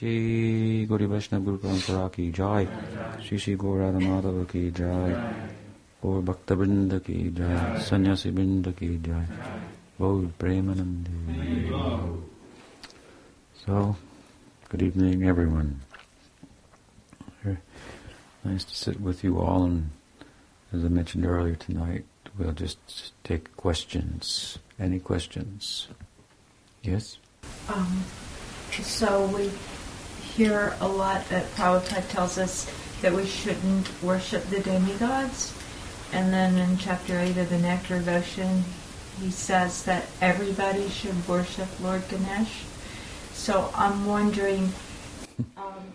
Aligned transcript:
Shri 0.00 0.86
Vaishnava 0.86 1.44
Guru 1.44 1.58
Parampara 1.58 2.10
ki 2.10 2.30
jai. 2.32 2.66
Shri 3.20 3.36
Shri 3.36 3.54
Gaurada 3.54 4.00
Madhava 4.00 4.48
ki 4.48 4.70
jai. 4.70 5.12
Gaur 6.00 6.22
Bhakta 6.22 6.56
Vrinda 6.56 7.04
ki 7.04 7.30
jai. 7.36 7.76
Vrinda 8.32 8.74
ki 8.74 8.98
jai. 9.04 9.26
Gaur 9.98 10.22
Premanandi. 10.38 11.68
So, 13.66 13.94
good 14.70 14.80
evening 14.80 15.24
everyone. 15.28 15.82
Nice 18.42 18.64
to 18.64 18.74
sit 18.74 18.98
with 19.02 19.22
you 19.22 19.38
all 19.38 19.64
and 19.64 19.90
as 20.72 20.82
I 20.82 20.88
mentioned 20.88 21.26
earlier 21.26 21.56
tonight, 21.56 22.06
we'll 22.38 22.52
just 22.52 23.12
take 23.22 23.54
questions. 23.54 24.56
Any 24.78 24.98
questions? 24.98 25.88
Yes? 26.82 27.18
Um, 27.68 28.02
so 28.70 29.26
we 29.26 29.50
hear 30.36 30.76
a 30.80 30.88
lot 30.88 31.28
that 31.28 31.44
Prabhupada 31.54 32.08
tells 32.08 32.38
us 32.38 32.70
that 33.02 33.12
we 33.12 33.26
shouldn't 33.26 33.88
worship 34.02 34.48
the 34.50 34.60
demigods. 34.60 35.52
And 36.12 36.32
then 36.32 36.58
in 36.58 36.76
chapter 36.78 37.18
8 37.18 37.36
of 37.36 37.50
the 37.50 37.58
Nectar 37.58 37.96
of 37.96 38.08
Ocean, 38.08 38.64
he 39.20 39.30
says 39.30 39.84
that 39.84 40.06
everybody 40.20 40.88
should 40.88 41.28
worship 41.28 41.68
Lord 41.80 42.06
Ganesh. 42.08 42.64
So 43.32 43.70
I'm 43.74 44.06
wondering, 44.06 44.72
um, 45.56 45.94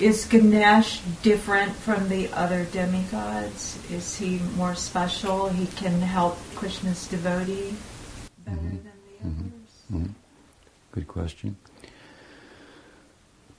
is 0.00 0.26
Ganesh 0.26 1.00
different 1.22 1.74
from 1.74 2.08
the 2.08 2.30
other 2.32 2.64
demigods? 2.64 3.78
Is 3.90 4.16
he 4.16 4.40
more 4.56 4.74
special? 4.74 5.48
He 5.48 5.66
can 5.66 6.00
help 6.00 6.38
Krishna's 6.54 7.06
devotee 7.08 7.74
better 8.44 8.56
Mhm. 8.56 8.82
than 8.82 8.92
the 9.06 9.28
Mhm. 9.28 9.50
others? 9.50 10.08
Mhm. 10.08 10.14
Good 10.92 11.08
question. 11.08 11.56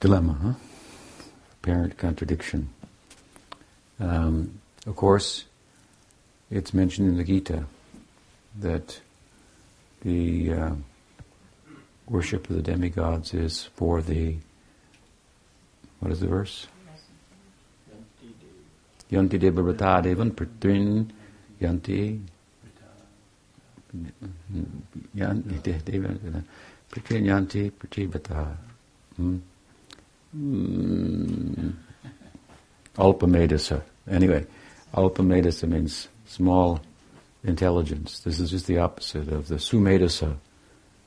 Dilemma, 0.00 0.38
huh? 0.42 0.52
Apparent 1.60 1.98
contradiction. 1.98 2.68
Um, 3.98 4.60
of 4.86 4.94
course, 4.94 5.44
it's 6.50 6.72
mentioned 6.72 7.08
in 7.08 7.16
the 7.16 7.24
Gita 7.24 7.64
that 8.60 9.00
the 10.02 10.52
uh, 10.52 10.74
worship 12.08 12.48
of 12.48 12.56
the 12.56 12.62
demigods 12.62 13.34
is 13.34 13.64
for 13.74 14.00
the 14.00 14.36
what 15.98 16.12
is 16.12 16.20
the 16.20 16.28
verse? 16.28 16.68
Yanti 19.10 19.38
deva 19.38 19.62
vrata 19.62 20.00
devan 20.00 20.30
pritrin 20.30 21.10
yanti 21.60 22.20
yanti 25.16 25.62
de- 25.62 25.80
devan 25.80 26.44
pritrin 26.88 27.24
yanti 27.24 27.72
pritibhata. 27.72 28.56
Mm. 30.36 31.74
Alpamedasa. 32.96 33.82
Anyway, 34.10 34.46
Alpamedasa 34.94 35.68
means 35.68 36.08
small 36.26 36.80
intelligence. 37.44 38.20
This 38.20 38.40
is 38.40 38.50
just 38.50 38.66
the 38.66 38.78
opposite 38.78 39.28
of 39.28 39.48
the 39.48 39.56
Sumedasa, 39.56 40.36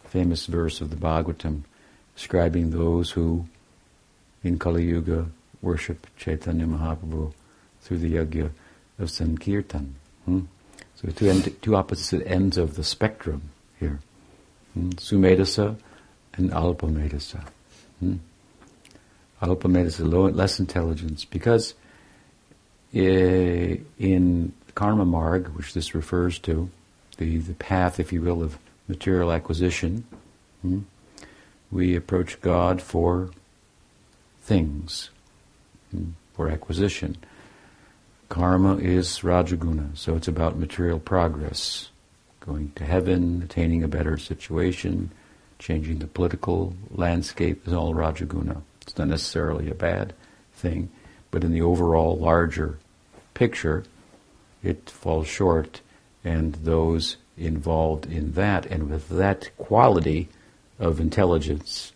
famous 0.05 0.45
verse 0.45 0.81
of 0.81 0.89
the 0.89 0.95
Bhagavatam, 0.95 1.64
describing 2.16 2.72
those 2.72 3.11
who, 3.11 3.45
in 4.44 4.58
Kali 4.58 4.86
Yuga, 4.86 5.27
worship 5.61 6.08
Chaitanya 6.17 6.66
Mahaprabhu 6.66 7.33
through 7.81 7.97
the 7.99 8.16
yajna 8.16 8.52
of 8.99 9.09
Sankirtan. 9.09 9.94
Hmm? 10.25 10.42
So 10.95 11.09
two, 11.09 11.30
end, 11.30 11.55
two 11.61 11.75
opposite 11.75 12.25
ends 12.25 12.58
of 12.58 12.75
the 12.75 12.83
spectrum 12.83 13.49
here. 13.80 13.99
Hmm? 14.73 14.89
Sumedasa 14.92 15.75
and 16.33 16.52
Alpamedasa. 16.52 17.45
Hmm? 17.99 18.16
Alpamedasa, 19.42 20.09
low, 20.09 20.28
less 20.28 20.59
intelligence, 20.59 21.25
because 21.25 21.73
eh, 22.94 23.78
in 23.98 24.53
karma 24.75 25.06
marg, 25.06 25.48
which 25.50 25.73
this 25.73 25.95
refers 25.95 26.38
to, 26.39 26.70
the, 27.17 27.38
the 27.38 27.54
path, 27.55 27.99
if 27.99 28.14
you 28.14 28.21
will, 28.21 28.43
of 28.43 28.58
material 28.88 29.32
acquisition, 29.32 30.05
hmm, 30.61 30.80
we 31.71 31.95
approach 31.95 32.39
God 32.42 32.82
for 32.82 33.32
things, 34.42 35.10
hmm, 35.92 36.10
for 36.33 36.49
acquisition. 36.49 37.17
Karma 38.30 38.77
is 38.77 39.20
Rajaguna, 39.20 39.98
so 39.98 40.16
it's 40.16 40.27
about 40.27 40.58
material 40.58 40.99
progress, 40.99 41.89
going 42.39 42.71
to 42.76 42.86
heaven, 42.86 43.42
attaining 43.43 43.83
a 43.83 43.87
better 43.87 44.17
situation, 44.17 45.11
changing 45.60 45.99
the 45.99 46.08
political 46.08 46.73
landscape 46.92 47.67
is 47.67 47.73
all 47.73 47.93
Rajaguna. 47.93 48.61
It's 48.92 48.98
not 48.98 49.08
necessarily 49.08 49.70
a 49.70 49.74
bad 49.74 50.14
thing, 50.54 50.90
but 51.32 51.46
in 51.46 51.54
the 51.54 51.62
overall 51.62 52.18
larger 52.18 52.78
picture, 53.34 53.86
it 54.62 54.90
falls 54.90 55.28
short, 55.28 55.80
and 56.26 56.56
those 56.56 57.16
involved 57.38 58.06
in 58.06 58.34
that 58.34 58.66
and 58.66 58.90
with 58.90 59.08
that 59.08 59.50
quality 59.58 60.28
of 60.78 61.00
intelligence, 61.00 61.94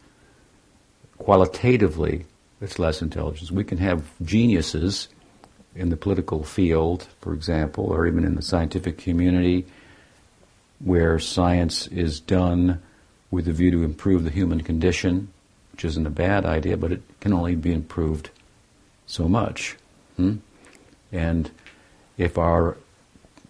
qualitatively, 1.18 2.26
it's 2.62 2.80
less 2.80 3.02
intelligence. 3.02 3.52
We 3.52 3.66
can 3.66 3.80
have 3.80 4.10
geniuses 4.24 5.10
in 5.76 5.90
the 5.90 5.98
political 5.98 6.46
field, 6.46 7.08
for 7.20 7.34
example, 7.34 7.88
or 7.88 8.08
even 8.08 8.24
in 8.24 8.36
the 8.36 8.42
scientific 8.42 9.00
community, 9.00 9.66
where 10.80 11.20
science 11.20 11.88
is 11.88 12.22
done 12.22 12.82
with 13.32 13.50
a 13.50 13.52
view 13.52 13.72
to 13.72 13.84
improve 13.84 14.24
the 14.24 14.30
human 14.30 14.62
condition, 14.62 15.28
which 15.76 15.84
isn't 15.84 16.08
a 16.08 16.10
bad 16.10 16.46
idea, 16.46 16.78
but 16.78 16.94
it 16.94 17.02
can 17.20 17.34
only 17.34 17.54
be 17.54 17.74
improved 17.74 18.30
so 19.08 19.28
much. 19.28 19.76
Hmm? 20.16 20.38
And 21.12 21.52
if 22.18 22.38
our 22.38 22.78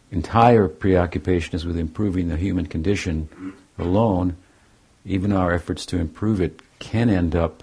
entire 0.09 0.67
preoccupation 0.67 1.53
is 1.53 1.67
with 1.67 1.77
improving 1.77 2.29
the 2.29 2.35
human 2.35 2.65
condition 2.65 3.53
alone, 3.77 4.37
even 5.05 5.31
our 5.31 5.53
efforts 5.53 5.85
to 5.85 5.99
improve 5.99 6.41
it 6.41 6.63
can 6.79 7.11
end 7.11 7.35
up 7.35 7.61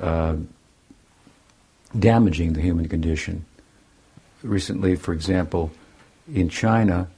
uh, 0.00 0.34
damaging 1.96 2.54
the 2.54 2.60
human 2.60 2.88
condition. 2.88 3.44
Recently, 4.42 4.96
for 4.96 5.12
example, 5.12 5.70
in 6.34 6.48
China, 6.48 7.08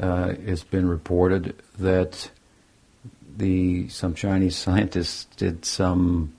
uh, 0.00 0.34
it's 0.44 0.64
been 0.64 0.88
reported 0.88 1.54
that 1.78 2.32
the 3.38 3.88
some 3.88 4.14
Chinese 4.14 4.56
scientists 4.64 5.26
did 5.36 5.64
some 5.64 6.34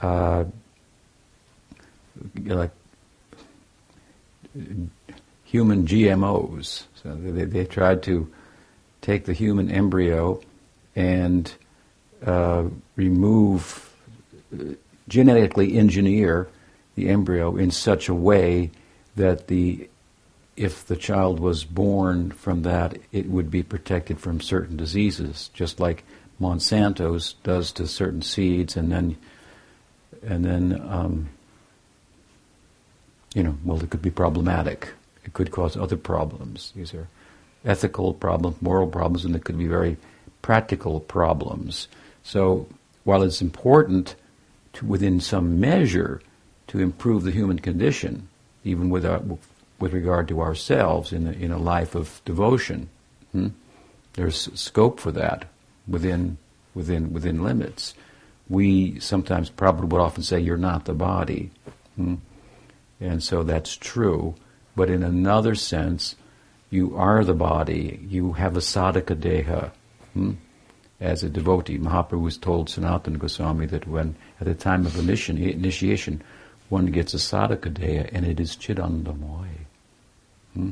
uh, 0.00 0.44
like 2.44 2.70
human 5.44 5.86
GMOs. 5.86 6.84
So 7.02 7.14
they, 7.14 7.44
they 7.44 7.64
tried 7.64 8.02
to 8.04 8.30
take 9.02 9.24
the 9.24 9.32
human 9.32 9.70
embryo 9.70 10.40
and 10.96 11.52
uh, 12.24 12.64
remove, 12.96 13.92
uh, 14.52 14.74
genetically 15.08 15.76
engineer 15.76 16.48
the 16.94 17.08
embryo 17.08 17.56
in 17.56 17.70
such 17.70 18.08
a 18.08 18.14
way 18.14 18.70
that 19.16 19.48
the 19.48 19.88
if 20.56 20.86
the 20.86 20.96
child 20.96 21.40
was 21.40 21.64
born 21.64 22.30
from 22.30 22.62
that, 22.62 22.98
it 23.12 23.28
would 23.28 23.50
be 23.50 23.62
protected 23.62 24.20
from 24.20 24.40
certain 24.40 24.76
diseases, 24.76 25.50
just 25.54 25.80
like 25.80 26.04
Monsanto's 26.40 27.34
does 27.42 27.72
to 27.72 27.86
certain 27.86 28.22
seeds, 28.22 28.76
and 28.76 28.90
then 28.90 29.16
and 30.22 30.44
then 30.44 30.80
um, 30.88 31.28
you 33.34 33.42
know, 33.42 33.58
well, 33.64 33.82
it 33.82 33.90
could 33.90 34.02
be 34.02 34.10
problematic. 34.10 34.88
It 35.24 35.34
could 35.34 35.50
cause 35.50 35.76
other 35.76 35.96
problems. 35.96 36.72
These 36.74 36.94
are 36.94 37.08
ethical 37.64 38.14
problems, 38.14 38.62
moral 38.62 38.86
problems, 38.86 39.24
and 39.24 39.34
it 39.34 39.44
could 39.44 39.58
be 39.58 39.66
very 39.66 39.96
practical 40.40 41.00
problems. 41.00 41.88
So, 42.22 42.68
while 43.02 43.22
it's 43.22 43.42
important 43.42 44.14
to, 44.74 44.86
within 44.86 45.20
some 45.20 45.60
measure, 45.60 46.22
to 46.68 46.78
improve 46.78 47.24
the 47.24 47.30
human 47.30 47.58
condition, 47.58 48.28
even 48.62 48.88
with 48.88 49.04
our, 49.04 49.20
with 49.78 49.92
regard 49.92 50.28
to 50.28 50.40
ourselves 50.40 51.12
in 51.12 51.26
a, 51.26 51.32
in 51.32 51.50
a 51.50 51.58
life 51.58 51.94
of 51.94 52.20
devotion, 52.24 52.88
hmm? 53.32 53.48
there's 54.14 54.48
scope 54.58 55.00
for 55.00 55.12
that 55.12 55.46
within 55.86 56.38
within 56.74 57.12
within 57.12 57.42
limits. 57.42 57.94
We 58.48 59.00
sometimes 59.00 59.50
probably 59.50 59.88
would 59.88 60.00
often 60.00 60.22
say, 60.22 60.40
"You're 60.40 60.56
not 60.56 60.84
the 60.84 60.94
body," 60.94 61.50
hmm? 61.96 62.16
and 63.00 63.22
so 63.22 63.42
that's 63.42 63.76
true. 63.76 64.34
But 64.76 64.90
in 64.90 65.02
another 65.02 65.54
sense, 65.54 66.16
you 66.70 66.96
are 66.96 67.24
the 67.24 67.34
body. 67.34 68.00
You 68.08 68.32
have 68.32 68.56
a 68.56 68.60
sadhaka 68.60 69.14
deha. 69.14 69.70
Hmm? 70.12 70.32
As 71.00 71.22
a 71.22 71.28
devotee, 71.28 71.78
Mahaprabhu 71.78 72.22
was 72.22 72.38
told 72.38 72.68
Sanatana 72.68 73.18
Goswami 73.18 73.66
that 73.66 73.86
when 73.86 74.16
at 74.40 74.46
the 74.46 74.54
time 74.54 74.86
of 74.86 74.98
initiation, 74.98 76.22
one 76.68 76.86
gets 76.86 77.14
a 77.14 77.18
sadhaka 77.18 77.72
deha, 77.72 78.08
and 78.12 78.24
it 78.24 78.40
is 78.40 78.56
chidandamoy. 78.56 79.63
Hmm? 80.54 80.70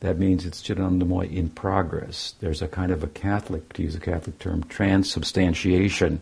That 0.00 0.18
means 0.18 0.46
it's 0.46 0.62
chidandamoy 0.62 1.30
in 1.34 1.50
progress. 1.50 2.34
There's 2.40 2.62
a 2.62 2.68
kind 2.68 2.90
of 2.90 3.04
a 3.04 3.08
Catholic, 3.08 3.72
to 3.74 3.82
use 3.82 3.94
a 3.94 4.00
Catholic 4.00 4.38
term, 4.38 4.64
transubstantiation 4.64 6.20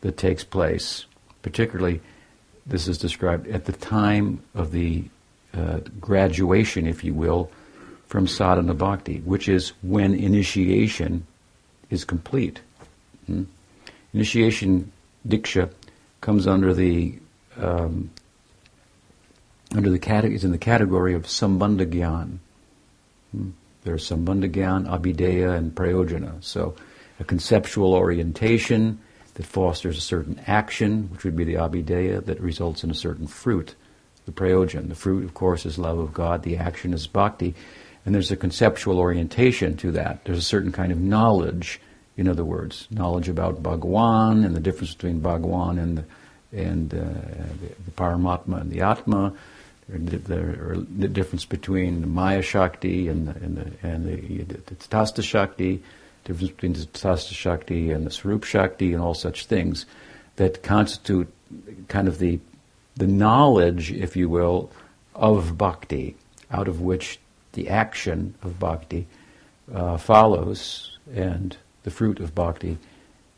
that 0.00 0.16
takes 0.16 0.44
place, 0.44 1.04
particularly 1.42 2.00
this 2.64 2.86
is 2.86 2.98
described 2.98 3.48
at 3.48 3.64
the 3.64 3.72
time 3.72 4.42
of 4.54 4.72
the 4.72 5.04
uh, 5.54 5.80
graduation, 5.98 6.86
if 6.86 7.02
you 7.02 7.14
will, 7.14 7.50
from 8.06 8.26
sadhana 8.26 8.74
bhakti, 8.74 9.18
which 9.20 9.48
is 9.48 9.72
when 9.82 10.14
initiation 10.14 11.26
is 11.90 12.04
complete. 12.04 12.60
Hmm? 13.26 13.44
Initiation 14.12 14.92
diksha 15.26 15.72
comes 16.20 16.46
under 16.46 16.72
the 16.72 17.14
um, 17.56 18.10
under 19.74 19.90
the 19.90 19.98
category 19.98 20.34
is 20.34 20.44
in 20.44 20.52
the 20.52 20.58
category 20.58 21.14
of 21.14 21.24
sambandha 21.24 21.86
gyan. 21.86 22.38
Hmm? 23.32 23.50
There's 23.84 24.08
sambandha 24.08 24.50
gyan, 24.50 24.86
abhideya, 24.86 25.56
and 25.56 25.74
prayojana. 25.74 26.42
So, 26.42 26.74
a 27.20 27.24
conceptual 27.24 27.94
orientation 27.94 28.98
that 29.34 29.46
fosters 29.46 29.98
a 29.98 30.00
certain 30.00 30.40
action, 30.46 31.08
which 31.12 31.24
would 31.24 31.36
be 31.36 31.44
the 31.44 31.54
abhideya, 31.54 32.24
that 32.24 32.40
results 32.40 32.82
in 32.82 32.90
a 32.90 32.94
certain 32.94 33.26
fruit, 33.26 33.74
the 34.26 34.32
prayojan. 34.32 34.88
The 34.88 34.94
fruit, 34.94 35.24
of 35.24 35.34
course, 35.34 35.64
is 35.64 35.78
love 35.78 35.98
of 35.98 36.12
God. 36.12 36.42
The 36.42 36.56
action 36.56 36.92
is 36.92 37.06
bhakti, 37.06 37.54
and 38.04 38.14
there's 38.14 38.30
a 38.30 38.36
conceptual 38.36 38.98
orientation 38.98 39.76
to 39.78 39.92
that. 39.92 40.24
There's 40.24 40.38
a 40.38 40.42
certain 40.42 40.72
kind 40.72 40.92
of 40.92 40.98
knowledge. 40.98 41.80
In 42.16 42.26
other 42.26 42.44
words, 42.44 42.88
knowledge 42.90 43.28
about 43.28 43.62
Bhagwan 43.62 44.44
and 44.44 44.56
the 44.56 44.60
difference 44.60 44.92
between 44.92 45.20
Bhagwan 45.20 45.78
and 45.78 45.98
the, 45.98 46.04
and 46.52 46.92
uh, 46.92 46.96
the, 46.96 47.68
the 47.84 47.90
Paramatma 47.92 48.60
and 48.60 48.72
the 48.72 48.80
Atma, 48.80 49.34
the, 49.88 50.86
the 50.98 51.08
difference 51.08 51.44
between 51.44 52.02
the 52.02 52.06
Maya 52.06 52.42
Shakti 52.42 53.08
and 53.08 53.28
the, 53.28 53.44
and 53.44 53.56
the, 53.56 53.86
and 53.86 54.06
the, 54.06 54.42
the 54.44 54.74
Tatastha 54.74 55.22
Shakti, 55.22 55.82
difference 56.24 56.50
between 56.50 56.72
the 56.74 56.80
Tatastha 56.80 57.32
Shakti 57.32 57.90
and 57.90 58.06
the 58.06 58.10
Swarup 58.10 58.44
Shakti, 58.44 58.92
and 58.92 59.02
all 59.02 59.14
such 59.14 59.46
things 59.46 59.86
that 60.36 60.62
constitute 60.62 61.32
kind 61.88 62.06
of 62.06 62.18
the, 62.18 62.38
the 62.96 63.06
knowledge, 63.06 63.90
if 63.90 64.16
you 64.16 64.28
will, 64.28 64.70
of 65.14 65.56
bhakti, 65.56 66.16
out 66.50 66.68
of 66.68 66.80
which 66.80 67.18
the 67.54 67.68
action 67.68 68.34
of 68.42 68.58
bhakti 68.58 69.06
uh, 69.72 69.96
follows, 69.96 70.98
and 71.14 71.56
the 71.82 71.90
fruit 71.90 72.20
of 72.20 72.34
bhakti, 72.34 72.76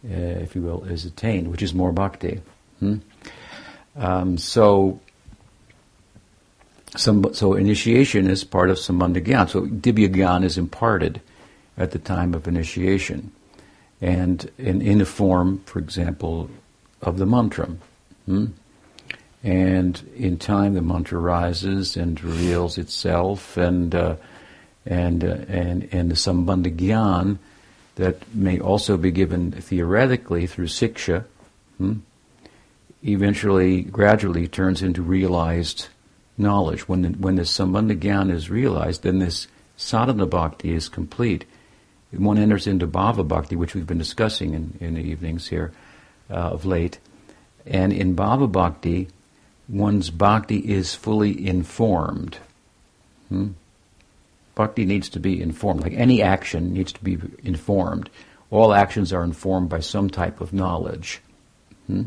uh, 0.05 0.15
if 0.15 0.57
you 0.57 0.63
will, 0.63 0.85
is 0.85 1.05
attained, 1.05 1.49
which 1.49 1.63
is 1.63 1.73
more 1.73 1.93
bhakti. 1.93 2.41
Hmm? 2.81 2.97
Um, 3.97 4.39
so 4.39 5.01
some, 6.97 7.33
so 7.35 7.55
initiation 7.55 8.29
is 8.29 8.45
part 8.45 8.71
of 8.71 8.79
sambandha 8.79 9.25
gyan. 9.25 9.49
So 9.49 9.63
dibya 9.63 10.09
gyan 10.09 10.45
is 10.45 10.59
imparted 10.59 11.21
at 11.77 11.93
the 11.93 11.99
time 11.99 12.35
of 12.35 12.49
initiation, 12.49 13.33
and 14.01 14.51
in, 14.59 14.83
in 14.83 14.99
the 14.99 15.07
form, 15.07 15.63
for 15.67 15.79
example, 15.79 16.51
of 17.03 17.19
the 17.19 17.27
mantra. 17.27 17.71
Hmm? 18.27 18.47
And 19.43 20.03
in 20.17 20.37
time, 20.37 20.75
the 20.75 20.83
mantra 20.83 21.19
rises 21.19 21.97
and 21.97 22.23
reveals 22.23 22.77
itself, 22.77 23.57
and 23.57 23.95
uh, 23.95 24.17
and 24.85 25.25
uh, 25.25 25.37
and 25.49 25.89
and 25.93 26.11
the 26.11 26.17
sambandha 26.17 26.77
gyan 26.77 27.39
that 27.95 28.35
may 28.35 28.59
also 28.59 28.97
be 28.97 29.11
given 29.11 29.53
theoretically 29.53 30.47
through 30.47 30.67
siksha, 30.67 31.25
hmm? 31.79 31.95
eventually, 33.05 33.83
gradually 33.83 34.49
turns 34.49 34.83
into 34.83 35.03
realized 35.03 35.89
knowledge. 36.37 36.89
When 36.89 37.05
when 37.21 37.37
the 37.37 37.43
sambandha 37.43 37.99
gyan 37.99 38.31
is 38.31 38.51
realized, 38.51 39.03
then 39.03 39.19
this 39.19 39.49
sadhana 39.77 40.27
bhakti 40.27 40.73
is 40.73 40.89
complete. 40.89 41.45
One 42.13 42.39
enters 42.39 42.67
into 42.67 42.87
bhava 42.87 43.27
bhakti, 43.27 43.57
which 43.57 43.75
we've 43.75 43.87
been 43.87 43.99
discussing 43.99 44.55
in, 44.55 44.77
in 44.81 44.95
the 44.95 45.01
evenings 45.01 45.49
here 45.49 45.73
uh, 46.29 46.35
of 46.35 46.65
late. 46.65 46.99
And 47.67 47.93
in 47.93 48.17
bhava 48.17 48.51
bhakti, 48.51 49.09
one's 49.69 50.11
bhakti 50.11 50.59
is 50.59 50.95
fully 50.95 51.47
informed. 51.47 52.39
Hmm? 53.29 53.49
Bhakti 54.57 54.85
needs 54.85 55.09
to 55.11 55.21
be 55.21 55.41
informed. 55.41 55.83
Like 55.83 55.93
any 55.93 56.21
action 56.21 56.73
needs 56.73 56.93
to 56.93 57.05
be 57.05 57.19
informed. 57.45 58.11
All 58.51 58.75
actions 58.75 59.13
are 59.13 59.23
informed 59.23 59.69
by 59.69 59.81
some 59.81 60.11
type 60.11 60.41
of 60.41 60.53
knowledge. 60.53 61.21
Hmm? 61.87 62.05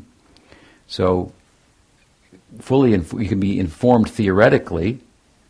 So 0.85 1.31
fully 2.59 2.93
inf- 2.93 3.13
you 3.13 3.27
can 3.27 3.39
be 3.39 3.59
informed 3.59 4.09
theoretically, 4.09 4.99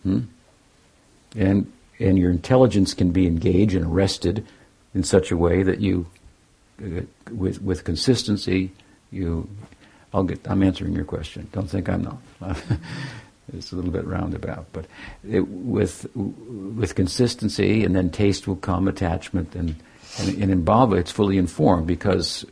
hmm? 0.04 0.22
and 1.36 1.72
and 2.00 2.18
your 2.18 2.32
intelligence 2.32 2.94
can 2.94 3.12
be 3.12 3.28
engaged 3.28 3.76
and 3.76 3.86
arrested 3.86 4.46
in 4.94 5.04
such 5.04 5.32
a 5.32 5.38
way 5.38 5.64
that 5.64 5.80
you, 5.80 6.08
uh, 6.84 7.02
with 7.32 7.62
with 7.62 7.84
consistency, 7.84 8.72
you. 9.12 9.50
I'll 10.14 10.24
get. 10.24 10.48
I'm 10.48 10.64
answering 10.64 10.94
your 10.94 11.06
question. 11.06 11.48
Don't 11.52 11.70
think 11.70 11.90
I'm 11.90 12.04
not. 12.04 12.18
it's 13.54 13.72
a 13.72 13.76
little 13.76 13.92
bit 13.92 14.06
roundabout, 14.06 14.68
but 14.72 14.86
it, 15.28 15.48
with 15.48 16.08
with 16.16 16.96
consistency, 16.96 17.84
and 17.84 17.96
then 17.96 18.10
taste 18.10 18.48
will 18.48 18.56
come, 18.56 18.88
attachment, 18.88 19.56
and 19.56 19.76
and, 20.20 20.42
and 20.42 20.52
in 20.52 20.64
bhava, 20.64 21.00
it's 21.00 21.12
fully 21.12 21.38
informed 21.38 21.88
because 21.88 22.46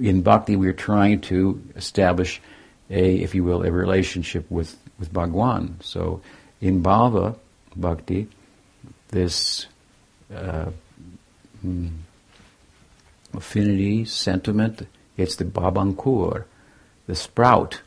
in 0.00 0.22
bhakti 0.22 0.56
we're 0.56 0.72
trying 0.72 1.20
to 1.20 1.60
establish 1.76 2.40
a, 2.90 3.16
if 3.16 3.34
you 3.34 3.44
will, 3.44 3.64
a 3.64 3.70
relationship 3.70 4.50
with, 4.50 4.76
with 4.98 5.12
Bhagwan. 5.12 5.76
So 5.80 6.20
in 6.60 6.82
Bhava 6.82 7.36
Bhakti, 7.76 8.28
this 9.08 9.66
uh, 10.34 10.70
hmm, 11.60 11.88
affinity, 13.34 14.04
sentiment, 14.04 14.86
it's 15.16 15.36
the 15.36 15.44
Bhavankur, 15.44 16.44
the 17.06 17.14
sprout 17.14 17.80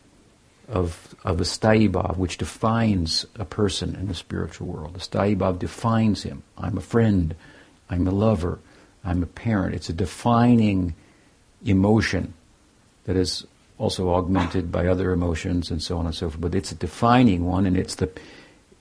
of, 0.67 1.15
of 1.23 1.39
a 1.39 1.43
Sthayi 1.43 2.17
which 2.17 2.37
defines 2.37 3.25
a 3.35 3.45
person 3.45 3.95
in 3.95 4.07
the 4.07 4.13
spiritual 4.13 4.67
world. 4.67 4.93
The 4.95 4.99
Sthayi 4.99 5.59
defines 5.59 6.23
him. 6.23 6.43
I'm 6.57 6.77
a 6.77 6.81
friend, 6.81 7.35
I'm 7.89 8.07
a 8.07 8.11
lover, 8.11 8.59
I'm 9.03 9.21
a 9.21 9.27
parent. 9.27 9.75
It's 9.75 9.89
a 9.89 9.93
defining 9.93 10.95
emotion 11.63 12.33
that 13.05 13.15
is 13.15 13.45
also 13.77 14.13
augmented 14.13 14.71
by 14.71 14.87
other 14.87 15.11
emotions 15.11 15.71
and 15.71 15.81
so 15.81 15.97
on 15.97 16.05
and 16.05 16.15
so 16.15 16.29
forth. 16.29 16.41
But 16.41 16.55
it's 16.55 16.71
a 16.71 16.75
defining 16.75 17.45
one, 17.45 17.65
and 17.65 17.77
it's 17.77 17.95
the 17.95 18.09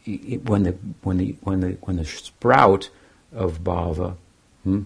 it, 0.05 0.45
when 0.45 0.63
the 0.65 0.73
when 1.03 1.19
the 1.19 1.37
when 1.43 1.61
the 1.61 1.77
when 1.83 1.97
the 1.97 2.05
sprout 2.05 2.91
of 3.33 3.65
bhava 3.65 4.17
hmm, 4.63 4.83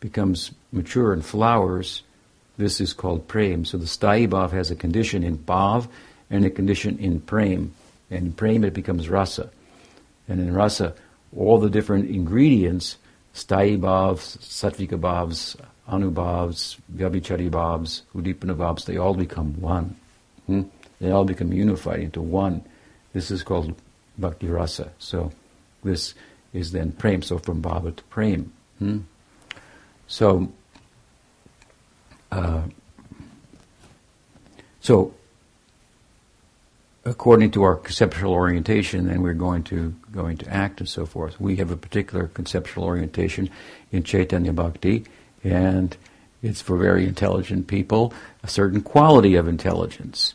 becomes 0.00 0.52
mature 0.72 1.12
and 1.12 1.24
flowers. 1.24 2.02
This 2.58 2.80
is 2.80 2.94
called 2.94 3.28
prem. 3.28 3.64
So 3.64 3.76
the 3.76 3.84
sthayi 3.84 4.28
bhav 4.28 4.50
has 4.52 4.70
a 4.70 4.76
condition 4.76 5.22
in 5.22 5.36
bhav 5.38 5.88
and 6.30 6.44
a 6.44 6.50
condition 6.50 6.98
in 6.98 7.20
prem. 7.20 7.74
And 8.10 8.26
in 8.26 8.32
prem 8.32 8.64
it 8.64 8.72
becomes 8.72 9.08
rasa. 9.08 9.50
And 10.28 10.40
in 10.40 10.54
rasa, 10.54 10.94
all 11.36 11.58
the 11.58 11.68
different 11.68 12.10
ingredients, 12.10 12.96
sthayi 13.34 13.78
bhavs, 13.78 14.38
sattvika 14.38 14.98
bhavs, 14.98 15.56
anubhavs, 15.90 16.78
vyabhichari 16.94 17.50
bhavs, 17.50 18.02
udipana 18.14 18.84
they 18.84 18.96
all 18.96 19.14
become 19.14 19.60
one. 19.60 19.96
Hmm? 20.46 20.62
They 21.00 21.10
all 21.10 21.24
become 21.24 21.52
unified 21.52 22.00
into 22.00 22.22
one. 22.22 22.64
This 23.12 23.30
is 23.30 23.42
called 23.42 23.74
bhakti 24.18 24.48
rasa. 24.48 24.92
So 24.98 25.32
this 25.84 26.14
is 26.52 26.72
then 26.72 26.92
prem, 26.92 27.22
so 27.22 27.38
from 27.38 27.62
bhava 27.62 27.94
to 27.94 28.02
prem. 28.04 28.52
Hmm? 28.78 28.98
So, 30.06 30.52
uh, 32.30 32.62
so 34.80 35.14
according 37.04 37.52
to 37.52 37.62
our 37.62 37.76
conceptual 37.76 38.32
orientation, 38.32 39.06
then 39.06 39.22
we're 39.22 39.34
going 39.34 39.62
to 39.64 39.94
going 40.12 40.36
to 40.38 40.52
act 40.52 40.80
and 40.80 40.88
so 40.88 41.06
forth. 41.06 41.40
We 41.40 41.56
have 41.56 41.70
a 41.70 41.76
particular 41.76 42.26
conceptual 42.28 42.84
orientation 42.84 43.48
in 43.92 44.02
Chaitanya 44.02 44.52
Bhakti, 44.52 45.04
and 45.46 45.96
it's 46.42 46.60
for 46.60 46.76
very 46.76 47.06
intelligent 47.06 47.66
people, 47.66 48.12
a 48.42 48.48
certain 48.48 48.82
quality 48.82 49.34
of 49.36 49.48
intelligence. 49.48 50.34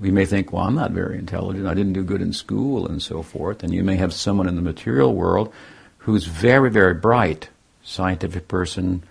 We 0.00 0.10
may 0.10 0.24
think, 0.24 0.52
well, 0.52 0.64
I'm 0.64 0.74
not 0.74 0.92
very 0.92 1.18
intelligent, 1.18 1.66
I 1.66 1.74
didn't 1.74 1.92
do 1.92 2.02
good 2.02 2.22
in 2.22 2.32
school, 2.32 2.86
and 2.86 3.02
so 3.02 3.22
forth. 3.22 3.62
And 3.62 3.74
you 3.74 3.84
may 3.84 3.96
have 3.96 4.12
someone 4.12 4.48
in 4.48 4.56
the 4.56 4.62
material 4.62 5.14
world 5.14 5.52
who's 5.98 6.24
very, 6.24 6.70
very 6.70 6.94
bright, 6.94 7.48
scientific 7.82 8.48
person 8.48 9.02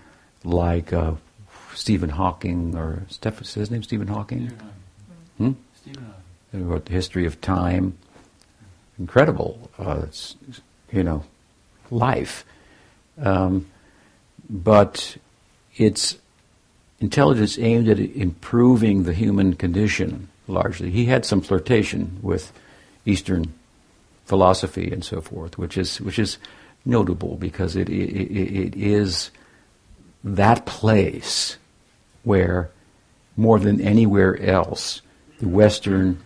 like 0.43 0.91
uh, 0.91 1.13
Stephen 1.75 2.09
Hawking, 2.09 2.75
or 2.75 3.03
Steph, 3.09 3.41
is 3.41 3.53
his 3.53 3.69
name 3.69 3.83
Stephen 3.83 4.07
Hawking? 4.07 4.51
Hmm? 5.37 5.51
Stephen 5.75 6.03
Hawking. 6.03 6.67
Wrote 6.67 6.85
The 6.85 6.93
History 6.93 7.25
of 7.25 7.39
Time. 7.39 7.97
Incredible, 8.99 9.69
uh, 9.77 10.05
you 10.91 11.03
know, 11.03 11.23
life. 11.89 12.43
Um, 13.17 13.67
but 14.49 15.17
it's 15.81 16.17
intelligence 16.99 17.57
aimed 17.57 17.89
at 17.89 17.99
improving 17.99 19.03
the 19.03 19.13
human 19.13 19.55
condition 19.55 20.29
largely. 20.47 20.91
He 20.91 21.05
had 21.05 21.25
some 21.25 21.41
flirtation 21.41 22.19
with 22.21 22.53
Eastern 23.05 23.53
philosophy 24.25 24.91
and 24.91 25.03
so 25.03 25.21
forth, 25.21 25.57
which 25.57 25.77
is 25.77 25.99
which 25.99 26.19
is 26.19 26.37
notable 26.85 27.35
because 27.37 27.75
it 27.75 27.89
it, 27.89 28.31
it 28.71 28.75
is 28.75 29.31
that 30.23 30.65
place 30.67 31.57
where, 32.23 32.69
more 33.35 33.59
than 33.59 33.81
anywhere 33.81 34.39
else, 34.39 35.01
the 35.39 35.47
Western 35.47 36.19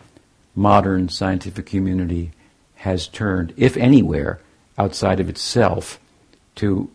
modern 0.54 1.08
scientific 1.08 1.66
community 1.66 2.32
has 2.76 3.08
turned, 3.08 3.54
if 3.56 3.78
anywhere, 3.78 4.40
outside 4.78 5.22
of 5.22 5.30
itself 5.30 5.98
to 6.56 6.90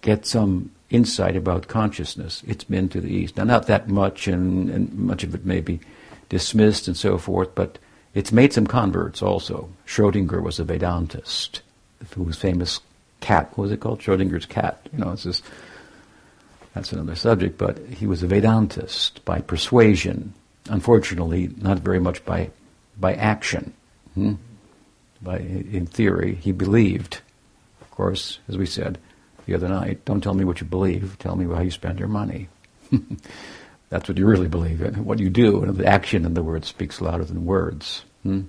get 0.00 0.24
some 0.24 0.70
insight 0.90 1.36
about 1.36 1.68
consciousness. 1.68 2.42
It's 2.46 2.64
been 2.64 2.88
to 2.90 3.00
the 3.00 3.12
East. 3.12 3.36
Now, 3.36 3.44
not 3.44 3.66
that 3.66 3.88
much, 3.88 4.26
and, 4.26 4.70
and 4.70 4.92
much 4.94 5.22
of 5.22 5.34
it 5.34 5.44
may 5.44 5.60
be 5.60 5.80
dismissed 6.28 6.88
and 6.88 6.96
so 6.96 7.18
forth, 7.18 7.54
but 7.54 7.78
it's 8.14 8.32
made 8.32 8.52
some 8.52 8.66
converts 8.66 9.22
also. 9.22 9.68
Schrodinger 9.86 10.42
was 10.42 10.58
a 10.58 10.64
Vedantist, 10.64 11.60
whose 12.14 12.36
famous 12.36 12.80
cat, 13.20 13.50
what 13.50 13.64
was 13.64 13.72
it 13.72 13.80
called? 13.80 14.00
Schrodinger's 14.00 14.46
cat. 14.46 14.88
You 14.92 15.00
know, 15.00 15.12
it's 15.12 15.24
just, 15.24 15.44
that's 16.74 16.92
another 16.92 17.16
subject, 17.16 17.58
but 17.58 17.78
he 17.78 18.06
was 18.06 18.22
a 18.22 18.26
Vedantist 18.26 19.24
by 19.24 19.40
persuasion. 19.40 20.32
Unfortunately, 20.70 21.50
not 21.58 21.80
very 21.80 22.00
much 22.00 22.24
by, 22.24 22.50
by 22.98 23.14
action. 23.14 23.74
Hmm? 24.14 24.34
By, 25.20 25.38
in 25.38 25.86
theory, 25.86 26.36
he 26.36 26.52
believed. 26.52 27.20
Of 27.80 27.90
course, 27.90 28.38
as 28.48 28.56
we 28.56 28.66
said 28.66 28.98
the 29.48 29.54
other 29.54 29.68
night, 29.68 30.04
don't 30.04 30.20
tell 30.20 30.34
me 30.34 30.44
what 30.44 30.60
you 30.60 30.66
believe, 30.66 31.18
tell 31.18 31.34
me 31.34 31.46
how 31.46 31.62
you 31.62 31.70
spend 31.70 31.98
your 31.98 32.08
money. 32.08 32.48
That's 33.88 34.06
what 34.06 34.18
you 34.18 34.26
really 34.26 34.46
believe 34.46 34.82
in. 34.82 35.06
What 35.06 35.18
you 35.18 35.30
do, 35.30 35.62
and 35.62 35.74
the 35.74 35.86
action 35.86 36.26
in 36.26 36.34
the 36.34 36.42
word, 36.42 36.66
speaks 36.66 37.00
louder 37.00 37.24
than 37.24 37.46
words. 37.46 38.04
Hmm? 38.22 38.42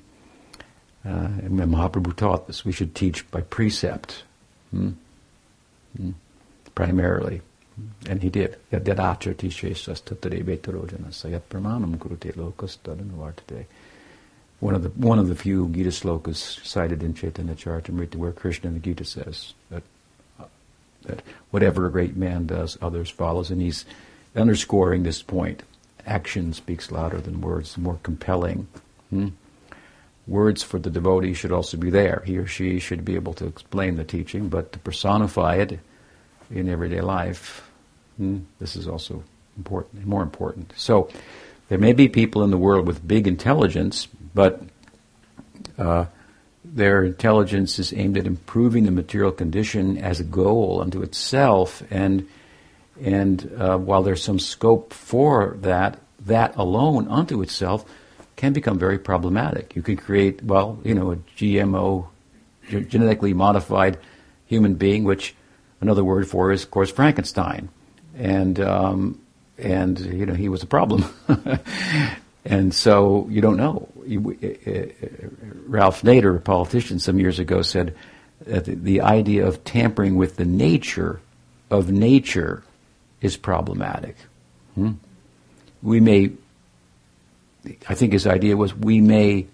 Uh, 1.05 1.31
and 1.41 1.51
Mahaprabhu 1.51 2.13
taught 2.17 2.47
this. 2.47 2.65
We 2.65 2.73
should 2.73 2.95
teach 2.95 3.29
by 3.31 3.41
precept, 3.41 4.23
hmm? 4.71 4.89
Hmm? 5.95 6.11
primarily. 6.75 7.41
And 8.09 8.21
he 8.21 8.29
did. 8.29 8.57
One 14.59 14.75
of 14.75 14.83
the 14.83 14.89
one 14.89 15.17
of 15.17 15.29
the 15.29 15.35
few 15.35 15.69
Gita 15.69 15.89
slokas 15.91 16.65
cited 16.65 17.01
in 17.01 17.13
Chaitanya 17.13 17.55
Charitamrita 17.55 18.15
where 18.15 18.33
Krishna 18.33 18.67
in 18.67 18.73
the 18.73 18.81
Gita 18.81 19.05
says 19.05 19.53
that 19.69 19.83
that 21.03 21.21
whatever 21.51 21.85
a 21.85 21.91
great 21.91 22.15
man 22.15 22.45
does, 22.45 22.77
others 22.81 23.09
follows, 23.09 23.51
and 23.51 23.61
he's 23.61 23.85
underscoring 24.35 25.03
this 25.03 25.21
point. 25.21 25.63
Action 26.05 26.53
speaks 26.53 26.91
louder 26.91 27.19
than 27.19 27.41
words, 27.41 27.77
more 27.77 27.99
compelling. 28.03 28.67
Hmm? 29.09 29.29
Words 30.27 30.61
for 30.61 30.79
the 30.79 30.89
devotee 30.89 31.33
should 31.33 31.51
also 31.51 31.77
be 31.77 31.89
there. 31.89 32.21
He 32.25 32.37
or 32.37 32.45
she 32.45 32.79
should 32.79 33.03
be 33.03 33.15
able 33.15 33.33
to 33.33 33.47
explain 33.47 33.95
the 33.95 34.03
teaching, 34.03 34.47
but 34.49 34.71
to 34.73 34.79
personify 34.79 35.55
it 35.55 35.79
in 36.51 36.69
everyday 36.69 37.01
life, 37.01 37.69
hmm, 38.17 38.39
this 38.59 38.75
is 38.75 38.87
also 38.87 39.23
important, 39.57 40.05
more 40.05 40.21
important. 40.23 40.73
So, 40.75 41.09
there 41.69 41.77
may 41.77 41.93
be 41.93 42.09
people 42.09 42.43
in 42.43 42.49
the 42.49 42.57
world 42.57 42.87
with 42.87 43.07
big 43.07 43.27
intelligence, 43.27 44.07
but 44.33 44.61
uh, 45.77 46.05
their 46.73 47.03
intelligence 47.03 47.79
is 47.79 47.93
aimed 47.93 48.17
at 48.17 48.27
improving 48.27 48.85
the 48.85 48.91
material 48.91 49.31
condition 49.31 49.97
as 49.97 50.19
a 50.19 50.23
goal 50.23 50.81
unto 50.81 51.01
itself, 51.01 51.83
and 51.89 52.27
and 53.01 53.51
uh, 53.57 53.77
while 53.77 54.03
there's 54.03 54.23
some 54.23 54.39
scope 54.39 54.93
for 54.93 55.57
that, 55.61 55.99
that 56.25 56.55
alone 56.57 57.07
unto 57.07 57.41
itself 57.41 57.85
can 58.35 58.53
become 58.53 58.77
very 58.77 58.99
problematic. 58.99 59.75
You 59.75 59.81
can 59.81 59.97
create, 59.97 60.43
well, 60.43 60.79
you 60.83 60.93
know, 60.93 61.11
a 61.11 61.15
GMO, 61.37 62.07
genetically 62.69 63.33
modified 63.33 63.97
human 64.45 64.75
being, 64.75 65.03
which 65.03 65.35
another 65.81 66.03
word 66.03 66.27
for 66.27 66.51
is, 66.51 66.63
of 66.63 66.71
course, 66.71 66.91
Frankenstein. 66.91 67.69
And, 68.17 68.59
um, 68.59 69.21
and 69.57 69.99
you 69.99 70.25
know, 70.25 70.33
he 70.33 70.49
was 70.49 70.63
a 70.63 70.67
problem. 70.67 71.05
and 72.45 72.73
so 72.73 73.27
you 73.29 73.41
don't 73.41 73.57
know. 73.57 73.87
Uh, 74.09 74.31
uh, 74.69 74.85
Ralph 75.67 76.01
Nader, 76.01 76.35
a 76.35 76.39
politician 76.39 76.99
some 76.99 77.19
years 77.19 77.39
ago, 77.39 77.61
said 77.61 77.95
that 78.45 78.65
the, 78.65 78.75
the 78.75 79.01
idea 79.01 79.45
of 79.45 79.63
tampering 79.63 80.15
with 80.15 80.37
the 80.37 80.45
nature 80.45 81.19
of 81.69 81.91
nature 81.91 82.63
is 83.21 83.37
problematic. 83.37 84.15
Hmm? 84.75 84.93
We 85.83 85.99
may, 85.99 86.31
I 87.87 87.95
think 87.95 88.13
his 88.13 88.25
idea 88.25 88.57
was 88.57 88.73
we 88.73 89.01
may 89.01 89.47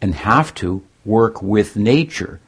and 0.00 0.14
have 0.14 0.54
to 0.56 0.82
work 1.04 1.42
with 1.42 1.76
nature 1.76 2.40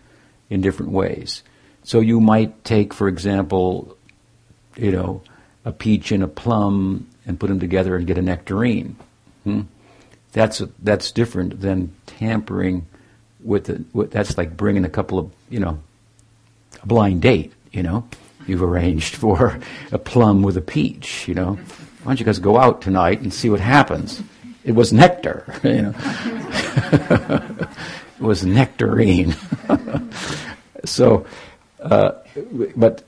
in 0.50 0.60
different 0.60 0.92
ways. 0.92 1.42
So 1.84 2.00
you 2.00 2.20
might 2.20 2.64
take, 2.64 2.92
for 2.92 3.08
example, 3.08 3.96
you 4.76 4.90
know, 4.90 5.22
a 5.64 5.72
peach 5.72 6.12
and 6.12 6.22
a 6.22 6.28
plum 6.28 7.08
and 7.26 7.38
put 7.38 7.48
them 7.48 7.60
together 7.60 7.96
and 7.96 8.06
get 8.06 8.18
a 8.18 8.22
nectarine. 8.22 8.96
Hmm? 9.44 9.62
That's 10.34 10.60
that's 10.82 11.12
different 11.12 11.60
than 11.60 11.94
tampering 12.06 12.86
with 13.42 13.66
the. 13.66 13.84
That's 14.08 14.36
like 14.36 14.56
bringing 14.56 14.84
a 14.84 14.88
couple 14.88 15.16
of 15.16 15.30
you 15.48 15.60
know, 15.60 15.78
a 16.82 16.86
blind 16.86 17.22
date. 17.22 17.52
You 17.70 17.84
know, 17.84 18.08
you've 18.44 18.62
arranged 18.62 19.14
for 19.22 19.60
a 19.92 19.98
plum 19.98 20.42
with 20.42 20.56
a 20.56 20.60
peach, 20.60 21.28
you 21.28 21.34
know. 21.34 21.54
Why 21.54 22.10
don't 22.10 22.18
you 22.18 22.26
guys 22.26 22.40
go 22.40 22.58
out 22.58 22.82
tonight 22.82 23.20
and 23.20 23.32
see 23.32 23.48
what 23.48 23.60
happens? 23.60 24.22
It 24.64 24.72
was 24.72 24.92
nectar, 24.92 25.44
you 25.62 25.82
know. 25.82 25.94
it 28.18 28.20
was 28.20 28.44
nectarine. 28.44 29.36
so, 30.84 31.26
uh, 31.80 32.10
but 32.74 33.04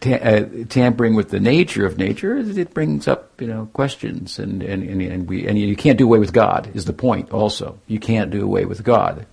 ta- 0.00 0.14
uh, 0.14 0.44
tampering 0.68 1.14
with 1.14 1.30
the 1.30 1.40
nature 1.40 1.86
of 1.86 1.98
nature, 1.98 2.36
it 2.36 2.74
brings 2.74 3.08
up, 3.08 3.40
you 3.40 3.46
know, 3.46 3.68
questions, 3.72 4.38
and, 4.38 4.62
and, 4.62 4.82
and, 4.82 5.02
and, 5.02 5.28
we, 5.28 5.46
and 5.46 5.58
you 5.58 5.76
can't 5.76 5.98
do 5.98 6.04
away 6.04 6.18
with 6.18 6.32
God, 6.32 6.70
is 6.74 6.84
the 6.84 6.92
point 6.92 7.30
also. 7.32 7.78
You 7.86 7.98
can't 7.98 8.30
do 8.30 8.42
away 8.42 8.64
with 8.64 8.84
God. 8.84 9.26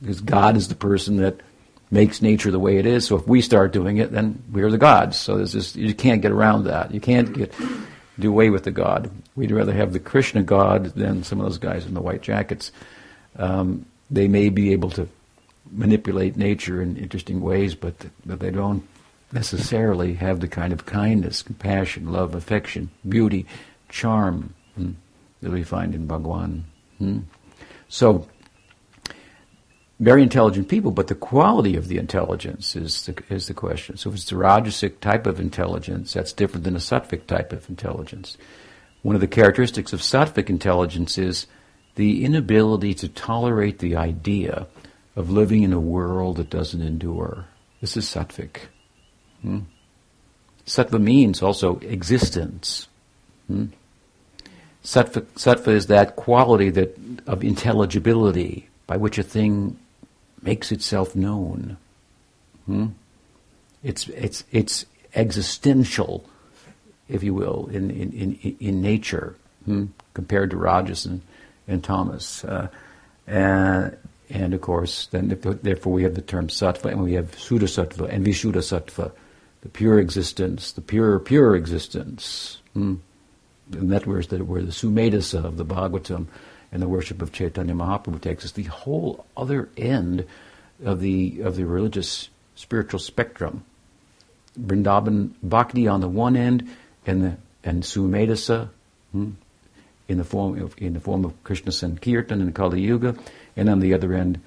Because 0.00 0.20
God 0.20 0.56
is 0.56 0.68
the 0.68 0.76
person 0.76 1.16
that 1.16 1.40
makes 1.90 2.22
nature 2.22 2.50
the 2.50 2.58
way 2.58 2.76
it 2.76 2.86
is. 2.86 3.06
So 3.06 3.16
if 3.16 3.26
we 3.26 3.40
start 3.40 3.72
doing 3.72 3.96
it, 3.96 4.12
then 4.12 4.42
we're 4.52 4.70
the 4.70 4.78
gods. 4.78 5.18
So 5.18 5.36
there's 5.36 5.52
just, 5.52 5.76
you 5.76 5.94
can't 5.94 6.22
get 6.22 6.30
around 6.30 6.64
that. 6.64 6.92
You 6.92 7.00
can't 7.00 7.32
get 7.32 7.52
do 8.18 8.28
away 8.28 8.50
with 8.50 8.64
the 8.64 8.70
god. 8.70 9.10
We'd 9.36 9.52
rather 9.52 9.72
have 9.72 9.92
the 9.92 10.00
Krishna 10.00 10.42
god 10.42 10.86
than 10.94 11.22
some 11.22 11.40
of 11.40 11.46
those 11.46 11.58
guys 11.58 11.86
in 11.86 11.94
the 11.94 12.00
white 12.00 12.22
jackets. 12.22 12.72
Um, 13.36 13.86
they 14.10 14.26
may 14.26 14.48
be 14.48 14.72
able 14.72 14.90
to 14.90 15.08
manipulate 15.70 16.36
nature 16.36 16.82
in 16.82 16.96
interesting 16.96 17.40
ways, 17.40 17.74
but, 17.74 17.94
but 18.26 18.40
they 18.40 18.50
don't 18.50 18.86
necessarily 19.32 20.14
have 20.14 20.40
the 20.40 20.48
kind 20.48 20.72
of 20.72 20.86
kindness, 20.86 21.42
compassion, 21.42 22.12
love, 22.12 22.34
affection, 22.34 22.90
beauty, 23.08 23.46
charm 23.88 24.54
hmm, 24.74 24.92
that 25.42 25.52
we 25.52 25.62
find 25.62 25.94
in 25.94 26.06
Bhagwan. 26.06 26.64
Hmm? 26.98 27.20
So 27.88 28.26
very 30.00 30.22
intelligent 30.22 30.68
people, 30.68 30.92
but 30.92 31.08
the 31.08 31.14
quality 31.14 31.76
of 31.76 31.88
the 31.88 31.98
intelligence 31.98 32.76
is 32.76 33.06
the, 33.06 33.22
is 33.28 33.48
the 33.48 33.54
question. 33.54 33.96
So 33.96 34.10
if 34.10 34.16
it's 34.16 34.24
the 34.26 34.36
Rajasic 34.36 35.00
type 35.00 35.26
of 35.26 35.40
intelligence, 35.40 36.12
that's 36.12 36.32
different 36.32 36.64
than 36.64 36.76
a 36.76 36.80
Sattvic 36.80 37.26
type 37.26 37.52
of 37.52 37.68
intelligence. 37.68 38.36
One 39.02 39.14
of 39.14 39.20
the 39.20 39.26
characteristics 39.26 39.92
of 39.92 40.00
Sattvic 40.00 40.48
intelligence 40.48 41.18
is 41.18 41.46
the 41.96 42.24
inability 42.24 42.94
to 42.94 43.08
tolerate 43.08 43.80
the 43.80 43.96
idea 43.96 44.68
of 45.16 45.30
living 45.30 45.64
in 45.64 45.72
a 45.72 45.80
world 45.80 46.36
that 46.36 46.50
doesn't 46.50 46.82
endure. 46.82 47.46
This 47.80 47.96
is 47.96 48.04
Sattvic. 48.06 48.68
Hmm? 49.42 49.60
Sattva 50.66 51.00
means 51.00 51.42
also 51.42 51.78
existence. 51.78 52.88
Hmm? 53.46 53.66
Sattva, 54.84 55.22
sattva 55.36 55.68
is 55.68 55.86
that 55.86 56.16
quality 56.16 56.70
that 56.70 56.96
of 57.26 57.44
intelligibility 57.44 58.68
by 58.86 58.96
which 58.96 59.18
a 59.18 59.22
thing 59.22 59.78
makes 60.42 60.72
itself 60.72 61.14
known. 61.16 61.76
Hmm? 62.66 62.86
It's, 63.82 64.08
it's, 64.08 64.44
it's 64.50 64.86
existential, 65.14 66.24
if 67.08 67.22
you 67.22 67.34
will, 67.34 67.68
in, 67.72 67.90
in, 67.90 68.12
in, 68.12 68.56
in 68.60 68.82
nature, 68.82 69.36
hmm? 69.64 69.86
compared 70.14 70.50
to 70.50 70.56
Rajas 70.56 71.06
and, 71.06 71.22
and 71.66 71.82
Tamas. 71.82 72.44
Uh, 72.44 72.68
and, 73.26 73.96
and 74.30 74.54
of 74.54 74.60
course, 74.60 75.06
then 75.06 75.28
therefore 75.62 75.92
we 75.92 76.02
have 76.02 76.14
the 76.14 76.22
term 76.22 76.48
sattva, 76.48 76.86
and 76.86 77.02
we 77.02 77.14
have 77.14 77.32
sudasattva 77.36 78.12
and 78.12 78.26
vishuddhasattva, 78.26 79.12
the 79.62 79.68
pure 79.68 79.98
existence, 79.98 80.72
the 80.72 80.80
pure, 80.80 81.18
pure 81.18 81.56
existence. 81.56 82.58
Hmm? 82.74 82.96
And 83.72 83.92
that 83.92 84.06
where 84.06 84.22
the, 84.22 84.44
where 84.44 84.62
the 84.62 84.72
sumedasa 84.72 85.44
of 85.44 85.56
the 85.56 85.64
Bhagavatam 85.64 86.26
and 86.72 86.82
the 86.82 86.88
worship 86.88 87.22
of 87.22 87.32
Chaitanya 87.32 87.74
Mahaprabhu 87.74 88.20
takes 88.20 88.44
us 88.44 88.52
the 88.52 88.64
whole 88.64 89.26
other 89.36 89.68
end 89.76 90.26
of 90.84 91.00
the 91.00 91.40
of 91.42 91.56
the 91.56 91.64
religious 91.64 92.28
spiritual 92.54 93.00
spectrum. 93.00 93.64
Vrindavan 94.58 95.32
Bhakti 95.42 95.86
on 95.86 96.00
the 96.00 96.08
one 96.08 96.36
end, 96.36 96.68
and 97.06 97.22
the 97.22 97.36
and 97.64 97.82
Sumedasa 97.82 98.68
hmm, 99.12 99.30
in 100.08 100.18
the 100.18 100.24
form 100.24 100.60
of 100.60 100.74
in 100.78 100.94
the 100.94 101.00
form 101.00 101.24
of 101.24 101.42
Krishna 101.44 101.72
Sankirtan 101.72 102.40
in 102.40 102.52
Kali 102.52 102.80
Yuga, 102.80 103.16
and 103.56 103.68
on 103.68 103.80
the 103.80 103.94
other 103.94 104.14
end 104.14 104.40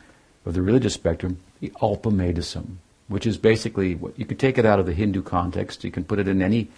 of 0.45 0.53
the 0.53 0.61
religious 0.61 0.93
spectrum, 0.93 1.39
the 1.59 1.69
Alpamedism, 1.81 2.77
which 3.11 3.27
is 3.27 3.37
basically 3.37 3.95
what 3.95 4.17
you 4.17 4.25
could 4.25 4.39
take 4.39 4.57
it 4.57 4.65
out 4.65 4.79
of 4.79 4.85
the 4.85 4.93
Hindu 4.93 5.21
context, 5.21 5.83
you 5.83 5.91
can 5.91 6.03
put 6.03 6.19
it 6.19 6.27
in 6.27 6.41
any 6.41 6.69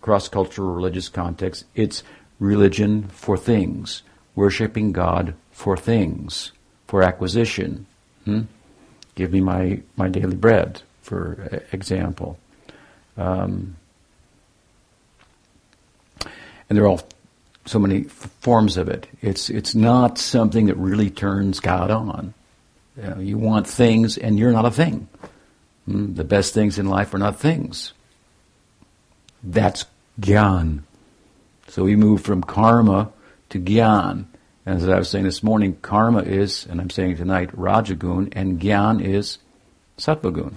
cross 0.00 0.28
cultural 0.28 0.74
religious 0.74 1.08
context, 1.08 1.64
it's 1.74 2.02
religion 2.38 3.04
for 3.08 3.36
things, 3.36 4.02
worshipping 4.34 4.92
God 4.92 5.34
for 5.50 5.76
things, 5.76 6.52
for 6.86 7.02
acquisition. 7.02 7.86
Hmm? 8.24 8.42
Give 9.14 9.32
me 9.32 9.40
my, 9.40 9.80
my 9.96 10.08
daily 10.08 10.36
bread, 10.36 10.82
for 11.02 11.62
example. 11.72 12.38
Um, 13.16 13.76
and 16.68 16.76
there 16.76 16.84
are 16.84 16.88
all 16.88 17.00
so 17.66 17.78
many 17.78 18.06
f- 18.06 18.30
forms 18.40 18.76
of 18.76 18.88
it. 18.88 19.08
It's 19.20 19.50
it's 19.50 19.74
not 19.74 20.18
something 20.18 20.66
that 20.66 20.76
really 20.76 21.10
turns 21.10 21.60
God 21.60 21.90
on. 21.90 22.34
You, 22.96 23.02
know, 23.02 23.18
you 23.18 23.38
want 23.38 23.66
things, 23.66 24.18
and 24.18 24.38
you're 24.38 24.52
not 24.52 24.64
a 24.64 24.70
thing. 24.70 25.08
Hmm? 25.88 26.14
The 26.14 26.24
best 26.24 26.52
things 26.52 26.78
in 26.78 26.86
life 26.86 27.14
are 27.14 27.18
not 27.18 27.40
things. 27.40 27.92
That's 29.42 29.86
gyan. 30.20 30.82
So 31.68 31.84
we 31.84 31.96
move 31.96 32.20
from 32.22 32.42
karma 32.42 33.10
to 33.50 33.58
gyan. 33.58 34.26
And 34.66 34.76
as 34.76 34.88
I 34.88 34.98
was 34.98 35.08
saying 35.08 35.24
this 35.24 35.42
morning, 35.42 35.78
karma 35.80 36.20
is, 36.20 36.66
and 36.66 36.80
I'm 36.80 36.90
saying 36.90 37.16
tonight, 37.16 37.56
rajagun, 37.56 38.32
and 38.32 38.60
gyan 38.60 39.02
is 39.02 39.38
sattvagun. 39.96 40.54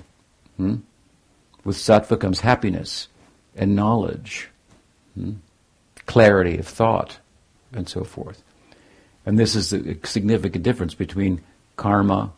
Hmm? 0.58 0.76
With 1.64 1.78
sattva 1.78 2.20
comes 2.20 2.42
happiness 2.42 3.08
and 3.56 3.76
knowledge. 3.76 4.50
Hmm? 5.16 5.34
clarity 6.12 6.58
of 6.58 6.68
thought, 6.68 7.20
and 7.74 7.88
so 7.88 8.04
forth. 8.04 8.44
And 9.26 9.40
this 9.40 9.56
is 9.56 9.72
a 9.72 9.96
significant 10.06 10.64
difference 10.64 10.94
between 10.94 11.42
karma, 11.78 12.32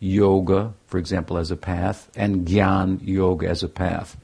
yoga, 0.00 0.72
for 0.86 0.98
example, 0.98 1.38
as 1.38 1.50
a 1.50 1.56
path, 1.56 2.10
and 2.16 2.46
gyan 2.46 2.98
yoga 3.02 3.48
as 3.48 3.62
a 3.62 3.68
path. 3.68 4.16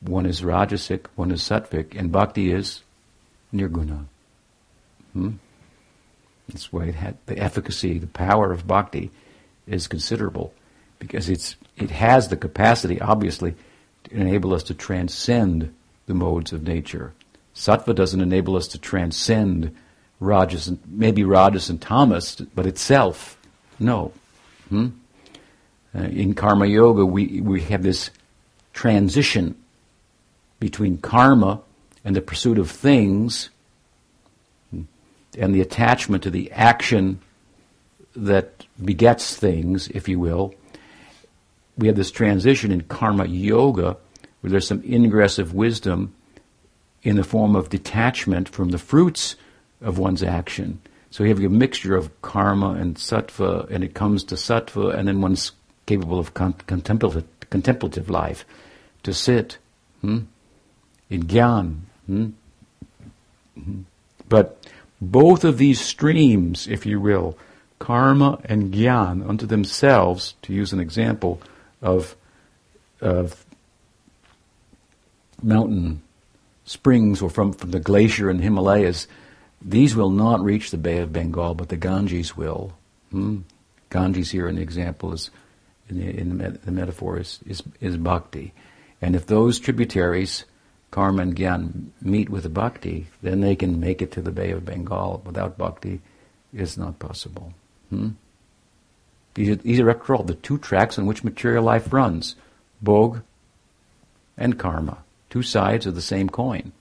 One 0.00 0.26
is 0.26 0.40
rajasic, 0.40 1.06
one 1.14 1.30
is 1.30 1.42
sattvic, 1.42 1.98
and 1.98 2.10
bhakti 2.10 2.50
is 2.50 2.82
nirguna. 3.54 4.06
Hmm? 5.12 5.32
That's 6.48 6.72
why 6.72 6.90
had 6.90 7.16
the 7.26 7.38
efficacy, 7.38 7.98
the 7.98 8.06
power 8.06 8.52
of 8.52 8.66
bhakti 8.66 9.10
is 9.66 9.88
considerable 9.88 10.54
because 10.98 11.28
it's 11.28 11.56
it 11.76 11.90
has 11.90 12.28
the 12.28 12.36
capacity, 12.36 13.00
obviously, 13.00 13.54
to 14.04 14.14
enable 14.14 14.54
us 14.54 14.62
to 14.64 14.74
transcend 14.74 15.74
the 16.06 16.14
modes 16.14 16.52
of 16.52 16.62
nature. 16.62 17.12
Sattva 17.54 17.94
doesn't 17.94 18.20
enable 18.20 18.56
us 18.56 18.68
to 18.68 18.78
transcend 18.78 19.74
Rajas 20.20 20.68
and 20.68 20.78
maybe 20.86 21.24
Rajas 21.24 21.68
and 21.68 21.80
Tamas, 21.80 22.36
but 22.54 22.66
itself, 22.66 23.38
no. 23.78 24.12
Hmm? 24.68 24.88
Uh, 25.94 26.02
in 26.02 26.34
Karma 26.34 26.66
Yoga, 26.66 27.06
we, 27.06 27.40
we 27.40 27.62
have 27.62 27.82
this 27.82 28.10
transition 28.72 29.56
between 30.60 30.98
karma 30.98 31.60
and 32.04 32.14
the 32.14 32.20
pursuit 32.20 32.58
of 32.58 32.70
things 32.70 33.50
hmm, 34.70 34.82
and 35.38 35.54
the 35.54 35.60
attachment 35.60 36.22
to 36.22 36.30
the 36.30 36.50
action 36.52 37.20
that 38.14 38.66
begets 38.82 39.36
things, 39.36 39.88
if 39.88 40.08
you 40.08 40.18
will. 40.18 40.54
We 41.78 41.86
have 41.86 41.96
this 41.96 42.10
transition 42.10 42.72
in 42.72 42.82
karma 42.82 43.26
yoga 43.26 43.96
where 44.40 44.50
there's 44.50 44.66
some 44.66 44.82
ingress 44.84 45.38
of 45.38 45.54
wisdom 45.54 46.14
in 47.02 47.16
the 47.16 47.24
form 47.24 47.54
of 47.54 47.68
detachment 47.68 48.48
from 48.48 48.70
the 48.70 48.78
fruits 48.78 49.36
of 49.80 49.98
one's 49.98 50.22
action. 50.22 50.80
So 51.16 51.24
you 51.24 51.30
have 51.30 51.42
a 51.42 51.48
mixture 51.48 51.96
of 51.96 52.10
karma 52.20 52.72
and 52.72 52.96
sattva, 52.96 53.70
and 53.70 53.82
it 53.82 53.94
comes 53.94 54.22
to 54.24 54.34
sattva, 54.34 54.94
and 54.94 55.08
then 55.08 55.22
one's 55.22 55.52
capable 55.86 56.18
of 56.18 56.34
con- 56.34 56.52
contemplative, 56.66 57.24
contemplative 57.48 58.10
life, 58.10 58.44
to 59.02 59.14
sit 59.14 59.56
hmm, 60.02 60.24
in 61.08 61.22
gyan. 61.22 61.76
Hmm? 62.04 62.26
hmm? 63.54 63.80
But 64.28 64.62
both 65.00 65.42
of 65.42 65.56
these 65.56 65.80
streams, 65.80 66.68
if 66.68 66.84
you 66.84 67.00
will, 67.00 67.38
karma 67.78 68.38
and 68.44 68.74
gyan, 68.74 69.26
unto 69.26 69.46
themselves, 69.46 70.34
to 70.42 70.52
use 70.52 70.74
an 70.74 70.80
example 70.80 71.40
of, 71.80 72.14
of 73.00 73.46
mountain 75.42 76.02
springs 76.66 77.22
or 77.22 77.30
from, 77.30 77.54
from 77.54 77.70
the 77.70 77.80
glacier 77.80 78.28
in 78.28 78.40
Himalayas, 78.40 79.08
these 79.62 79.96
will 79.96 80.10
not 80.10 80.42
reach 80.42 80.70
the 80.70 80.78
Bay 80.78 80.98
of 80.98 81.12
Bengal, 81.12 81.54
but 81.54 81.68
the 81.68 81.76
Ganges 81.76 82.36
will. 82.36 82.72
Hmm? 83.10 83.40
Ganges 83.90 84.30
here 84.30 84.48
in 84.48 84.56
the 84.56 84.62
example 84.62 85.12
is, 85.12 85.30
in 85.88 85.98
the, 85.98 86.20
in 86.20 86.38
the, 86.38 86.50
the 86.50 86.72
metaphor 86.72 87.18
is, 87.18 87.40
is, 87.46 87.62
is 87.80 87.96
bhakti. 87.96 88.52
And 89.00 89.14
if 89.14 89.26
those 89.26 89.58
tributaries, 89.58 90.44
karma 90.90 91.22
and 91.22 91.36
gyan, 91.36 91.88
meet 92.00 92.28
with 92.28 92.52
bhakti, 92.52 93.06
then 93.22 93.40
they 93.40 93.56
can 93.56 93.80
make 93.80 94.02
it 94.02 94.12
to 94.12 94.22
the 94.22 94.32
Bay 94.32 94.50
of 94.50 94.64
Bengal. 94.64 95.22
Without 95.24 95.58
bhakti, 95.58 96.00
it's 96.52 96.76
not 96.76 96.98
possible. 96.98 97.52
Hmm? 97.90 98.10
These, 99.34 99.50
are, 99.50 99.56
these 99.56 99.80
are, 99.80 99.90
after 99.90 100.14
all, 100.14 100.22
the 100.22 100.34
two 100.34 100.58
tracks 100.58 100.98
on 100.98 101.06
which 101.06 101.24
material 101.24 101.62
life 101.62 101.92
runs, 101.92 102.36
bhog 102.82 103.22
and 104.38 104.58
karma 104.58 104.98
two 105.36 105.42
sides 105.42 105.84
of 105.84 105.94
the 105.94 106.00
same 106.00 106.30
coin. 106.30 106.72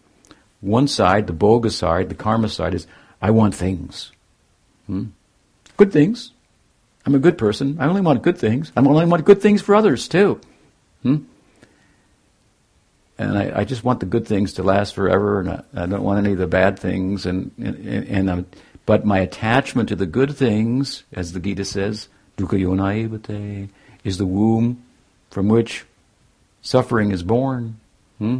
One 0.62 0.88
side, 0.88 1.28
the 1.28 1.34
bhoga 1.34 1.72
side, 1.72 2.10
the 2.10 2.16
karma 2.16 2.50
side, 2.50 2.74
is 2.74 2.88
I 3.22 3.32
want 3.32 3.56
things. 3.56 4.12
Hmm? 4.88 5.06
Good 5.78 5.92
things. 5.92 6.32
I'm 7.06 7.16
a 7.16 7.20
good 7.20 7.38
person. 7.38 7.78
I 7.80 7.88
only 7.88 8.02
want 8.02 8.24
good 8.24 8.38
things. 8.38 8.72
I 8.76 8.80
only 8.80 9.06
want 9.06 9.26
good 9.26 9.42
things 9.42 9.62
for 9.62 9.76
others 9.76 10.08
too. 10.08 10.42
Hmm? 11.04 11.18
And 13.18 13.38
I, 13.38 13.60
I, 13.60 13.64
just 13.64 13.84
want 13.84 14.02
the 14.02 14.06
good 14.06 14.28
things 14.28 14.54
to 14.54 14.64
last 14.64 14.94
forever, 14.94 15.40
and 15.40 15.50
I, 15.50 15.64
I 15.74 15.86
don't 15.86 16.04
want 16.04 16.20
any 16.20 16.34
of 16.34 16.38
the 16.38 16.48
bad 16.48 16.80
things. 16.80 17.26
And 17.26 17.52
and, 17.58 18.08
and 18.08 18.30
um, 18.30 18.46
but 18.86 19.06
my 19.06 19.20
attachment 19.20 19.90
to 19.90 19.96
the 19.96 20.06
good 20.06 20.36
things, 20.36 21.04
as 21.14 21.32
the 21.32 21.40
Gita 21.40 21.64
says, 21.64 22.10
dukkha 22.38 22.60
yonayevate, 22.60 23.70
is 24.04 24.18
the 24.18 24.26
womb 24.26 24.84
from 25.30 25.48
which 25.48 25.86
suffering 26.62 27.12
is 27.12 27.24
born. 27.24 27.80
Hmm? 28.18 28.40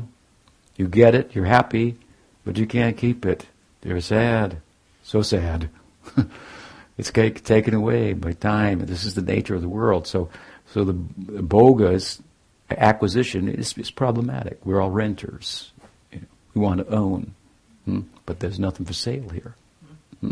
You 0.76 0.88
get 0.88 1.16
it, 1.16 1.34
you're 1.36 1.46
happy, 1.46 1.98
but 2.46 2.58
you 2.58 2.66
can't 2.66 2.98
keep 2.98 3.26
it. 3.26 3.48
They're 3.82 4.00
sad. 4.00 4.62
So 5.04 5.22
sad. 5.22 5.70
it's 6.98 7.12
taken 7.12 7.74
away 7.74 8.14
by 8.14 8.34
time. 8.34 8.80
This 8.86 9.04
is 9.04 9.16
the 9.16 9.22
nature 9.22 9.56
of 9.56 9.62
the 9.62 9.70
world. 9.70 10.08
So, 10.08 10.30
so 10.72 10.84
the 10.84 10.94
bhoga's 10.94 12.22
acquisition 12.70 13.50
is, 13.50 13.78
is 13.78 13.92
problematic. 13.92 14.66
We're 14.66 14.82
all 14.82 14.92
renters. 14.92 15.72
We 16.12 16.62
want 16.62 16.80
to 16.80 16.94
own, 16.94 17.36
hmm? 17.84 18.02
but 18.26 18.40
there's 18.40 18.60
nothing 18.60 18.86
for 18.86 18.94
sale 18.94 19.30
here. 19.30 19.56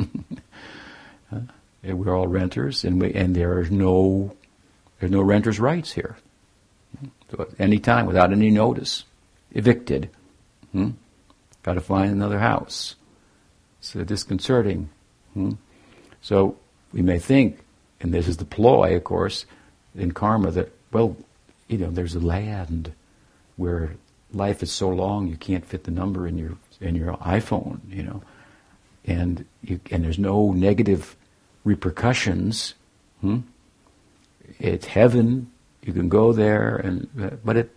we're 1.84 2.16
all 2.16 2.28
renters, 2.28 2.86
and 2.86 3.02
we, 3.02 3.14
and 3.14 3.36
there 3.36 3.60
is 3.60 3.70
no 3.70 4.36
there's 5.00 5.12
no 5.12 5.22
renters' 5.22 5.60
rights 5.60 5.92
here. 5.92 6.16
So 7.30 7.42
at 7.42 7.50
any 7.60 7.80
time, 7.80 8.06
without 8.06 8.32
any 8.32 8.50
notice, 8.50 9.04
evicted. 9.52 10.10
Hmm? 10.72 10.92
Got 11.64 11.74
to 11.76 11.82
find 11.82 12.12
another 12.12 12.40
house. 12.40 12.96
It's 13.80 13.94
disconcerting. 13.94 14.90
Hmm? 15.34 15.54
So 16.22 16.58
we 16.92 17.02
may 17.02 17.20
think, 17.20 17.60
and 18.00 18.14
this 18.14 18.28
is 18.28 18.38
the 18.38 18.46
ploy, 18.46 18.96
of 18.96 19.04
course, 19.04 19.46
in 19.96 20.12
karma, 20.12 20.52
that, 20.52 20.72
well, 20.92 21.18
you 21.68 21.78
know, 21.78 21.90
there's 21.90 22.16
a 22.16 22.20
land 22.20 22.94
where 23.56 23.96
life 24.32 24.64
is 24.64 24.72
so 24.72 24.90
long 24.90 25.28
you 25.28 25.38
can't 25.38 25.66
fit 25.66 25.84
the 25.84 25.92
number 25.92 26.28
in 26.28 26.38
your 26.38 26.58
in 26.82 26.96
your 26.96 27.14
iPhone, 27.18 27.80
you 27.90 28.04
know, 28.04 28.22
and 29.06 29.46
you, 29.62 29.80
and 29.92 30.04
there's 30.04 30.20
no 30.20 30.52
negative 30.52 31.16
repercussions. 31.64 32.74
Hmm? 33.22 33.40
It's 34.60 34.88
heaven. 34.88 35.52
You 35.82 35.94
can 35.94 36.10
go 36.10 36.34
there, 36.34 36.76
and 36.76 37.40
but 37.44 37.58
it 37.58 37.72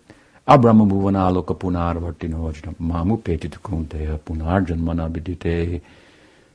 Abrahma 0.49 0.87
bhuvanaloka 0.87 1.55
punarvartinojna 1.55 2.75
mamu 2.79 3.19
kunteya 3.19 4.19
punarjanmana 4.19 5.11
vidite. 5.11 5.81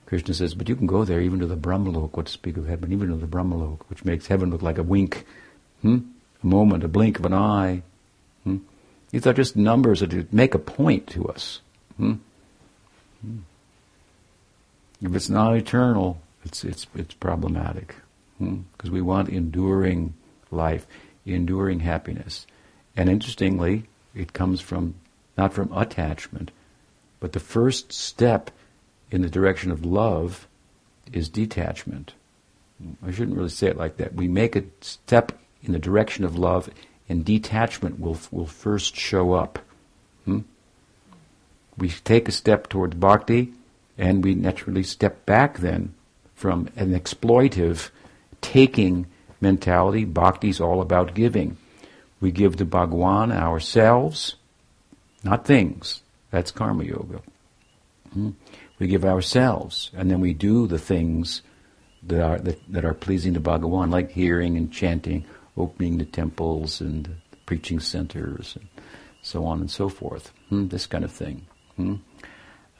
Krishna 0.06 0.34
says, 0.34 0.54
but 0.56 0.68
you 0.68 0.76
can 0.76 0.88
go 0.88 1.06
there 1.06 1.22
even 1.22 1.40
to 1.40 1.46
the 1.46 1.56
Brahmalok, 1.56 2.18
what 2.18 2.26
to 2.26 2.32
speak 2.32 2.58
of 2.58 2.68
heaven, 2.68 2.92
even 2.92 3.08
to 3.08 3.16
the 3.16 3.26
Brahmalok, 3.26 3.80
which 3.88 4.04
makes 4.04 4.28
heaven 4.28 4.50
look 4.50 4.62
like 4.62 4.78
a 4.78 4.84
wink, 4.84 5.26
hmm? 5.82 6.00
a 6.44 6.46
moment, 6.46 6.84
a 6.84 6.90
blink 6.90 7.18
of 7.18 7.26
an 7.26 7.34
eye. 7.34 7.82
Hmm? 8.44 8.58
These 9.12 9.26
are 9.26 9.32
just 9.32 9.56
numbers 9.56 10.02
that 10.02 10.34
make 10.34 10.54
a 10.54 10.60
point 10.60 11.08
to 11.12 11.30
us. 11.30 11.62
Hmm? 11.96 12.16
hmm? 13.22 13.38
If 15.02 15.16
it's 15.16 15.30
not 15.30 15.56
eternal, 15.56 16.22
it's, 16.44 16.66
it's, 16.66 16.88
it's 16.94 17.14
problematic. 17.14 17.96
Because 18.38 18.90
hmm? 18.90 18.94
we 18.94 19.02
want 19.02 19.30
enduring 19.30 20.14
life, 20.52 20.88
enduring 21.26 21.80
happiness. 21.80 22.46
And 22.96 23.10
interestingly, 23.10 23.86
it 24.14 24.34
comes 24.34 24.62
from 24.62 24.96
not 25.38 25.54
from 25.54 25.72
attachment, 25.74 26.52
but 27.20 27.32
the 27.32 27.40
first 27.40 27.94
step 27.94 28.52
in 29.10 29.22
the 29.22 29.30
direction 29.30 29.72
of 29.72 29.86
love 29.86 30.48
is 31.12 31.30
detachment. 31.30 32.14
I 33.06 33.12
shouldn't 33.12 33.38
really 33.38 33.50
say 33.50 33.68
it 33.68 33.78
like 33.78 33.98
that. 33.98 34.16
We 34.16 34.28
make 34.28 34.56
a 34.56 34.64
step 34.82 35.32
in 35.64 35.72
the 35.72 35.80
direction 35.80 36.26
of 36.26 36.38
love, 36.38 36.70
and 37.08 37.24
detachment 37.24 38.00
will 38.00 38.18
will 38.32 38.48
first 38.48 38.96
show 38.96 39.34
up. 39.34 39.60
Hmm? 40.26 40.42
we 41.78 41.90
take 41.90 42.28
a 42.28 42.32
step 42.32 42.70
towards 42.70 42.96
bhakti, 42.96 43.54
and 43.98 44.24
we 44.24 44.36
naturally 44.36 44.84
step 44.84 45.26
back 45.26 45.60
then 45.60 45.94
from 46.36 46.70
an 46.76 46.94
exploitive, 46.94 47.90
taking 48.42 49.08
mentality. 49.40 50.06
Bhakti 50.06 50.50
is 50.50 50.62
all 50.62 50.82
about 50.82 51.16
giving. 51.16 51.58
We 52.22 52.32
give 52.32 52.56
to 52.58 52.66
Bhagwan 52.66 53.32
ourselves, 53.32 54.36
not 55.24 55.46
things. 55.46 56.04
That's 56.30 56.52
karma 56.52 56.84
yoga. 56.84 57.22
Hmm? 58.14 58.30
We 58.80 58.88
give 58.88 59.04
ourselves, 59.04 59.92
and 59.96 60.10
then 60.10 60.22
we 60.22 60.34
do 60.34 60.68
the 60.68 60.80
things 60.80 61.42
that 62.04 62.22
are 62.22 62.40
that, 62.40 62.60
that 62.70 62.86
are 62.86 62.94
pleasing 62.94 63.34
to 63.34 63.40
Bhagawan, 63.40 63.92
like 63.92 64.12
hearing 64.12 64.56
and 64.58 64.72
chanting, 64.72 65.26
opening 65.58 65.98
the 65.98 66.06
temples 66.06 66.80
and 66.80 67.16
preaching 67.46 67.80
centers, 67.80 68.56
and 68.56 68.68
so 69.22 69.46
on 69.46 69.60
and 69.60 69.70
so 69.70 69.90
forth. 69.90 70.32
Hmm? 70.50 70.68
This 70.68 70.88
kind 70.88 71.04
of 71.04 71.12
thing. 71.12 71.46
Hmm? 71.76 71.96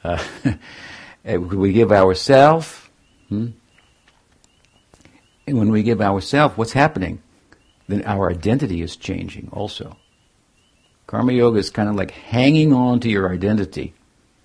Uh, 0.04 0.22
we 1.24 1.72
give 1.72 1.92
ourselves. 1.92 2.80
Hmm? 3.28 3.48
And 5.46 5.58
when 5.58 5.70
we 5.70 5.82
give 5.82 6.00
ourselves, 6.00 6.56
what's 6.56 6.72
happening? 6.72 7.20
Then 7.92 8.04
our 8.06 8.30
identity 8.30 8.80
is 8.80 8.96
changing 8.96 9.50
also. 9.52 9.98
Karma 11.06 11.34
yoga 11.34 11.58
is 11.58 11.68
kind 11.68 11.90
of 11.90 11.94
like 11.94 12.12
hanging 12.12 12.72
on 12.72 13.00
to 13.00 13.10
your 13.10 13.30
identity. 13.30 13.92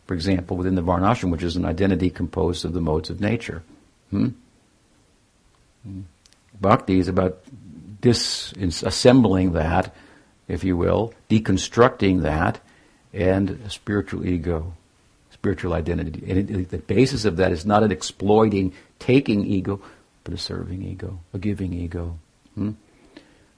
For 0.06 0.16
example, 0.16 0.58
within 0.58 0.76
the 0.76 0.84
Varnashram, 0.84 1.32
which 1.32 1.44
is 1.44 1.56
an 1.56 1.64
identity 1.64 2.10
composed 2.10 2.66
of 2.66 2.74
the 2.74 2.82
modes 2.82 3.10
of 3.10 3.22
nature. 3.22 3.64
Hmm? 4.12 4.32
Bhakti 6.60 7.00
is 7.00 7.08
about 7.08 7.42
disassembling 8.02 9.54
that, 9.54 9.96
if 10.50 10.66
you 10.66 10.76
will, 10.76 11.14
deconstructing 11.30 12.24
that, 12.24 12.60
and 13.14 13.62
spiritual 13.72 14.28
ego, 14.28 14.74
spiritual 15.32 15.72
identity. 15.72 16.22
And 16.30 16.50
it, 16.50 16.70
the 16.70 16.80
basis 16.80 17.24
of 17.24 17.38
that 17.38 17.54
is 17.54 17.66
not 17.66 17.82
an 17.82 17.94
exploiting, 17.94 18.74
taking 19.00 19.46
ego, 19.46 19.80
but 20.26 20.34
a 20.34 20.38
serving 20.38 20.84
ego, 20.84 21.22
a 21.34 21.38
giving 21.38 21.72
ego. 21.72 22.20
Hmm? 22.56 22.72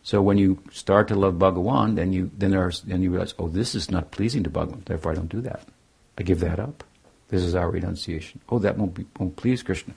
So 0.04 0.22
when 0.22 0.38
you 0.38 0.62
start 0.72 1.08
to 1.10 1.16
love 1.16 1.36
Bhagawan, 1.36 1.96
then 1.96 2.14
you 2.14 2.32
then 2.38 2.52
there's 2.52 2.82
then 2.82 3.02
you 3.02 3.12
realize, 3.12 3.34
oh, 3.38 3.48
this 3.48 3.76
is 3.76 3.92
not 3.92 4.12
pleasing 4.12 4.44
to 4.44 4.50
Bhagawan. 4.50 4.86
Therefore, 4.86 5.12
I 5.12 5.16
don't 5.16 5.30
do 5.30 5.42
that. 5.42 5.66
I 6.18 6.24
give 6.24 6.40
that 6.40 6.60
up. 6.60 6.84
This 7.30 7.44
is 7.44 7.56
our 7.56 7.70
renunciation. 7.70 8.40
Oh, 8.50 8.60
that 8.60 8.78
won't 8.78 8.94
be, 8.96 9.06
won't 9.20 9.36
please 9.36 9.62
Krishna. 9.62 9.94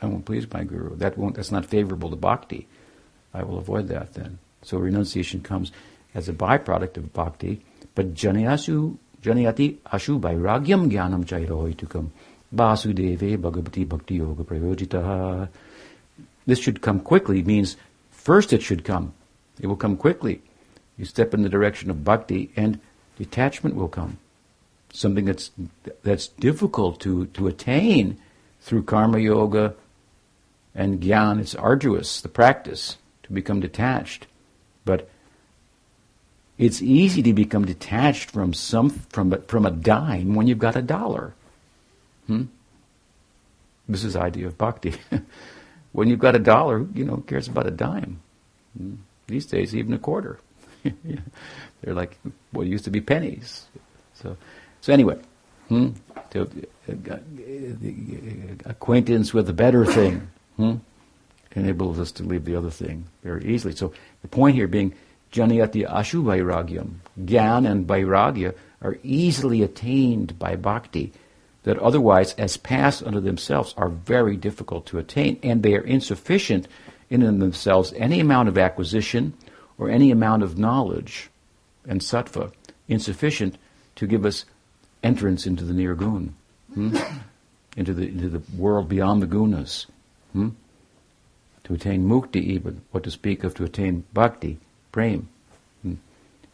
I 0.00 0.06
won't 0.06 0.24
please 0.24 0.50
my 0.52 0.64
guru. 0.64 0.96
That 0.96 1.18
won't. 1.18 1.36
That's 1.36 1.50
not 1.50 1.66
favorable 1.66 2.10
to 2.10 2.16
bhakti. 2.16 2.66
I 3.34 3.42
will 3.42 3.58
avoid 3.58 3.88
that 3.88 4.14
then. 4.14 4.38
So 4.62 4.78
renunciation 4.78 5.40
comes 5.40 5.72
as 6.14 6.28
a 6.28 6.32
byproduct 6.32 6.96
of 6.96 7.12
bhakti. 7.12 7.62
But 7.94 8.14
janayasu 8.14 8.96
janayati 9.22 9.78
ashu 9.92 10.20
vairagyam 10.20 10.90
jnanam 10.90 11.24
chairohitukam 11.24 12.10
vasudeve 12.54 13.36
bhagavati 13.38 13.88
bhakti 13.88 14.16
yoga 14.16 14.44
prayojitaha 14.44 15.48
this 16.48 16.58
should 16.58 16.80
come 16.80 16.98
quickly 16.98 17.42
means 17.42 17.76
first 18.10 18.54
it 18.54 18.62
should 18.62 18.82
come. 18.82 19.12
It 19.60 19.66
will 19.66 19.76
come 19.76 19.96
quickly. 19.96 20.42
You 20.96 21.04
step 21.04 21.34
in 21.34 21.42
the 21.42 21.48
direction 21.48 21.90
of 21.90 22.04
bhakti 22.04 22.50
and 22.56 22.80
detachment 23.16 23.74
will 23.74 23.88
come. 23.88 24.18
Something 24.92 25.26
that's, 25.26 25.50
that's 26.02 26.28
difficult 26.28 27.00
to, 27.00 27.26
to 27.26 27.46
attain 27.46 28.18
through 28.60 28.84
karma 28.84 29.18
yoga 29.18 29.74
and 30.74 31.00
gyan. 31.00 31.40
It's 31.40 31.54
arduous, 31.54 32.20
the 32.20 32.28
practice, 32.28 32.96
to 33.24 33.32
become 33.32 33.60
detached. 33.60 34.26
But 34.84 35.08
it's 36.56 36.82
easy 36.82 37.22
to 37.22 37.32
become 37.32 37.64
detached 37.64 38.30
from 38.30 38.52
some 38.52 38.90
from 39.10 39.42
from 39.42 39.64
a 39.64 39.70
dime 39.70 40.34
when 40.34 40.46
you've 40.46 40.58
got 40.58 40.74
a 40.74 40.82
dollar. 40.82 41.34
Hmm? 42.26 42.44
This 43.88 44.04
is 44.04 44.14
the 44.14 44.20
idea 44.20 44.46
of 44.46 44.58
bhakti. 44.58 44.94
When 45.92 46.08
you've 46.08 46.18
got 46.18 46.36
a 46.36 46.38
dollar, 46.38 46.86
you 46.94 47.04
know, 47.04 47.16
cares 47.26 47.48
about 47.48 47.66
a 47.66 47.70
dime? 47.70 48.20
Hmm. 48.76 48.94
These 49.28 49.46
days, 49.46 49.76
even 49.76 49.92
a 49.92 49.98
quarter. 49.98 50.40
They're 50.82 51.94
like 51.94 52.18
what 52.50 52.66
used 52.66 52.84
to 52.84 52.90
be 52.90 53.00
pennies. 53.00 53.66
So, 54.14 54.36
so 54.80 54.92
anyway, 54.92 55.18
hmm, 55.68 55.90
to, 56.30 56.48
uh, 56.88 57.16
acquaintance 58.64 59.32
with 59.34 59.46
the 59.46 59.52
better 59.52 59.84
thing 59.84 60.28
hmm, 60.56 60.76
enables 61.52 62.00
us 62.00 62.10
to 62.12 62.22
leave 62.22 62.46
the 62.46 62.56
other 62.56 62.70
thing 62.70 63.04
very 63.22 63.44
easily. 63.44 63.74
So 63.74 63.92
the 64.22 64.28
point 64.28 64.56
here 64.56 64.66
being 64.66 64.94
janayati 65.32 65.86
ashu 65.88 66.24
vairagyam, 66.24 66.94
gyan 67.24 67.70
and 67.70 67.86
vairagya 67.86 68.54
are 68.80 68.98
easily 69.02 69.62
attained 69.62 70.38
by 70.38 70.56
bhakti 70.56 71.12
that 71.64 71.78
otherwise, 71.78 72.34
as 72.34 72.56
paths 72.56 73.02
unto 73.02 73.20
themselves, 73.20 73.74
are 73.76 73.90
very 73.90 74.36
difficult 74.36 74.86
to 74.86 74.98
attain, 74.98 75.38
and 75.42 75.62
they 75.62 75.74
are 75.74 75.82
insufficient 75.82 76.66
in 77.10 77.38
themselves. 77.38 77.92
Any 77.96 78.20
amount 78.20 78.48
of 78.48 78.58
acquisition 78.58 79.34
or 79.78 79.88
any 79.88 80.10
amount 80.10 80.42
of 80.42 80.58
knowledge 80.58 81.30
and 81.86 82.00
sattva 82.00 82.52
insufficient 82.88 83.56
to 83.96 84.06
give 84.06 84.24
us 84.24 84.44
entrance 85.02 85.46
into 85.46 85.64
the 85.64 85.72
nirgun, 85.72 86.30
hmm? 86.74 86.96
into 87.76 87.94
the 87.94 88.08
into 88.08 88.28
the 88.28 88.42
world 88.56 88.88
beyond 88.88 89.22
the 89.22 89.26
gunas. 89.26 89.86
Hmm? 90.32 90.50
To 91.64 91.74
attain 91.74 92.06
mukti, 92.08 92.42
even 92.42 92.80
what 92.92 93.04
to 93.04 93.10
speak 93.10 93.44
of 93.44 93.54
to 93.54 93.64
attain 93.64 94.04
bhakti, 94.12 94.58
prem. 94.92 95.28
Hmm? 95.82 95.94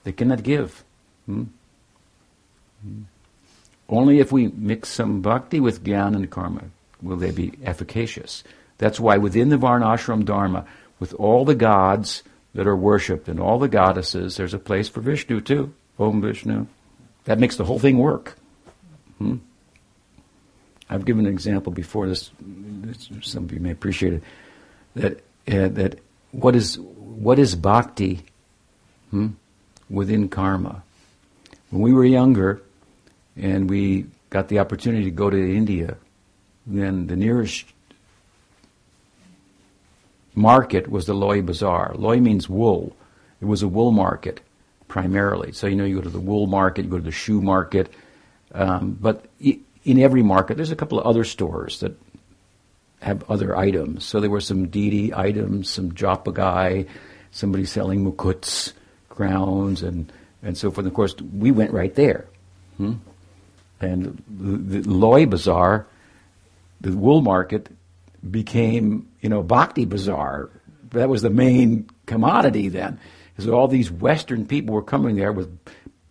They 0.04 0.12
cannot 0.12 0.42
give. 0.42 0.84
Hmm? 1.26 1.44
Hmm? 2.82 3.02
Only 3.88 4.18
if 4.18 4.32
we 4.32 4.48
mix 4.48 4.88
some 4.88 5.20
bhakti 5.20 5.60
with 5.60 5.84
jnana 5.84 6.16
and 6.16 6.30
karma 6.30 6.64
will 7.02 7.16
they 7.16 7.30
be 7.30 7.52
efficacious. 7.62 8.42
That's 8.78 8.98
why 9.00 9.18
within 9.18 9.48
the 9.48 9.56
Varnashram 9.56 10.24
Dharma, 10.24 10.66
with 10.98 11.14
all 11.14 11.44
the 11.44 11.54
gods 11.54 12.22
that 12.54 12.66
are 12.66 12.76
worshipped 12.76 13.28
and 13.28 13.40
all 13.40 13.58
the 13.58 13.68
goddesses, 13.68 14.36
there's 14.36 14.54
a 14.54 14.58
place 14.58 14.88
for 14.88 15.00
Vishnu 15.00 15.40
too. 15.40 15.72
Om 15.98 16.20
Vishnu. 16.20 16.66
That 17.24 17.38
makes 17.38 17.56
the 17.56 17.64
whole 17.64 17.78
thing 17.78 17.98
work. 17.98 18.36
Hmm? 19.18 19.36
I've 20.90 21.04
given 21.04 21.26
an 21.26 21.32
example 21.32 21.72
before. 21.72 22.08
This, 22.08 22.30
this, 22.40 23.08
some 23.22 23.44
of 23.44 23.52
you 23.52 23.60
may 23.60 23.70
appreciate 23.70 24.14
it. 24.14 24.22
That 24.94 25.12
uh, 25.48 25.68
that 25.68 26.00
what 26.32 26.54
is 26.54 26.78
what 26.78 27.38
is 27.38 27.54
bhakti 27.54 28.22
hmm, 29.10 29.28
within 29.88 30.28
karma? 30.28 30.82
When 31.70 31.82
we 31.82 31.92
were 31.92 32.04
younger, 32.04 32.62
and 33.36 33.68
we 33.68 34.06
got 34.30 34.48
the 34.48 34.58
opportunity 34.58 35.04
to 35.04 35.10
go 35.10 35.30
to 35.30 35.36
India. 35.36 35.96
Then 36.66 37.06
the 37.06 37.16
nearest 37.16 37.66
market 40.34 40.90
was 40.90 41.06
the 41.06 41.14
Loy 41.14 41.42
Bazaar. 41.42 41.94
Loy 41.96 42.18
means 42.18 42.48
wool. 42.48 42.96
It 43.40 43.46
was 43.46 43.62
a 43.62 43.68
wool 43.68 43.92
market 43.92 44.40
primarily. 44.88 45.52
So 45.52 45.66
you 45.66 45.76
know 45.76 45.84
you 45.84 45.96
go 45.96 46.02
to 46.02 46.10
the 46.10 46.20
wool 46.20 46.46
market, 46.46 46.84
you 46.84 46.90
go 46.90 46.98
to 46.98 47.02
the 47.02 47.10
shoe 47.10 47.40
market, 47.40 47.92
um, 48.52 48.96
but 49.00 49.26
in 49.40 49.98
every 49.98 50.22
market 50.22 50.56
there's 50.56 50.70
a 50.70 50.76
couple 50.76 50.98
of 50.98 51.06
other 51.06 51.24
stores 51.24 51.80
that 51.80 51.98
have 53.00 53.28
other 53.30 53.56
items. 53.56 54.04
So 54.04 54.20
there 54.20 54.30
were 54.30 54.40
some 54.40 54.68
deity 54.68 55.12
items, 55.14 55.68
some 55.68 55.92
Jopagai, 55.92 56.88
somebody 57.30 57.64
selling 57.64 58.04
mukuts, 58.04 58.72
crowns, 59.08 59.82
and 59.82 60.10
and 60.42 60.56
so 60.56 60.70
forth. 60.70 60.84
And 60.84 60.88
of 60.88 60.94
course, 60.94 61.14
we 61.20 61.50
went 61.50 61.72
right 61.72 61.94
there. 61.94 62.26
Hmm? 62.76 62.94
And 63.80 64.22
the, 64.28 64.80
the 64.80 64.88
Loy 64.88 65.26
Bazaar, 65.26 65.86
the 66.80 66.92
wool 66.92 67.20
market, 67.20 67.68
became, 68.30 69.08
you 69.20 69.28
know, 69.28 69.42
Bhakti 69.42 69.84
Bazaar. 69.84 70.50
That 70.90 71.08
was 71.08 71.22
the 71.22 71.30
main 71.30 71.88
commodity 72.06 72.68
then. 72.68 72.98
Because 73.34 73.50
all 73.50 73.68
these 73.68 73.90
Western 73.90 74.46
people 74.46 74.74
were 74.74 74.82
coming 74.82 75.16
there 75.16 75.32
with 75.32 75.58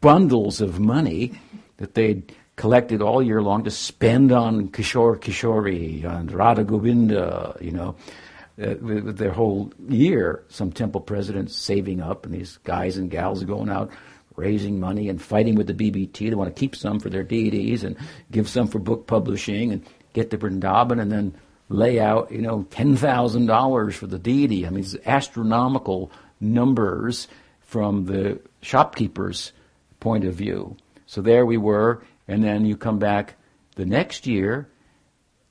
bundles 0.01 0.59
of 0.59 0.79
money 0.79 1.33
that 1.77 1.93
they'd 1.93 2.33
collected 2.55 3.01
all 3.01 3.23
year 3.23 3.41
long 3.41 3.63
to 3.63 3.71
spend 3.71 4.31
on 4.31 4.67
Kishore 4.67 5.17
Kishori, 5.17 6.03
and 6.03 6.31
Radha 6.31 6.63
Govinda, 6.63 7.57
you 7.59 7.71
know, 7.71 7.95
uh, 8.61 8.75
with, 8.81 9.03
with, 9.05 9.17
their 9.17 9.31
whole 9.31 9.71
year. 9.87 10.43
Some 10.49 10.71
temple 10.71 11.01
presidents 11.01 11.57
saving 11.57 12.01
up, 12.01 12.25
and 12.25 12.33
these 12.33 12.57
guys 12.63 12.97
and 12.97 13.09
gals 13.09 13.43
going 13.43 13.69
out 13.69 13.89
raising 14.35 14.79
money 14.79 15.09
and 15.09 15.21
fighting 15.21 15.55
with 15.55 15.67
the 15.67 15.73
BBT. 15.73 16.29
They 16.29 16.35
want 16.35 16.53
to 16.53 16.59
keep 16.59 16.75
some 16.75 16.99
for 16.99 17.09
their 17.09 17.23
deities 17.23 17.83
and 17.83 17.95
give 18.31 18.49
some 18.49 18.67
for 18.67 18.79
book 18.79 19.07
publishing 19.07 19.71
and 19.71 19.85
get 20.13 20.31
to 20.31 20.37
Vrindavan 20.37 21.01
and 21.01 21.11
then 21.11 21.35
lay 21.69 21.99
out, 21.99 22.31
you 22.31 22.41
know, 22.41 22.65
$10,000 22.69 23.93
for 23.93 24.07
the 24.07 24.19
deity. 24.19 24.65
I 24.65 24.69
mean, 24.69 24.83
it's 24.83 24.95
astronomical 25.05 26.11
numbers 26.39 27.27
from 27.61 28.05
the 28.05 28.39
shopkeeper's 28.61 29.51
point 29.99 30.25
of 30.25 30.35
view. 30.35 30.77
So 31.05 31.21
there 31.21 31.45
we 31.45 31.57
were, 31.57 32.03
and 32.27 32.43
then 32.43 32.65
you 32.65 32.77
come 32.77 32.99
back 32.99 33.35
the 33.75 33.85
next 33.85 34.27
year 34.27 34.69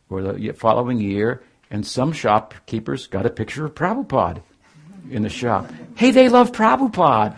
or 0.08 0.22
the 0.22 0.52
following 0.52 1.00
year, 1.00 1.42
and 1.70 1.86
some 1.86 2.12
shopkeepers 2.12 3.06
got 3.06 3.26
a 3.26 3.30
picture 3.30 3.64
of 3.64 3.74
Prabhupada 3.74 4.42
in 5.10 5.22
the 5.22 5.28
shop. 5.28 5.70
Hey, 5.96 6.10
they 6.10 6.28
love 6.28 6.52
Prabhupada. 6.52 7.36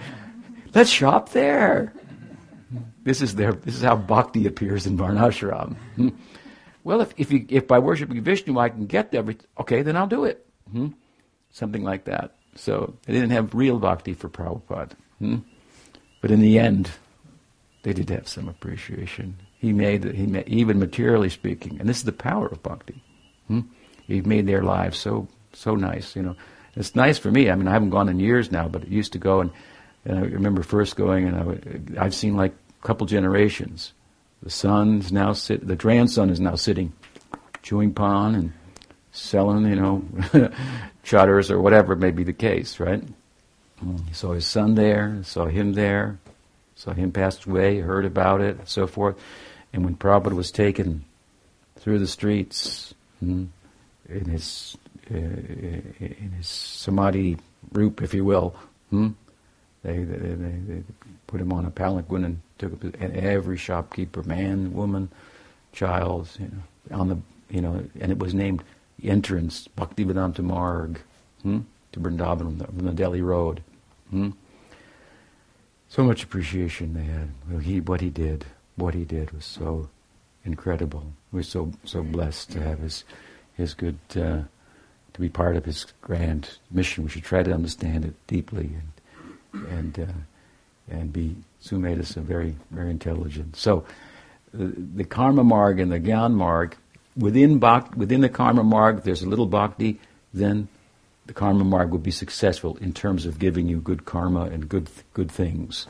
Let's 0.74 0.90
shop 0.90 1.30
there. 1.30 1.92
This 3.04 3.22
is 3.22 3.34
their. 3.37 3.52
This 3.52 3.76
is 3.76 3.82
how 3.82 3.96
bhakti 3.96 4.46
appears 4.46 4.87
in 4.87 4.96
Varnashram. 4.96 5.76
Well, 6.85 7.01
if 7.01 7.14
if, 7.16 7.33
you, 7.33 7.47
if 7.49 7.66
by 7.66 7.79
worshiping 7.79 8.23
Vishnu 8.23 8.59
I 8.59 8.68
can 8.68 8.87
get 8.87 9.11
there, 9.11 9.25
okay, 9.59 9.83
then 9.83 9.97
I'll 9.97 10.07
do 10.07 10.25
it. 10.25 10.47
Hmm? 10.70 10.88
Something 11.51 11.83
like 11.83 12.05
that. 12.05 12.37
So 12.55 12.94
they 13.07 13.14
didn't 13.14 13.31
have 13.31 13.55
real 13.55 13.79
bhakti 13.79 14.12
for 14.12 14.29
Prabhupada. 14.29 14.92
Hmm? 15.18 15.38
But 16.20 16.31
in 16.31 16.40
the 16.40 16.59
end, 16.59 16.90
they 17.83 17.92
did 17.92 18.11
have 18.11 18.29
some 18.29 18.49
appreciation. 18.49 19.37
He 19.59 19.73
made, 19.73 20.05
he 20.05 20.27
made, 20.27 20.49
even 20.49 20.79
materially 20.79 21.31
speaking, 21.31 21.81
and 21.81 21.88
this 21.88 21.99
is 21.99 22.05
the 22.05 22.12
power 22.12 22.47
of 22.47 22.62
bhakti. 22.62 23.03
Hmm? 23.49 23.61
He 24.07 24.20
made 24.20 24.47
their 24.47 24.62
lives 24.62 24.99
so 24.99 25.29
so 25.53 25.75
nice. 25.75 26.14
You 26.14 26.23
know, 26.23 26.37
it's 26.77 26.94
nice 26.94 27.18
for 27.18 27.31
me. 27.31 27.51
I 27.51 27.55
mean, 27.55 27.68
I 27.68 27.73
haven't 27.73 27.90
gone 27.90 28.09
in 28.09 28.20
years 28.20 28.53
now, 28.53 28.68
but 28.68 28.83
I 28.83 28.87
used 28.87 29.12
to 29.12 29.18
go, 29.18 29.40
and, 29.40 29.51
and 30.05 30.18
I 30.18 30.23
remember 30.23 30.62
first 30.62 30.97
going, 30.97 31.27
and 31.27 31.37
I 31.99 32.05
I've 32.05 32.14
seen 32.14 32.37
like 32.37 32.53
a 32.53 32.87
couple 32.87 33.07
generations. 33.07 33.92
The 34.44 34.50
son's 34.50 35.11
now 35.11 35.33
sit, 35.33 35.66
the 35.66 35.74
grandson 35.74 36.28
is 36.28 36.38
now 36.38 36.54
sitting, 36.54 36.92
chewing 37.62 37.94
pan 37.94 38.35
and 38.35 38.52
selling, 39.11 39.66
you 39.66 39.74
know, 39.74 40.04
chutters 41.02 41.50
or 41.50 41.62
whatever 41.62 41.96
may 41.96 42.11
be 42.11 42.24
the 42.24 42.35
case, 42.35 42.78
right? 42.78 43.02
Saw 44.12 44.35
his 44.35 44.46
son 44.46 44.74
there, 44.74 45.18
saw 45.22 45.46
him 45.46 45.72
there, 45.72 46.18
saw 46.74 46.92
him 46.92 47.11
pass 47.11 47.46
away, 47.46 47.80
heard 47.80 48.04
about 48.04 48.42
it, 48.42 48.68
so 48.68 48.87
forth. 48.87 49.16
And 49.72 49.83
when 49.83 49.96
Prabhupada 49.96 50.35
was 50.35 50.50
taken 50.50 51.04
through 51.76 51.98
the 51.98 52.07
streets 52.07 52.94
hmm, 53.20 53.46
in 54.09 54.26
his 54.26 54.76
uh, 55.11 55.16
in 55.16 56.33
his 56.37 56.48
samadhi 56.48 57.38
roop, 57.72 58.02
if 58.02 58.12
you 58.12 58.24
will, 58.24 58.57
hmm, 58.90 59.11
they, 59.85 59.99
they, 59.99 60.16
they, 60.16 60.35
they, 60.35 60.83
put 61.27 61.40
him 61.40 61.53
on 61.53 61.64
a 61.64 61.70
palanquin 61.70 62.25
and 62.25 62.40
took 62.59 62.83
and 62.83 63.16
every 63.16 63.57
shopkeeper, 63.57 64.23
man, 64.23 64.73
woman, 64.73 65.11
child, 65.73 66.29
you 66.38 66.47
know, 66.47 66.99
on 66.99 67.09
the 67.09 67.18
you 67.51 67.61
know, 67.61 67.85
and 68.01 68.11
it 68.11 68.18
was 68.18 68.35
named 68.35 68.64
entrance 69.03 69.68
Bhaktivedanta 69.77 70.40
Marg 70.40 71.01
hmm, 71.42 71.61
to 71.92 72.01
Vrindavan 72.01 72.64
from 72.66 72.87
the 72.87 72.92
Delhi 72.92 73.20
road. 73.20 73.62
Hmm. 74.11 74.31
So 75.88 76.03
much 76.03 76.25
appreciation 76.25 76.94
they 76.94 77.05
had. 77.05 77.31
Well, 77.49 77.61
he, 77.61 77.81
what 77.81 78.01
he 78.01 78.11
did, 78.11 78.47
what 78.77 78.94
he 78.94 79.05
did 79.05 79.31
was 79.31 79.44
so 79.44 79.88
incredible. 80.44 81.12
We're 81.31 81.42
so 81.42 81.73
so 81.85 82.03
blessed 82.03 82.53
to 82.53 82.62
have 82.62 82.79
his 82.81 83.05
his 83.55 83.75
good 83.75 83.99
uh, 84.12 84.42
to 85.12 85.20
be 85.20 85.29
part 85.29 85.57
of 85.57 85.64
his 85.64 85.87
grand 86.01 86.59
mission. 86.70 87.05
We 87.05 87.11
should 87.11 87.25
try 87.25 87.42
to 87.42 87.53
understand 87.53 88.05
it 88.05 88.14
deeply 88.27 88.66
and 88.66 88.93
and 89.68 89.98
uh, 89.98 90.92
and 90.94 91.12
be 91.12 91.36
Sumedasa 91.62 92.22
very 92.22 92.56
very 92.70 92.90
intelligent. 92.90 93.56
So 93.56 93.84
the, 94.52 94.66
the 94.66 95.04
karma 95.04 95.44
marg 95.44 95.80
and 95.80 95.90
the 95.90 96.00
gyan 96.00 96.34
marg 96.34 96.76
within 97.16 97.60
within 97.96 98.20
the 98.20 98.28
karma 98.28 98.62
marg, 98.62 99.02
there's 99.02 99.22
a 99.22 99.28
little 99.28 99.46
bhakti. 99.46 100.00
Then 100.32 100.68
the 101.26 101.32
karma 101.32 101.64
marg 101.64 101.90
will 101.90 101.98
be 101.98 102.10
successful 102.10 102.76
in 102.80 102.92
terms 102.92 103.26
of 103.26 103.38
giving 103.38 103.68
you 103.68 103.80
good 103.80 104.04
karma 104.04 104.42
and 104.44 104.68
good 104.68 104.88
good 105.12 105.30
things, 105.30 105.86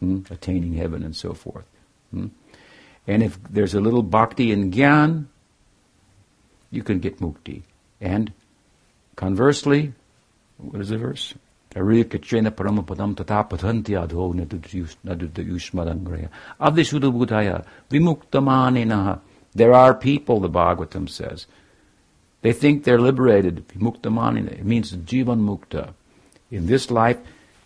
hmm? 0.00 0.20
attaining 0.30 0.74
heaven 0.74 1.02
and 1.02 1.14
so 1.14 1.32
forth. 1.32 1.66
Hmm? 2.10 2.28
And 3.06 3.22
if 3.22 3.38
there's 3.50 3.74
a 3.74 3.80
little 3.80 4.02
bhakti 4.02 4.52
in 4.52 4.70
gyan, 4.70 5.26
you 6.70 6.82
can 6.82 6.98
get 6.98 7.20
mukti. 7.20 7.62
And 8.00 8.32
conversely, 9.16 9.94
what 10.58 10.80
is 10.80 10.90
the 10.90 10.98
verse? 10.98 11.34
Arikachena 11.74 12.50
paramapadam 12.50 13.16
tata 13.16 13.44
pathanti 13.44 13.94
adho 13.94 14.34
vimuktamaninaha. 17.90 19.20
There 19.54 19.72
are 19.72 19.94
people, 19.94 20.40
the 20.40 20.48
Bhagavatam 20.48 21.08
says, 21.08 21.46
they 22.42 22.52
think 22.52 22.84
they're 22.84 23.00
liberated. 23.00 23.66
Muktamanina. 23.68 24.52
It 24.52 24.64
means 24.64 24.92
jivan 24.92 25.40
mukta. 25.40 25.94
In 26.50 26.66
this 26.66 26.90
life, 26.90 27.18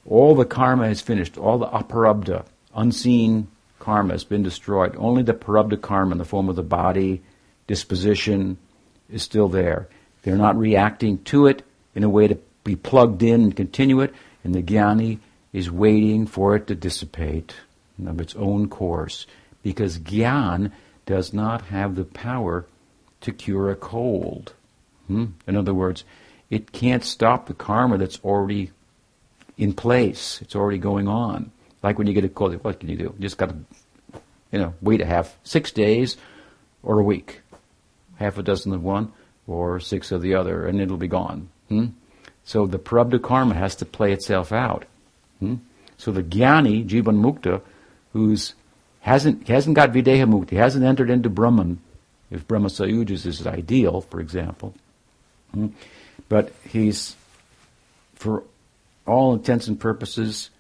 all 0.07 0.35
the 0.35 0.45
karma 0.45 0.89
is 0.89 1.01
finished. 1.01 1.37
All 1.37 1.59
the 1.59 1.67
aprarabdha, 1.67 2.47
unseen 2.75 3.49
karma 3.79 4.15
has 4.15 4.25
been 4.25 4.43
destroyed. 4.43 4.97
Only 4.97 5.23
the 5.23 5.35
prarabdha 5.35 5.81
karma 5.81 6.13
in 6.13 6.19
the 6.19 6.25
form 6.25 6.49
of 6.49 6.57
the 6.57 6.63
body, 6.63 7.23
disposition, 7.67 8.57
is 9.11 9.23
still 9.23 9.49
there. 9.49 9.89
They're 10.23 10.37
not 10.37 10.57
reacting 10.57 11.19
to 11.25 11.47
it 11.47 11.63
in 11.95 12.05
a 12.05 12.09
way 12.09 12.29
to 12.29 12.39
be 12.65 12.77
plugged 12.77 13.23
in 13.23 13.43
and 13.43 13.57
continue 13.57 14.01
it. 14.01 14.15
And 14.45 14.55
the 14.55 14.63
jnani 14.63 15.19
is 15.53 15.71
waiting 15.71 16.27
for 16.27 16.57
it 16.57 16.67
to 16.67 16.75
dissipate 16.75 17.55
of 18.07 18.21
its 18.21 18.35
own 18.37 18.69
course. 18.69 19.27
Because 19.63 19.99
gyan 19.99 20.73
does 21.07 21.33
not 21.33 21.63
have 21.67 21.95
the 21.95 22.05
power 22.05 22.67
to 23.21 23.33
cure 23.33 23.71
a 23.71 23.77
cold. 23.77 24.53
Hmm? 25.07 25.27
In 25.47 25.57
other 25.57 25.75
words, 25.75 26.05
it 26.51 26.73
can't 26.73 27.05
stop 27.05 27.47
the 27.47 27.55
karma 27.55 27.99
that's 27.99 28.21
already 28.25 28.71
in 29.57 29.73
place. 29.73 30.41
It's 30.43 30.57
already 30.57 30.79
going 30.79 31.09
on. 31.09 31.51
Like 31.83 31.99
when 31.99 32.07
you 32.07 32.15
get 32.15 32.25
a 32.25 32.29
cold, 32.29 32.55
what 32.65 32.81
can 32.81 32.89
you 32.89 32.97
do? 32.97 33.05
You 33.05 33.15
just 33.21 33.39
got 33.39 33.51
to, 33.51 34.21
you 34.51 34.59
know, 34.59 34.75
wait 34.81 35.01
a 35.01 35.07
half, 35.07 35.37
six 35.45 35.71
days 35.73 36.17
or 36.83 36.99
a 36.99 37.05
week. 37.05 37.41
Half 38.17 38.39
a 38.39 38.43
dozen 38.43 38.73
of 38.73 38.83
one 38.83 39.13
or 39.47 39.81
six 39.81 40.13
of 40.13 40.23
the 40.23 40.35
other, 40.35 40.67
and 40.67 40.81
it'll 40.81 40.97
be 40.97 41.09
gone. 41.09 41.49
Hmm? 41.69 41.87
So 42.45 42.67
the 42.67 42.79
prarabdha 42.79 43.23
karma 43.23 43.55
has 43.55 43.77
to 43.77 43.85
play 43.85 44.13
itself 44.13 44.53
out. 44.53 44.85
Hmm? 45.39 45.57
So 45.97 46.11
the 46.11 46.23
jnani, 46.23 46.87
jivan 46.87 47.21
mukta, 47.21 47.61
who's 48.13 48.55
hasn't 49.01 49.49
hasn't 49.49 49.77
got 49.77 49.93
videha 49.93 50.29
mukti, 50.29 50.57
hasn't 50.57 50.85
entered 50.85 51.11
into 51.11 51.29
Brahman, 51.29 51.79
if 52.31 52.47
Brahma 52.47 52.69
Sayujas 52.69 53.11
is 53.11 53.39
his 53.39 53.47
ideal, 53.47 54.01
for 54.01 54.21
example, 54.21 54.75
Hmm? 55.53 55.69
But 56.29 56.53
he's, 56.69 57.15
for 58.15 58.45
all 59.07 59.35
intents 59.35 59.67
and 59.69 59.79
purposes, 59.79 60.51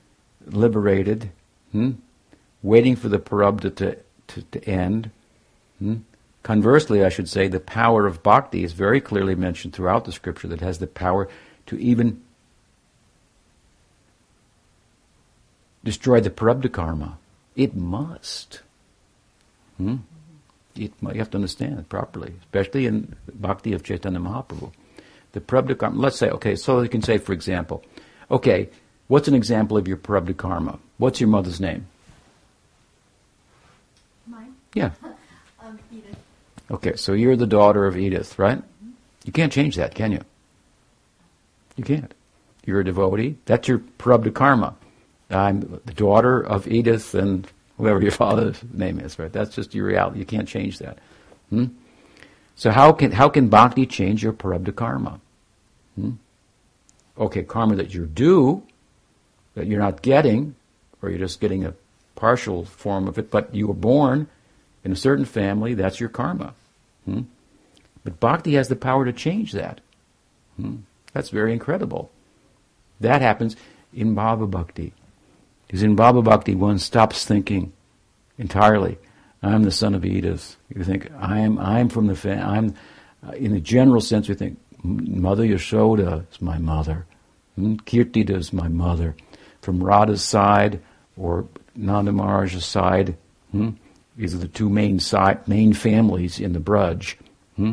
liberated, 0.47 1.31
hmm? 1.73 1.92
waiting 2.62 2.97
for 2.97 3.09
the 3.09 3.18
prarabdha 3.18 3.75
to, 3.77 3.99
to, 4.29 4.42
to 4.42 4.64
end. 4.68 5.11
Hmm? 5.79 5.97
Conversely, 6.42 7.05
I 7.05 7.09
should 7.09 7.29
say, 7.29 7.49
the 7.49 7.61
power 7.61 8.07
of 8.07 8.23
bhakti 8.23 8.64
is 8.64 8.73
very 8.73 9.01
clearly 9.01 9.35
mentioned 9.35 9.73
throughout 9.73 10.05
the 10.05 10.12
scripture 10.12 10.49
that 10.49 10.61
has 10.61 10.79
the 10.79 10.87
power 10.87 11.29
to 11.73 11.83
even 11.83 12.21
destroy 15.83 16.21
the 16.21 16.29
prarabdha 16.29 16.71
karma. 16.71 17.19
It 17.57 17.75
must. 17.75 18.61
Hmm? 19.79 19.97
It, 20.77 20.93
you 21.01 21.19
have 21.19 21.31
to 21.31 21.39
understand 21.39 21.79
it 21.79 21.89
properly, 21.89 22.35
especially 22.43 22.87
in 22.87 23.17
bhakti 23.35 23.73
of 23.73 23.83
Chaitanya 23.83 24.21
Mahaprabhu. 24.21 24.71
The 25.33 25.41
prarabdha 25.41 25.79
karma, 25.79 25.99
let's 25.99 26.19
say, 26.19 26.29
okay, 26.29 26.57
so 26.57 26.83
you 26.83 26.91
can 26.91 27.01
say, 27.01 27.17
for 27.17 27.33
example, 27.33 27.83
okay, 28.31 28.69
what's 29.09 29.29
an 29.29 29.35
example 29.35 29.79
of 29.79 29.89
your 29.89 29.97
prarabdha 29.97 30.37
karma? 30.37 30.79
What's 30.99 31.23
your 31.23 31.31
mother's 31.31 31.59
name? 31.59 31.87
Mine? 34.27 34.55
Yeah. 34.75 34.91
um, 35.63 35.79
Edith. 35.91 36.19
Okay, 36.71 36.97
so 36.97 37.15
you're 37.15 37.37
the 37.37 37.47
daughter 37.47 37.87
of 37.87 37.97
Edith, 37.97 38.39
right? 38.39 38.59
Mm-hmm. 38.59 38.91
You 39.25 39.33
can't 39.33 39.53
change 39.53 39.77
that, 39.77 39.95
can 39.95 40.13
you? 40.13 40.21
You 41.77 41.85
can't. 41.85 42.13
You're 42.65 42.81
a 42.81 42.85
devotee. 42.85 43.37
That's 43.47 43.69
your 43.69 43.79
prarabdha 43.99 44.35
karma. 44.35 44.75
I'm 45.31 45.61
the 45.61 45.95
daughter 45.95 46.41
of 46.41 46.69
Edith 46.69 47.15
and 47.15 47.47
whoever 47.79 48.01
your 48.01 48.11
father's 48.25 48.63
name 48.73 49.01
is, 49.01 49.19
right? 49.19 49.33
That's 49.33 49.55
just 49.55 49.75
your 49.75 49.87
reality. 49.87 50.19
You 50.19 50.27
can't 50.27 50.49
change 50.49 50.79
that. 50.79 50.99
Hmm? 51.51 51.67
So 52.55 52.71
how 52.71 52.93
can 52.93 53.13
how 53.13 53.29
can 53.29 53.49
bhakti 53.49 53.87
change 53.87 54.23
your 54.23 54.33
prarabdha 54.33 54.77
karma? 54.77 55.21
Hmm? 55.97 56.13
Okay, 57.19 57.43
karma 57.43 57.77
that 57.77 57.93
you're 57.93 58.07
due, 58.07 58.63
that 59.55 59.67
you're 59.67 59.81
not 59.81 60.03
getting, 60.03 60.55
or 61.01 61.11
you're 61.11 61.19
just 61.19 61.41
getting 61.41 61.65
a 61.65 61.75
partial 62.15 62.65
form 62.65 63.09
of 63.09 63.19
it, 63.19 63.31
but 63.31 63.55
you 63.55 63.67
were 63.67 63.75
born 63.75 64.29
in 64.85 64.93
a 64.93 64.97
certain 64.97 65.25
family, 65.25 65.75
that's 65.75 66.01
your 66.01 66.09
karma. 66.09 66.55
Hmm? 67.05 67.23
But 68.05 68.21
bhakti 68.21 68.55
has 68.55 68.69
the 68.69 68.77
power 68.77 69.05
to 69.05 69.13
change 69.13 69.53
that. 69.53 69.81
Hmm? 70.57 70.77
That's 71.12 71.31
very 71.31 71.53
incredible. 71.53 72.11
That 73.01 73.20
happens 73.22 73.57
in 73.92 74.14
Bhava 74.14 74.51
Bhakti. 74.51 74.92
Because 75.66 75.83
in 75.83 75.96
Bhava 75.96 76.22
Bhakti, 76.22 76.55
one 76.55 76.79
stops 76.79 77.25
thinking 77.25 77.72
entirely. 78.38 78.98
I'm 79.42 79.64
the 79.64 79.70
son 79.70 79.94
of 79.94 80.05
Edith. 80.05 80.57
You 80.75 80.85
think 80.85 81.11
I'm 81.18 81.59
I'm 81.59 81.88
from 81.88 82.07
the 82.07 82.14
family. 82.14 82.42
I'm 82.42 82.75
uh, 83.27 83.33
in 83.33 83.55
a 83.55 83.61
general 83.61 84.01
sense. 84.01 84.29
We 84.29 84.35
think 84.35 84.59
Mother 84.85 85.44
Yashoda 85.44 86.31
is 86.31 86.40
my 86.40 86.59
mother. 86.59 87.07
Hmm? 87.57 87.75
Kirtida 87.75 88.37
is 88.37 88.53
my 88.53 88.68
mother. 88.68 89.16
From 89.61 89.83
Radha's 89.83 90.22
side 90.22 90.81
or 91.16 91.46
Nanda 91.75 92.12
Maharaj's 92.12 92.64
side, 92.64 93.16
hmm? 93.51 93.70
these 94.16 94.35
are 94.35 94.38
the 94.38 94.48
two 94.48 94.68
main 94.68 94.98
side, 94.98 95.46
main 95.46 95.72
families 95.72 96.40
in 96.40 96.53
the 96.53 96.61
Braj. 96.61 97.16
Hmm? 97.57 97.72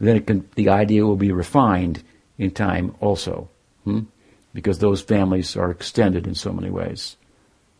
Then 0.00 0.22
can, 0.24 0.48
the 0.56 0.68
idea 0.68 1.06
will 1.06 1.16
be 1.16 1.32
refined 1.32 2.02
in 2.42 2.50
time 2.50 2.94
also, 3.00 3.48
hmm? 3.84 4.00
because 4.52 4.78
those 4.78 5.00
families 5.00 5.56
are 5.56 5.70
extended 5.70 6.26
in 6.26 6.34
so 6.34 6.52
many 6.52 6.70
ways. 6.70 7.16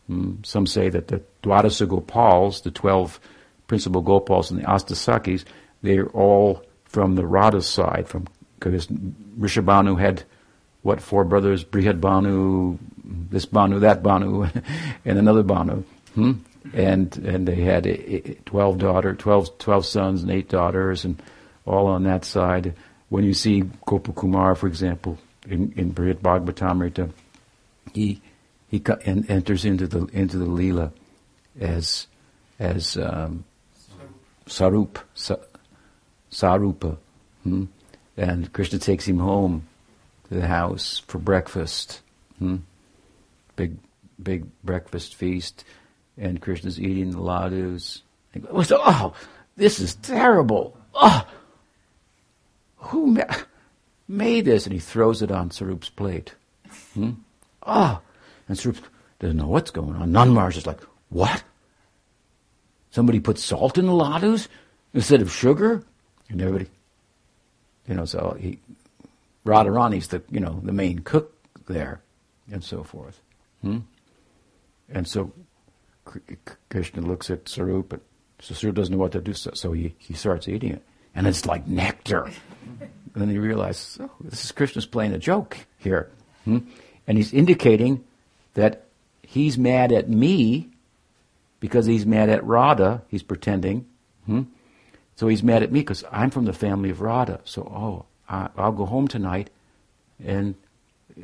Hmm? 0.07 0.35
Some 0.43 0.65
say 0.65 0.89
that 0.89 1.09
the 1.09 1.21
Dwadasa 1.43 1.87
Gopals, 1.87 2.61
the 2.61 2.71
12 2.71 3.19
principal 3.67 4.01
Gopals 4.01 4.51
and 4.51 4.61
the 4.61 4.65
Ashtasakhis, 4.65 5.43
they're 5.81 6.07
all 6.07 6.63
from 6.85 7.15
the 7.15 7.27
Radha 7.27 7.61
side, 7.61 8.07
from 8.07 8.27
because 8.57 8.87
Vrishabhanu 8.87 9.99
had 9.99 10.23
what 10.81 11.01
four 11.01 11.25
brothers? 11.25 11.63
Brihad 11.63 11.99
Bhanu, 11.99 12.77
this 13.03 13.45
Bhanu, 13.45 13.81
that 13.81 14.01
Bhanu, 14.01 14.49
and 15.05 15.17
another 15.17 15.43
Bhanu. 15.43 15.83
Hmm? 16.15 16.33
And 16.73 17.15
and 17.17 17.45
they 17.47 17.61
had 17.61 17.83
twelve 18.45 18.77
daughter, 18.77 19.13
12, 19.13 19.57
12 19.57 19.85
sons 19.85 20.21
and 20.21 20.31
eight 20.31 20.47
daughters, 20.47 21.03
and 21.03 21.21
all 21.65 21.87
on 21.87 22.03
that 22.03 22.23
side. 22.23 22.73
When 23.13 23.25
you 23.25 23.35
see 23.35 23.61
Gopakumar, 23.85 24.57
for 24.57 24.65
example, 24.65 25.19
in, 25.47 25.71
in 25.77 25.93
Brihad 25.93 26.21
Bhagavatamrita, 26.21 27.11
he 27.93 28.19
he 28.71 28.81
and 29.05 29.29
enters 29.29 29.65
into 29.65 29.85
the 29.85 30.07
into 30.07 30.39
the 30.39 30.47
lila 30.47 30.91
as 31.59 32.07
as 32.57 32.97
um, 32.97 33.45
sarup 34.47 34.97
sa, 35.13 35.35
sarupa, 36.31 36.97
hmm? 37.43 37.65
and 38.17 38.51
Krishna 38.51 38.79
takes 38.79 39.07
him 39.07 39.19
home 39.19 39.67
to 40.29 40.33
the 40.33 40.47
house 40.47 41.03
for 41.05 41.19
breakfast, 41.19 42.01
hmm? 42.39 42.55
big 43.55 43.77
big 44.23 44.47
breakfast 44.63 45.13
feast, 45.13 45.65
and 46.17 46.41
Krishna's 46.41 46.79
eating 46.79 47.11
the 47.11 47.21
goes, 48.39 48.71
oh, 48.75 49.13
this 49.55 49.79
is 49.79 49.93
terrible. 49.93 50.75
Oh, 50.95 51.27
who 52.83 53.07
ma- 53.07 53.35
made 54.07 54.45
this? 54.45 54.65
And 54.65 54.73
he 54.73 54.79
throws 54.79 55.21
it 55.21 55.31
on 55.31 55.49
Sarup's 55.49 55.89
plate. 55.89 56.35
Hmm? 56.93 57.11
Oh. 57.65 58.01
and 58.47 58.57
Sarup 58.57 58.81
doesn't 59.19 59.37
know 59.37 59.47
what's 59.47 59.71
going 59.71 59.95
on. 59.95 60.11
Nanmar's 60.11 60.57
is 60.57 60.67
like, 60.67 60.81
what? 61.09 61.43
Somebody 62.91 63.19
put 63.19 63.39
salt 63.39 63.77
in 63.77 63.85
the 63.85 63.93
ladus 63.93 64.47
instead 64.93 65.21
of 65.21 65.31
sugar? 65.31 65.83
And 66.29 66.41
everybody, 66.41 66.69
you 67.87 67.95
know, 67.95 68.05
so 68.05 68.35
he, 68.39 68.59
Radharani's 69.45 70.07
the, 70.07 70.21
you 70.29 70.39
know, 70.39 70.59
the 70.63 70.73
main 70.73 70.99
cook 70.99 71.33
there, 71.67 72.01
and 72.51 72.63
so 72.63 72.83
forth. 72.83 73.19
Hmm? 73.61 73.79
And 74.89 75.07
so 75.07 75.31
Krishna 76.69 77.01
looks 77.01 77.29
at 77.29 77.45
Sarup, 77.45 77.93
and 77.93 78.01
so 78.39 78.53
Sarup 78.53 78.75
doesn't 78.75 78.93
know 78.93 78.99
what 78.99 79.13
to 79.13 79.21
do, 79.21 79.33
so, 79.33 79.51
so 79.53 79.71
he, 79.71 79.95
he 79.97 80.13
starts 80.13 80.47
eating 80.47 80.71
it. 80.73 80.83
And 81.15 81.27
it's 81.27 81.45
like 81.45 81.67
nectar. 81.67 82.31
And 83.13 83.21
then 83.21 83.29
he 83.29 83.37
realizes, 83.37 83.99
oh, 84.01 84.09
this 84.21 84.43
is 84.43 84.51
Krishna's 84.51 84.85
playing 84.85 85.13
a 85.13 85.19
joke 85.19 85.57
here. 85.77 86.09
Hmm? 86.45 86.59
And 87.07 87.17
he's 87.17 87.33
indicating 87.33 88.03
that 88.53 88.85
he's 89.21 89.57
mad 89.57 89.91
at 89.91 90.09
me 90.09 90.69
because 91.59 91.85
he's 91.85 92.05
mad 92.05 92.29
at 92.29 92.43
Radha. 92.45 93.03
He's 93.09 93.23
pretending. 93.23 93.85
Hmm? 94.25 94.43
So 95.15 95.27
he's 95.27 95.43
mad 95.43 95.63
at 95.63 95.71
me 95.71 95.81
because 95.81 96.03
I'm 96.11 96.31
from 96.31 96.45
the 96.45 96.53
family 96.53 96.89
of 96.89 97.01
Radha. 97.01 97.41
So, 97.43 97.61
oh, 97.61 98.05
I, 98.27 98.49
will 98.57 98.71
go 98.71 98.85
home 98.85 99.07
tonight 99.07 99.49
and 100.23 100.55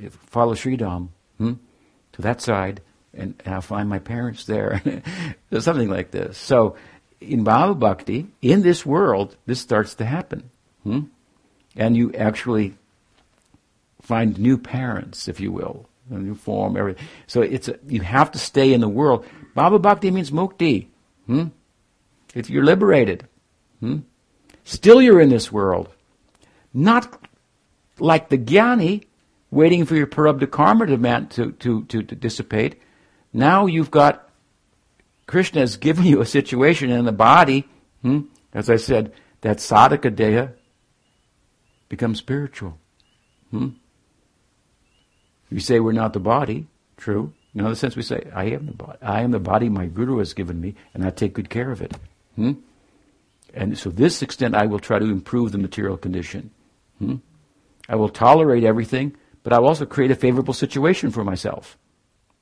follow 0.10 0.54
Sridham 0.54 1.10
hmm, 1.38 1.54
to 2.14 2.22
that 2.22 2.42
side, 2.42 2.82
and, 3.14 3.42
and, 3.44 3.56
I'll 3.56 3.62
find 3.62 3.90
my 3.90 4.00
parents 4.00 4.46
there. 4.46 4.82
Something 5.60 5.90
like 5.90 6.12
this. 6.12 6.38
So, 6.38 6.76
in 7.20 7.44
Bhava 7.44 7.78
Bhakti, 7.78 8.28
in 8.42 8.62
this 8.62 8.86
world, 8.86 9.36
this 9.46 9.60
starts 9.60 9.96
to 9.96 10.06
happen. 10.06 10.50
Hmm? 10.84 11.02
And 11.76 11.96
you 11.96 12.14
actually 12.14 12.76
find 14.02 14.38
new 14.40 14.58
parents, 14.58 15.28
if 15.28 15.40
you 15.40 15.52
will, 15.52 15.88
a 16.10 16.18
new 16.18 16.36
form, 16.36 16.76
everything. 16.78 17.06
So 17.28 17.42
it's 17.42 17.68
a, 17.68 17.78
you 17.88 18.02
have 18.02 18.32
to 18.32 18.40
stay 18.40 18.74
in 18.74 18.82
the 18.82 18.90
world. 18.90 19.26
Bhava 19.56 19.82
Bhakti 19.82 20.12
means 20.12 20.32
mukti. 20.32 20.88
Hmm? 21.28 21.48
If 22.34 22.50
you're 22.50 22.64
liberated. 22.64 23.28
Hmm? 23.80 24.00
Still 24.64 25.02
you're 25.02 25.22
in 25.22 25.30
this 25.30 25.52
world. 25.52 25.90
Not 26.74 27.22
like 28.00 28.30
the 28.30 28.38
jnani, 28.38 29.06
waiting 29.52 29.86
for 29.86 29.96
your 29.96 30.08
prarabdha 30.08 30.50
karma 30.50 30.86
to, 30.88 31.52
to, 31.52 31.84
to, 31.86 32.04
to 32.04 32.16
dissipate. 32.16 32.82
Now 33.34 33.66
you've 33.66 33.92
got, 33.92 34.30
Krishna 35.28 35.62
has 35.62 35.78
given 35.78 36.06
you 36.06 36.22
a 36.22 36.26
situation 36.26 36.90
in 36.90 37.06
the 37.06 37.12
body, 37.12 37.68
hmm? 38.02 38.22
as 38.54 38.70
I 38.70 38.78
said, 38.78 39.14
that 39.42 39.58
sadhaka 39.58 40.16
deha 40.16 40.54
becomes 41.90 42.20
spiritual. 42.20 42.78
Hmm? 43.52 43.70
We 45.52 45.60
say 45.60 45.80
we're 45.80 45.92
not 45.92 46.14
the 46.14 46.20
body, 46.20 46.68
true. 46.98 47.34
In 47.56 47.62
other 47.62 47.76
sense, 47.76 47.96
we 47.96 48.04
say, 48.04 48.30
I 48.34 48.46
am 48.46 48.68
the 48.68 48.74
body. 48.74 48.98
I 49.02 49.22
am 49.22 49.32
the 49.32 49.40
body 49.40 49.70
my 49.70 49.88
guru 49.88 50.20
has 50.20 50.34
given 50.34 50.62
me, 50.62 50.76
and 50.94 51.04
I 51.04 51.10
take 51.10 51.34
good 51.34 51.50
care 51.50 51.72
of 51.72 51.82
it. 51.82 51.98
Hmm? 52.36 52.54
And 53.54 53.76
so, 53.76 53.90
this 53.90 54.22
extent, 54.22 54.54
I 54.54 54.68
will 54.68 54.80
try 54.80 55.00
to 55.00 55.06
improve 55.06 55.52
the 55.52 55.58
material 55.58 55.98
condition. 55.98 56.52
Hmm? 57.00 57.16
I 57.88 57.96
will 57.96 58.10
tolerate 58.10 58.64
everything, 58.64 59.16
but 59.42 59.52
I 59.52 59.60
will 59.60 59.70
also 59.70 59.88
create 59.88 60.12
a 60.12 60.16
favorable 60.16 60.54
situation 60.54 61.10
for 61.10 61.24
myself, 61.24 61.76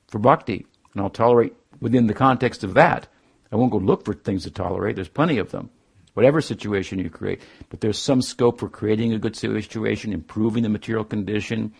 for 0.08 0.18
bhakti. 0.18 0.66
And 0.92 1.02
I'll 1.02 1.08
tolerate 1.08 1.54
within 1.80 2.06
the 2.06 2.14
context 2.14 2.62
of 2.62 2.74
that. 2.74 3.08
I 3.50 3.56
won't 3.56 3.72
go 3.72 3.78
look 3.78 4.04
for 4.04 4.12
things 4.12 4.42
to 4.44 4.50
tolerate. 4.50 4.96
There's 4.96 5.08
plenty 5.08 5.38
of 5.38 5.50
them. 5.50 5.70
Whatever 6.18 6.40
situation 6.40 6.98
you 6.98 7.10
create. 7.10 7.40
But 7.70 7.80
there's 7.80 7.96
some 7.96 8.22
scope 8.22 8.58
for 8.58 8.68
creating 8.68 9.12
a 9.12 9.20
good 9.20 9.36
situation, 9.36 10.12
improving 10.12 10.64
the 10.64 10.68
material 10.68 11.04
condition, 11.04 11.72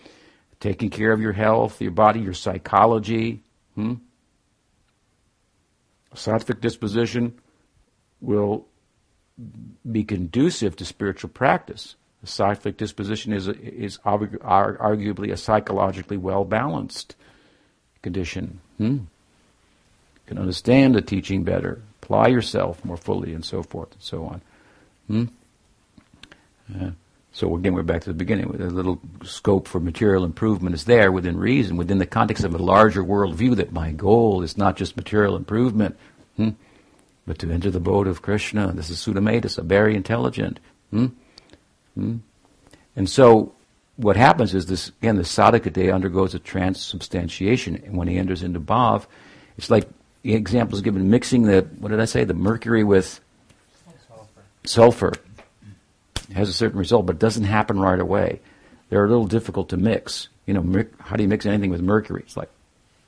taking 0.60 0.90
care 0.90 1.10
of 1.10 1.20
your 1.20 1.32
health, 1.32 1.82
your 1.82 1.90
body, 1.90 2.20
your 2.20 2.34
psychology. 2.34 3.42
Hmm? 3.74 3.94
A 6.12 6.14
sattvic 6.14 6.60
disposition 6.60 7.36
will 8.20 8.64
be 9.90 10.04
conducive 10.04 10.76
to 10.76 10.84
spiritual 10.84 11.30
practice. 11.30 11.96
A 12.22 12.26
sattvic 12.26 12.76
disposition 12.76 13.32
is, 13.32 13.48
is 13.48 13.98
arguably 14.04 15.32
a 15.32 15.36
psychologically 15.36 16.16
well 16.16 16.44
balanced 16.44 17.16
condition. 18.02 18.60
Hmm? 18.76 18.98
Can 20.26 20.38
understand 20.38 20.94
the 20.94 21.02
teaching 21.02 21.42
better, 21.42 21.82
apply 22.08 22.28
yourself 22.28 22.82
more 22.86 22.96
fully, 22.96 23.34
and 23.34 23.44
so 23.44 23.62
forth 23.62 23.92
and 23.92 24.02
so 24.02 24.24
on. 24.24 24.40
Hmm? 25.08 25.24
Uh, 26.74 26.90
so 27.32 27.54
again, 27.54 27.74
we're 27.74 27.82
back 27.82 28.00
to 28.02 28.10
the 28.10 28.14
beginning. 28.14 28.46
A 28.46 28.70
little 28.70 28.98
scope 29.24 29.68
for 29.68 29.78
material 29.78 30.24
improvement 30.24 30.74
is 30.74 30.86
there 30.86 31.12
within 31.12 31.36
reason, 31.36 31.76
within 31.76 31.98
the 31.98 32.06
context 32.06 32.44
of 32.44 32.54
a 32.54 32.58
larger 32.58 33.04
worldview. 33.04 33.56
That 33.56 33.72
my 33.72 33.92
goal 33.92 34.42
is 34.42 34.56
not 34.56 34.76
just 34.76 34.96
material 34.96 35.36
improvement, 35.36 35.98
hmm, 36.36 36.50
but 37.26 37.38
to 37.40 37.50
enter 37.50 37.70
the 37.70 37.78
boat 37.78 38.06
of 38.06 38.22
Krishna. 38.22 38.72
This 38.72 38.88
is 38.88 38.98
Sudamedasa, 38.98 39.64
very 39.64 39.94
intelligent. 39.94 40.60
Hmm? 40.90 41.08
Hmm? 41.94 42.16
And 42.96 43.08
so 43.08 43.52
what 43.96 44.16
happens 44.16 44.54
is 44.54 44.64
this 44.66 44.88
again 44.88 45.16
the 45.16 45.22
sadhaka 45.22 45.70
deha 45.70 45.94
undergoes 45.94 46.34
a 46.34 46.38
transubstantiation 46.38 47.76
and 47.84 47.96
when 47.96 48.08
he 48.08 48.16
enters 48.16 48.42
into 48.42 48.60
bhav 48.60 49.06
it's 49.56 49.70
like 49.70 49.88
the 50.28 50.34
example 50.34 50.76
is 50.76 50.82
given 50.82 51.08
mixing 51.08 51.44
the 51.44 51.66
what 51.78 51.88
did 51.88 52.00
i 52.00 52.04
say? 52.04 52.22
The 52.24 52.34
mercury 52.34 52.84
with 52.84 53.18
sulfur, 54.06 54.42
sulfur. 54.62 55.12
Has 56.34 56.50
a 56.50 56.52
certain 56.52 56.78
result 56.78 57.06
but 57.06 57.16
it 57.16 57.18
doesn't 57.18 57.44
happen 57.44 57.80
right 57.80 57.98
away. 57.98 58.40
They're 58.90 59.06
a 59.06 59.08
little 59.08 59.26
difficult 59.26 59.70
to 59.70 59.78
mix. 59.78 60.28
You 60.44 60.52
know 60.52 60.84
how 60.98 61.16
do 61.16 61.22
you 61.22 61.30
mix 61.30 61.46
anything 61.46 61.70
with 61.70 61.80
mercury? 61.80 62.24
It's 62.26 62.36
like 62.36 62.50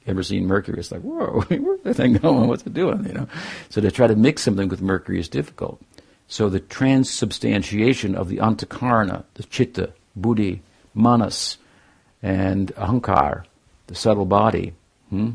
ever 0.06 0.22
seen 0.22 0.46
mercury? 0.46 0.78
It's 0.78 0.90
like 0.90 1.02
whoa 1.02 1.42
where's 1.48 1.82
that 1.82 1.94
thing 1.96 2.14
going 2.14 2.48
what's 2.48 2.62
it 2.62 2.72
doing 2.72 3.04
you 3.04 3.12
know? 3.12 3.28
So 3.68 3.82
to 3.82 3.90
try 3.90 4.06
to 4.06 4.16
mix 4.16 4.40
something 4.40 4.70
with 4.70 4.80
mercury 4.80 5.20
is 5.20 5.28
difficult. 5.28 5.78
So 6.26 6.48
the 6.48 6.60
transubstantiation 6.60 8.14
of 8.14 8.28
the 8.28 8.38
antakarna, 8.38 9.24
the 9.34 9.42
chitta, 9.42 9.92
buddhi, 10.16 10.62
manas, 10.94 11.58
and 12.22 12.74
ahankar, 12.76 13.44
the 13.88 13.94
subtle 13.94 14.24
body, 14.24 14.72
hmm, 15.10 15.32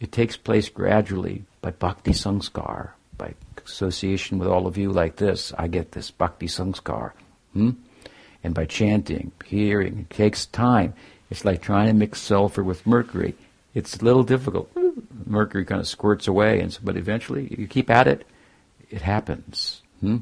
it 0.00 0.10
takes 0.10 0.36
place 0.36 0.68
gradually 0.70 1.44
by 1.60 1.70
bhakti 1.70 2.12
sanskar, 2.12 2.90
by 3.18 3.34
association 3.64 4.38
with 4.38 4.48
all 4.48 4.66
of 4.66 4.78
you 4.78 4.90
like 4.90 5.16
this. 5.16 5.52
I 5.58 5.68
get 5.68 5.92
this 5.92 6.10
bhakti 6.10 6.46
sanskar. 6.46 7.12
Hmm? 7.52 7.72
And 8.42 8.54
by 8.54 8.64
chanting, 8.64 9.32
hearing, 9.44 10.06
it 10.10 10.14
takes 10.14 10.46
time. 10.46 10.94
It's 11.28 11.44
like 11.44 11.60
trying 11.60 11.88
to 11.88 11.92
mix 11.92 12.20
sulfur 12.20 12.64
with 12.64 12.86
mercury. 12.86 13.34
It's 13.74 13.96
a 13.98 14.04
little 14.04 14.24
difficult. 14.24 14.70
Mercury 15.26 15.66
kind 15.66 15.80
of 15.80 15.86
squirts 15.86 16.26
away, 16.26 16.60
and 16.60 16.72
so, 16.72 16.80
but 16.82 16.96
eventually 16.96 17.54
you 17.56 17.66
keep 17.66 17.90
at 17.90 18.08
it, 18.08 18.26
it 18.88 19.02
happens. 19.02 19.82
Hmm? 20.00 20.18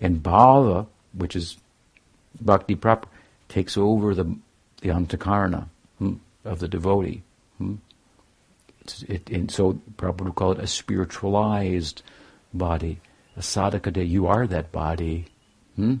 And 0.00 0.22
bhava, 0.22 0.86
which 1.14 1.34
is 1.34 1.56
bhakti 2.38 2.74
proper, 2.74 3.08
takes 3.48 3.78
over 3.78 4.14
the, 4.14 4.36
the 4.82 4.90
antakarna 4.90 5.68
hmm, 5.98 6.14
of 6.44 6.58
the 6.58 6.68
devotee. 6.68 7.22
Hmm? 7.56 7.76
It, 9.08 9.30
and 9.30 9.50
so 9.50 9.74
Prabhupada 9.96 10.24
would 10.24 10.34
call 10.34 10.52
it 10.52 10.58
a 10.58 10.66
spiritualized 10.66 12.02
body. 12.52 13.00
A 13.36 13.40
sadhaka 13.40 13.92
deha, 13.92 14.08
you 14.08 14.26
are 14.26 14.46
that 14.46 14.72
body. 14.72 15.26
Hmm? 15.76 15.96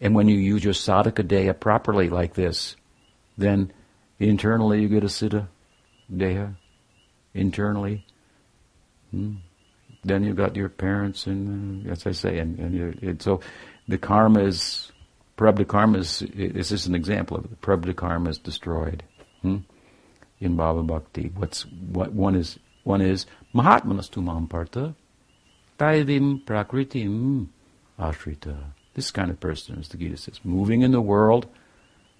And 0.00 0.14
when 0.14 0.28
you 0.28 0.38
use 0.38 0.64
your 0.64 0.74
sadhaka 0.74 1.26
deha 1.26 1.58
properly 1.58 2.08
like 2.08 2.34
this, 2.34 2.76
then 3.36 3.72
internally 4.18 4.82
you 4.82 4.88
get 4.88 5.04
a 5.04 5.08
siddha 5.08 5.48
deha. 6.12 6.56
Internally. 7.34 8.06
Hmm? 9.10 9.34
Then 10.04 10.22
you've 10.22 10.36
got 10.36 10.54
your 10.54 10.68
parents, 10.68 11.26
and 11.26 11.86
uh, 11.86 11.92
as 11.92 12.06
I 12.06 12.12
say, 12.12 12.38
and, 12.38 12.58
and 12.58 13.02
it, 13.02 13.22
so 13.22 13.40
the 13.88 13.98
karma 13.98 14.40
is 14.40 14.92
prarabdha 15.38 15.66
karma 15.66 15.98
is 15.98 16.22
this 16.34 16.72
is 16.72 16.86
an 16.86 16.94
example 16.94 17.38
of 17.38 17.46
it. 17.46 17.60
Prarabdha 17.60 17.96
karma 17.96 18.30
is 18.30 18.38
destroyed 18.38 19.02
hmm? 19.42 19.58
In 20.40 20.56
bhava 20.56 20.86
bhakti. 20.86 21.30
What's 21.34 21.66
what 21.66 22.12
one 22.12 22.34
is 22.34 22.58
one 22.82 23.00
is 23.00 23.26
mahatmanastu 23.54 24.22
mamparta 24.22 24.94
taivim 25.78 26.44
prakritim 26.44 27.48
ashrita. 27.98 28.56
This 28.94 29.10
kind 29.10 29.30
of 29.30 29.40
person, 29.40 29.78
as 29.78 29.88
the 29.88 29.96
Gita 29.96 30.16
says, 30.16 30.40
moving 30.44 30.82
in 30.82 30.92
the 30.92 31.00
world. 31.00 31.48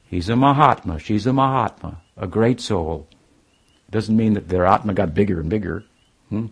He's 0.07 0.29
a 0.29 0.37
Mahatma. 0.37 0.99
She's 0.99 1.27
a 1.27 1.33
Mahatma, 1.33 2.03
a 2.17 2.27
great 2.27 2.61
soul. 2.61 3.07
It 3.89 3.93
doesn't 3.93 4.17
mean 4.17 4.35
that 4.35 4.49
their 4.49 4.67
Atma 4.67 4.93
got 4.93 5.15
bigger 5.15 5.41
and 5.41 5.49
bigger. 5.49 5.85
Hmm? 6.29 6.47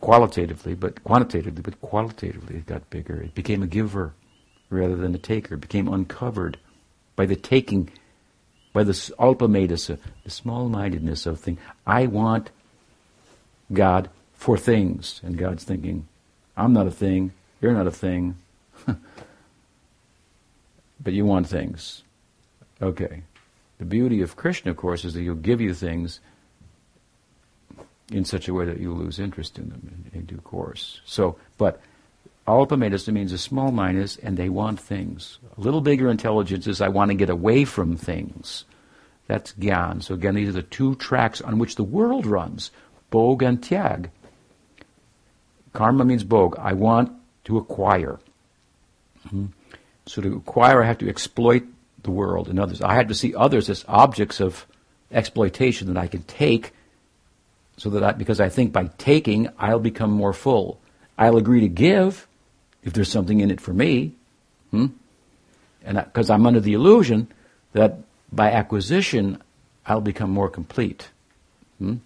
qualitatively, 0.00 0.74
but 0.74 1.02
quantitatively, 1.04 1.62
but 1.62 1.80
qualitatively, 1.80 2.56
it 2.56 2.66
got 2.66 2.90
bigger. 2.90 3.22
It 3.22 3.34
became 3.34 3.62
a 3.62 3.66
giver 3.66 4.14
rather 4.70 4.96
than 4.96 5.14
a 5.14 5.18
taker. 5.18 5.54
It 5.54 5.60
became 5.60 5.88
uncovered 5.88 6.58
by 7.16 7.26
the 7.26 7.36
taking, 7.36 7.90
by 8.72 8.84
the 8.84 8.92
alpamadasa, 8.92 9.98
the 10.24 10.30
small-mindedness 10.30 11.26
of 11.26 11.40
things. 11.40 11.58
I 11.86 12.06
want 12.06 12.50
God 13.72 14.10
for 14.34 14.56
things, 14.56 15.20
and 15.24 15.36
God's 15.36 15.64
thinking, 15.64 16.06
I'm 16.56 16.72
not 16.72 16.86
a 16.86 16.90
thing. 16.90 17.32
You're 17.60 17.72
not 17.72 17.86
a 17.86 17.92
thing. 17.92 18.36
but 21.00 21.12
you 21.12 21.24
want 21.24 21.46
things. 21.46 22.02
Okay. 22.80 23.22
The 23.78 23.84
beauty 23.84 24.22
of 24.22 24.36
Krishna, 24.36 24.72
of 24.72 24.76
course, 24.76 25.04
is 25.04 25.14
that 25.14 25.22
he'll 25.22 25.34
give 25.34 25.60
you 25.60 25.74
things 25.74 26.20
in 28.10 28.24
such 28.24 28.48
a 28.48 28.54
way 28.54 28.64
that 28.64 28.80
you 28.80 28.92
lose 28.92 29.18
interest 29.18 29.58
in 29.58 29.68
them 29.68 30.06
in, 30.12 30.20
in 30.20 30.26
due 30.26 30.38
course. 30.38 31.00
So, 31.04 31.36
but 31.58 31.80
Alpamadasa 32.48 33.12
means 33.12 33.32
a 33.32 33.38
small 33.38 33.70
and 33.78 34.36
they 34.36 34.48
want 34.48 34.80
things. 34.80 35.38
A 35.56 35.60
little 35.60 35.80
bigger 35.80 36.10
intelligence 36.10 36.66
is, 36.66 36.80
I 36.80 36.88
want 36.88 37.10
to 37.10 37.14
get 37.14 37.30
away 37.30 37.64
from 37.64 37.96
things. 37.96 38.64
That's 39.26 39.52
Gyan. 39.52 40.02
So 40.02 40.14
again, 40.14 40.34
these 40.34 40.48
are 40.48 40.52
the 40.52 40.62
two 40.62 40.94
tracks 40.94 41.40
on 41.40 41.58
which 41.58 41.76
the 41.76 41.84
world 41.84 42.26
runs. 42.26 42.70
Bhog 43.12 43.42
and 43.42 43.60
Tyag. 43.60 44.10
Karma 45.74 46.04
means 46.04 46.24
Bhog. 46.24 46.58
I 46.58 46.72
want 46.72 47.12
to 47.44 47.58
acquire. 47.58 48.18
Hmm? 49.28 49.46
So 50.06 50.22
to 50.22 50.36
acquire, 50.36 50.82
I 50.82 50.86
have 50.86 50.98
to 50.98 51.08
exploit 51.08 51.64
the 52.02 52.10
world 52.10 52.48
and 52.48 52.58
others. 52.58 52.80
I 52.80 52.94
have 52.94 53.08
to 53.08 53.14
see 53.14 53.34
others 53.34 53.68
as 53.68 53.84
objects 53.88 54.40
of 54.40 54.66
exploitation 55.10 55.92
that 55.92 55.98
I 55.98 56.06
can 56.06 56.22
take 56.22 56.72
so 57.76 57.90
that 57.90 58.02
I, 58.02 58.12
because 58.12 58.40
I 58.40 58.48
think 58.48 58.72
by 58.72 58.90
taking, 58.98 59.48
I'll 59.58 59.80
become 59.80 60.10
more 60.10 60.32
full. 60.32 60.80
I'll 61.18 61.36
agree 61.36 61.60
to 61.60 61.68
give 61.68 62.27
if 62.88 62.94
there's 62.94 63.10
something 63.10 63.40
in 63.40 63.50
it 63.50 63.60
for 63.60 63.74
me. 63.74 64.14
Hmm? 64.70 64.86
And 65.84 65.98
because 65.98 66.30
I'm 66.30 66.46
under 66.46 66.58
the 66.58 66.72
illusion 66.72 67.28
that 67.74 67.98
by 68.32 68.50
acquisition, 68.50 69.42
I'll 69.84 70.00
become 70.00 70.30
more 70.30 70.48
complete. 70.48 71.10
Hmm? 71.78 71.96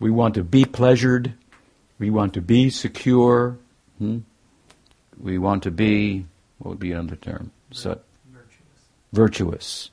We 0.00 0.10
want 0.10 0.34
to 0.34 0.42
be 0.42 0.64
pleasured. 0.64 1.34
We 2.00 2.10
want 2.10 2.34
to 2.34 2.40
be 2.40 2.68
secure. 2.68 3.56
Hmm? 3.98 4.18
We 5.20 5.38
want 5.38 5.62
to 5.62 5.70
be, 5.70 6.26
what 6.58 6.70
would 6.70 6.80
be 6.80 6.90
another 6.90 7.14
term? 7.14 7.52
So, 7.70 8.00
virtuous. 8.32 8.80
Virtuous. 9.12 9.90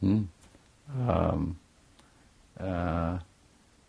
Hmm? 0.00 0.22
Um, 1.06 1.58
uh, 2.58 3.18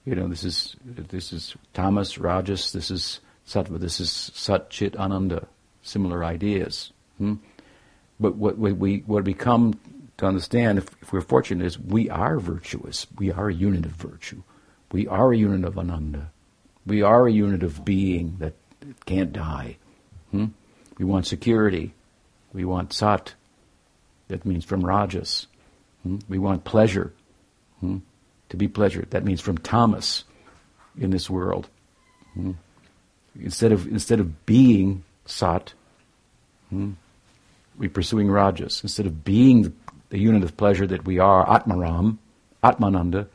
you 0.03 0.15
know, 0.15 0.27
this 0.27 0.43
is 0.43 0.75
this 0.83 1.31
is 1.31 1.55
tamas, 1.73 2.17
rajas, 2.17 2.73
this 2.73 2.91
is 2.91 3.21
sattva, 3.47 3.79
this 3.79 3.99
is 3.99 4.11
sat, 4.11 4.69
chit, 4.69 4.95
ananda, 4.95 5.47
similar 5.81 6.23
ideas. 6.23 6.91
Hmm? 7.17 7.35
But 8.19 8.35
what, 8.35 8.57
we 8.57 8.99
what 8.99 9.25
we 9.25 9.33
come 9.33 9.79
to 10.17 10.25
understand, 10.25 10.77
if, 10.77 10.87
if, 11.01 11.11
we're 11.11 11.21
fortunate, 11.21 11.65
is 11.65 11.79
we 11.79 12.09
are 12.09 12.39
virtuous. 12.39 13.07
We 13.17 13.31
are 13.31 13.49
a 13.49 13.53
unit 13.53 13.85
of 13.85 13.91
virtue. 13.91 14.41
We 14.91 15.07
are 15.07 15.33
a 15.33 15.37
unit 15.37 15.65
of 15.65 15.77
ananda. 15.77 16.31
We 16.85 17.01
are 17.01 17.27
a 17.27 17.31
unit 17.31 17.63
of 17.63 17.83
being 17.83 18.37
that 18.39 18.53
can't 19.05 19.33
die. 19.33 19.77
Hmm? 20.31 20.47
We 20.97 21.05
want 21.05 21.27
security. 21.27 21.93
We 22.53 22.63
want 22.63 22.93
sat. 22.93 23.33
That 24.29 24.45
means 24.45 24.63
from 24.63 24.85
rajas. 24.85 25.47
Hmm? 26.03 26.19
We 26.29 26.39
want 26.39 26.63
pleasure. 26.63 27.13
Hmm? 27.81 27.97
to 28.49 28.57
be 28.57 28.67
pleasure. 28.67 29.05
That 29.09 29.25
means 29.25 29.41
from 29.41 29.57
tamas 29.57 30.23
in 30.97 31.11
this 31.11 31.29
world. 31.29 31.69
Instead 33.39 33.71
of 33.71 33.87
instead 33.87 34.19
of 34.19 34.45
being 34.45 35.03
sat, 35.25 35.73
hmm, 36.69 36.91
we're 37.77 37.89
pursuing 37.89 38.29
rajas. 38.29 38.81
Instead 38.83 39.05
of 39.05 39.23
being 39.23 39.63
the, 39.63 39.73
the, 40.09 40.19
unit 40.19 40.43
of 40.43 40.55
pleasure 40.55 40.87
that 40.87 41.05
we 41.05 41.19
are, 41.19 41.45
Atmaram, 41.45 42.17
Atmananda, 42.63 43.27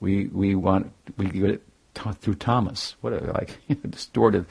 we 0.00 0.26
we 0.26 0.54
want 0.54 0.92
we 1.16 1.26
get 1.26 1.50
it 1.50 1.62
t- 1.94 2.12
through 2.20 2.34
tamas. 2.34 2.96
What 3.00 3.12
a 3.12 3.32
like 3.32 3.58
distorted, 3.90 4.46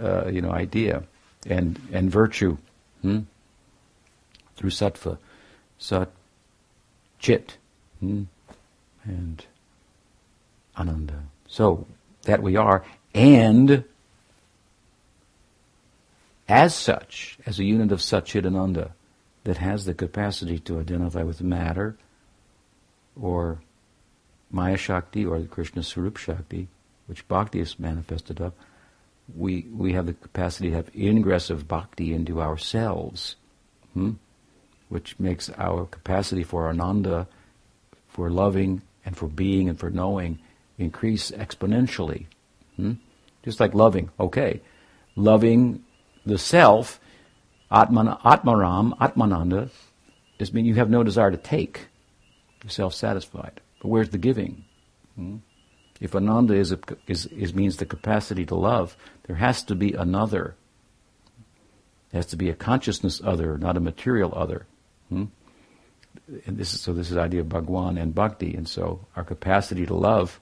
uh, 0.00 0.28
you 0.28 0.40
know, 0.40 0.50
idea 0.50 1.04
and 1.46 1.80
and 1.92 2.10
virtue 2.10 2.56
hmm? 3.02 3.20
through 4.56 4.70
sattva, 4.70 5.18
sat, 5.78 6.10
chit. 7.20 7.56
Hmm? 8.00 8.24
and 9.08 9.44
ananda. 10.76 11.24
So 11.48 11.86
that 12.22 12.42
we 12.42 12.56
are, 12.56 12.84
and 13.14 13.84
as 16.48 16.74
such, 16.74 17.38
as 17.44 17.58
a 17.58 17.64
unit 17.64 17.92
of 17.92 18.00
Satchidananda 18.00 18.92
that 19.44 19.58
has 19.58 19.84
the 19.84 19.94
capacity 19.94 20.58
to 20.60 20.80
identify 20.80 21.22
with 21.22 21.42
matter 21.42 21.96
or 23.20 23.60
Maya 24.50 24.76
Shakti 24.76 25.26
or 25.26 25.40
the 25.40 25.46
Krishna 25.46 25.82
Swarup 25.82 26.16
Shakti, 26.16 26.68
which 27.06 27.26
Bhakti 27.28 27.60
is 27.60 27.78
manifested 27.78 28.40
of, 28.40 28.52
we, 29.36 29.66
we 29.74 29.92
have 29.92 30.06
the 30.06 30.14
capacity 30.14 30.70
to 30.70 30.76
have 30.76 30.90
ingress 30.96 31.50
of 31.50 31.68
Bhakti 31.68 32.14
into 32.14 32.40
ourselves, 32.40 33.36
hmm? 33.92 34.12
which 34.88 35.18
makes 35.18 35.50
our 35.58 35.84
capacity 35.84 36.42
for 36.42 36.68
Ananda, 36.68 37.26
for 38.08 38.30
loving 38.30 38.80
and 39.04 39.16
for 39.16 39.28
being 39.28 39.68
and 39.68 39.78
for 39.78 39.90
knowing 39.90 40.38
increase 40.78 41.30
exponentially. 41.30 42.26
Hmm? 42.76 42.94
Just 43.42 43.60
like 43.60 43.74
loving, 43.74 44.10
okay. 44.18 44.62
Loving 45.14 45.84
the 46.28 46.38
self, 46.38 47.00
Atman, 47.70 48.06
Atmaram, 48.24 48.96
Atmananda, 48.98 49.70
just 50.38 50.54
mean 50.54 50.64
you 50.64 50.74
have 50.74 50.90
no 50.90 51.02
desire 51.02 51.30
to 51.30 51.36
take. 51.36 51.88
You're 52.62 52.70
self-satisfied. 52.70 53.60
But 53.80 53.88
where's 53.88 54.10
the 54.10 54.18
giving? 54.18 54.64
Hmm? 55.16 55.36
If 56.00 56.14
Ananda 56.14 56.54
is, 56.54 56.70
a, 56.72 56.78
is, 57.08 57.26
is, 57.26 57.54
means 57.54 57.76
the 57.76 57.86
capacity 57.86 58.46
to 58.46 58.54
love, 58.54 58.96
there 59.26 59.36
has 59.36 59.64
to 59.64 59.74
be 59.74 59.92
another. 59.94 60.54
There 62.10 62.18
has 62.18 62.26
to 62.26 62.36
be 62.36 62.50
a 62.50 62.54
consciousness 62.54 63.20
other, 63.24 63.58
not 63.58 63.76
a 63.76 63.80
material 63.80 64.32
other. 64.34 64.66
Hmm? 65.08 65.24
and 66.46 66.58
this 66.58 66.74
is, 66.74 66.80
so 66.80 66.92
this 66.92 67.08
is 67.08 67.14
the 67.14 67.20
idea 67.20 67.40
of 67.40 67.48
Bhagwan 67.48 67.98
and 67.98 68.14
Bhakti, 68.14 68.54
and 68.54 68.68
so 68.68 69.00
our 69.16 69.24
capacity 69.24 69.86
to 69.86 69.94
love 69.94 70.40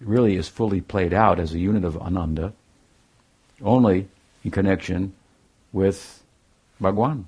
really 0.00 0.36
is 0.36 0.48
fully 0.48 0.80
played 0.80 1.12
out 1.12 1.38
as 1.38 1.52
a 1.52 1.58
unit 1.58 1.84
of 1.84 1.96
Ananda, 1.96 2.52
only 3.62 4.08
in 4.44 4.50
connection 4.50 5.14
with 5.72 6.22
Bhagwan, 6.80 7.26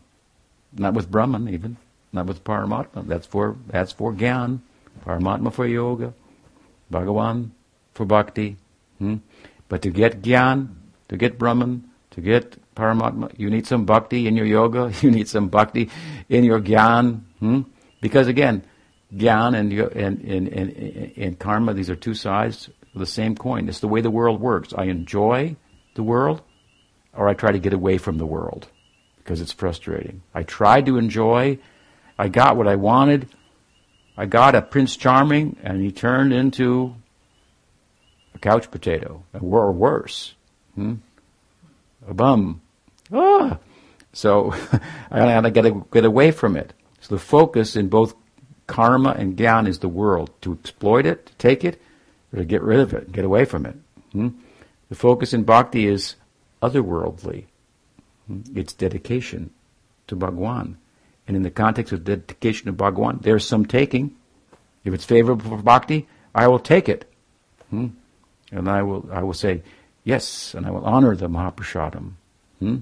not 0.72 0.94
with 0.94 1.10
Brahman 1.10 1.48
even, 1.48 1.76
not 2.12 2.26
with 2.26 2.44
Paramatma. 2.44 3.06
That's 3.06 3.26
for 3.26 3.56
that's 3.66 3.92
for 3.92 4.12
Gyan, 4.12 4.60
Paramatma 5.04 5.52
for 5.52 5.66
yoga, 5.66 6.14
Bhagwan 6.90 7.52
for 7.94 8.06
Bhakti. 8.06 8.56
Hmm? 8.98 9.16
But 9.68 9.82
to 9.82 9.90
get 9.90 10.22
Gyan, 10.22 10.68
to 11.08 11.16
get 11.16 11.38
Brahman, 11.38 11.88
to 12.10 12.20
get 12.20 12.58
Paramatma, 12.74 13.38
you 13.38 13.50
need 13.50 13.66
some 13.66 13.84
Bhakti 13.84 14.26
in 14.26 14.36
your 14.36 14.46
yoga, 14.46 14.92
you 15.00 15.10
need 15.10 15.28
some 15.28 15.48
Bhakti 15.48 15.90
in 16.28 16.44
your 16.44 16.60
Gyan. 16.60 17.22
Hmm? 17.40 17.62
Because 18.00 18.26
again, 18.26 18.64
Gyan 19.14 19.54
and, 19.54 19.72
and, 19.72 20.24
and, 20.24 20.48
and, 20.48 21.12
and 21.16 21.38
karma, 21.38 21.74
these 21.74 21.90
are 21.90 21.96
two 21.96 22.14
sides 22.14 22.68
of 22.94 23.00
the 23.00 23.06
same 23.06 23.36
coin. 23.36 23.68
It's 23.68 23.80
the 23.80 23.88
way 23.88 24.00
the 24.00 24.10
world 24.10 24.40
works. 24.40 24.72
I 24.76 24.84
enjoy 24.84 25.56
the 25.94 26.02
world, 26.02 26.42
or 27.14 27.28
I 27.28 27.34
try 27.34 27.52
to 27.52 27.58
get 27.58 27.72
away 27.72 27.98
from 27.98 28.18
the 28.18 28.26
world 28.26 28.68
because 29.18 29.40
it's 29.40 29.52
frustrating. 29.52 30.22
I 30.34 30.42
tried 30.42 30.86
to 30.86 30.98
enjoy, 30.98 31.58
I 32.18 32.28
got 32.28 32.56
what 32.56 32.68
I 32.68 32.76
wanted, 32.76 33.28
I 34.16 34.26
got 34.26 34.54
a 34.54 34.62
Prince 34.62 34.96
Charming, 34.96 35.56
and 35.62 35.80
he 35.80 35.90
turned 35.90 36.32
into 36.32 36.94
a 38.34 38.38
couch 38.38 38.70
potato, 38.70 39.24
or 39.40 39.72
worse, 39.72 40.34
hmm? 40.74 40.96
a 42.06 42.14
bum. 42.14 42.60
Ah! 43.12 43.58
So 44.12 44.52
I 45.10 45.30
had 45.30 45.42
to 45.42 45.50
get, 45.50 45.90
get 45.90 46.04
away 46.04 46.30
from 46.30 46.56
it. 46.56 46.72
So 47.00 47.14
the 47.14 47.20
focus 47.20 47.76
in 47.76 47.88
both 47.88 48.14
karma 48.66 49.10
and 49.10 49.36
gyan 49.36 49.66
is 49.66 49.78
the 49.78 49.88
world, 49.88 50.30
to 50.42 50.52
exploit 50.52 51.06
it, 51.06 51.26
to 51.26 51.34
take 51.34 51.64
it, 51.64 51.80
or 52.32 52.40
to 52.40 52.44
get 52.44 52.62
rid 52.62 52.80
of 52.80 52.92
it, 52.92 53.12
get 53.12 53.24
away 53.24 53.44
from 53.44 53.66
it. 53.66 53.76
Hmm? 54.12 54.28
The 54.88 54.94
focus 54.94 55.32
in 55.32 55.44
bhakti 55.44 55.86
is 55.86 56.16
otherworldly. 56.62 57.46
It's 58.54 58.72
dedication 58.72 59.50
to 60.06 60.16
Bhagwan. 60.16 60.78
And 61.26 61.36
in 61.36 61.42
the 61.42 61.50
context 61.50 61.92
of 61.92 62.04
dedication 62.04 62.66
to 62.66 62.72
Bhagwan, 62.72 63.18
there's 63.22 63.46
some 63.46 63.66
taking. 63.66 64.16
If 64.84 64.94
it's 64.94 65.04
favorable 65.04 65.50
for 65.50 65.62
bhakti, 65.62 66.08
I 66.34 66.48
will 66.48 66.58
take 66.58 66.88
it. 66.88 67.10
Hmm? 67.70 67.88
And 68.50 68.68
I 68.68 68.82
will, 68.82 69.08
I 69.12 69.22
will 69.22 69.34
say, 69.34 69.62
yes, 70.04 70.54
and 70.54 70.66
I 70.66 70.70
will 70.70 70.84
honor 70.84 71.14
the 71.14 71.28
Mahaprasadam. 71.28 72.12
Hmm? 72.58 72.78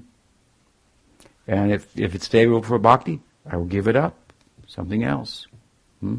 And 1.47 1.73
if, 1.73 1.99
if 1.99 2.15
it's 2.15 2.27
favorable 2.27 2.63
for 2.63 2.79
bhakti, 2.79 3.21
I 3.47 3.57
will 3.57 3.67
give 3.67 3.89
it 3.89 3.97
up. 3.97 4.33
Something 4.67 5.05
else. 5.05 5.47
Hmm? 6.01 6.19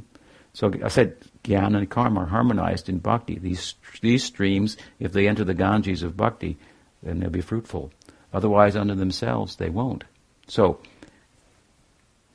So 0.54 0.72
I 0.84 0.90
said, 0.90 1.18
jnana 1.44 1.78
and 1.78 1.90
karma 1.90 2.22
are 2.22 2.26
harmonized 2.26 2.90
in 2.90 3.00
bhakti. 3.00 3.40
These, 3.40 3.76
these 4.02 4.24
streams, 4.24 4.78
if 5.00 5.14
they 5.14 5.28
enter 5.28 5.44
the 5.44 5.54
Ganges 5.54 6.04
of 6.04 6.18
bhakti, 6.18 6.58
then 7.04 7.20
they'll 7.20 7.30
be 7.30 7.42
fruitful. 7.42 7.92
Otherwise, 8.34 8.76
unto 8.76 8.96
themselves, 8.96 9.56
they 9.56 9.70
won't. 9.70 10.04
So, 10.48 10.80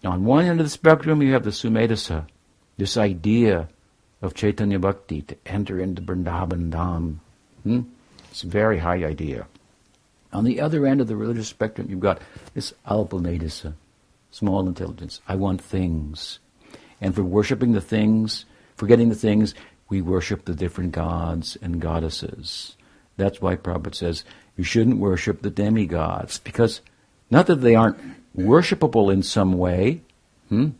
on 0.05 0.25
one 0.25 0.45
end 0.45 0.61
of 0.61 0.67
the 0.67 0.71
spectrum, 0.71 1.23
you 1.23 1.33
have 1.33 1.45
the 1.45 1.51
Sumedasa, 1.51 2.27
this 2.77 2.97
idea 2.97 3.69
of 4.23 4.35
Chaitanya 4.35 4.79
Bhakti 4.79 5.23
to 5.23 5.37
enter 5.47 5.81
into 5.81 6.03
Vrindavan 6.03 6.71
Dham. 6.71 7.17
Hmm? 7.63 7.83
It's 8.31 8.45
a 8.45 8.49
very 8.49 8.79
high 8.79 9.05
idea. 9.05 9.47
On 10.33 10.45
the 10.45 10.61
other 10.61 10.87
end 10.87 11.01
of 11.01 11.07
the 11.07 11.17
religious 11.17 11.49
spectrum, 11.49 11.89
you've 11.89 12.01
got 12.01 12.21
this 12.55 12.75
Alpamedasa, 12.87 13.75
small 14.31 14.67
intelligence. 14.67 15.21
I 15.27 15.37
want 15.37 15.63
things. 15.63 16.39
And 17.01 17.15
for 17.15 17.23
worshipping 17.23 17.73
the 17.73 17.81
things, 17.81 18.45
forgetting 18.77 19.09
the 19.09 19.15
things, 19.15 19.55
we 19.89 20.03
worship 20.03 20.45
the 20.45 20.55
different 20.55 20.93
gods 20.93 21.57
and 21.63 21.81
goddesses. 21.81 22.77
That's 23.17 23.41
why 23.41 23.57
Prabhupada 23.57 23.95
says 23.95 24.25
you 24.57 24.65
shouldn't 24.65 24.99
worship 24.99 25.43
the 25.43 25.51
demigods, 25.51 26.39
because 26.39 26.81
not 27.31 27.47
that 27.47 27.57
they 27.57 27.75
aren't 27.75 27.99
worshipable 28.37 29.13
in 29.13 29.23
some 29.23 29.53
way, 29.53 30.01
hmm? 30.49 30.71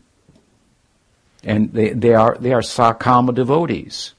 and 1.43 1.73
they, 1.73 1.89
they 1.89 2.13
are 2.13 2.37
they 2.39 2.53
are 2.53 2.61
sakama 2.61 3.33
devotees. 3.33 4.13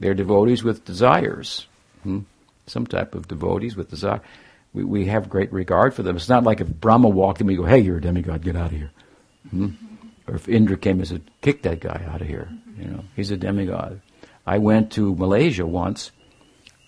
They're 0.00 0.14
devotees 0.14 0.64
with 0.64 0.84
desires, 0.84 1.66
hmm? 2.02 2.20
some 2.66 2.86
type 2.86 3.14
of 3.14 3.28
devotees 3.28 3.76
with 3.76 3.90
desire. 3.90 4.20
We, 4.72 4.84
we 4.84 5.04
have 5.06 5.28
great 5.28 5.52
regard 5.52 5.94
for 5.94 6.02
them. 6.02 6.16
It's 6.16 6.28
not 6.28 6.44
like 6.44 6.60
if 6.60 6.68
Brahma 6.68 7.08
walked 7.08 7.40
in, 7.40 7.46
we 7.46 7.56
go, 7.56 7.64
"Hey, 7.64 7.80
you're 7.80 7.98
a 7.98 8.00
demigod, 8.00 8.42
get 8.42 8.56
out 8.56 8.72
of 8.72 8.78
here." 8.78 8.90
Hmm? 9.50 9.70
Or 10.26 10.36
if 10.36 10.48
Indra 10.48 10.76
came 10.76 10.98
and 10.98 11.08
said, 11.08 11.22
"Kick 11.40 11.62
that 11.62 11.80
guy 11.80 12.04
out 12.08 12.22
of 12.22 12.26
here," 12.26 12.48
you 12.78 12.86
know, 12.86 13.04
he's 13.14 13.30
a 13.30 13.36
demigod. 13.36 14.00
I 14.46 14.58
went 14.58 14.92
to 14.92 15.14
Malaysia 15.14 15.66
once, 15.66 16.10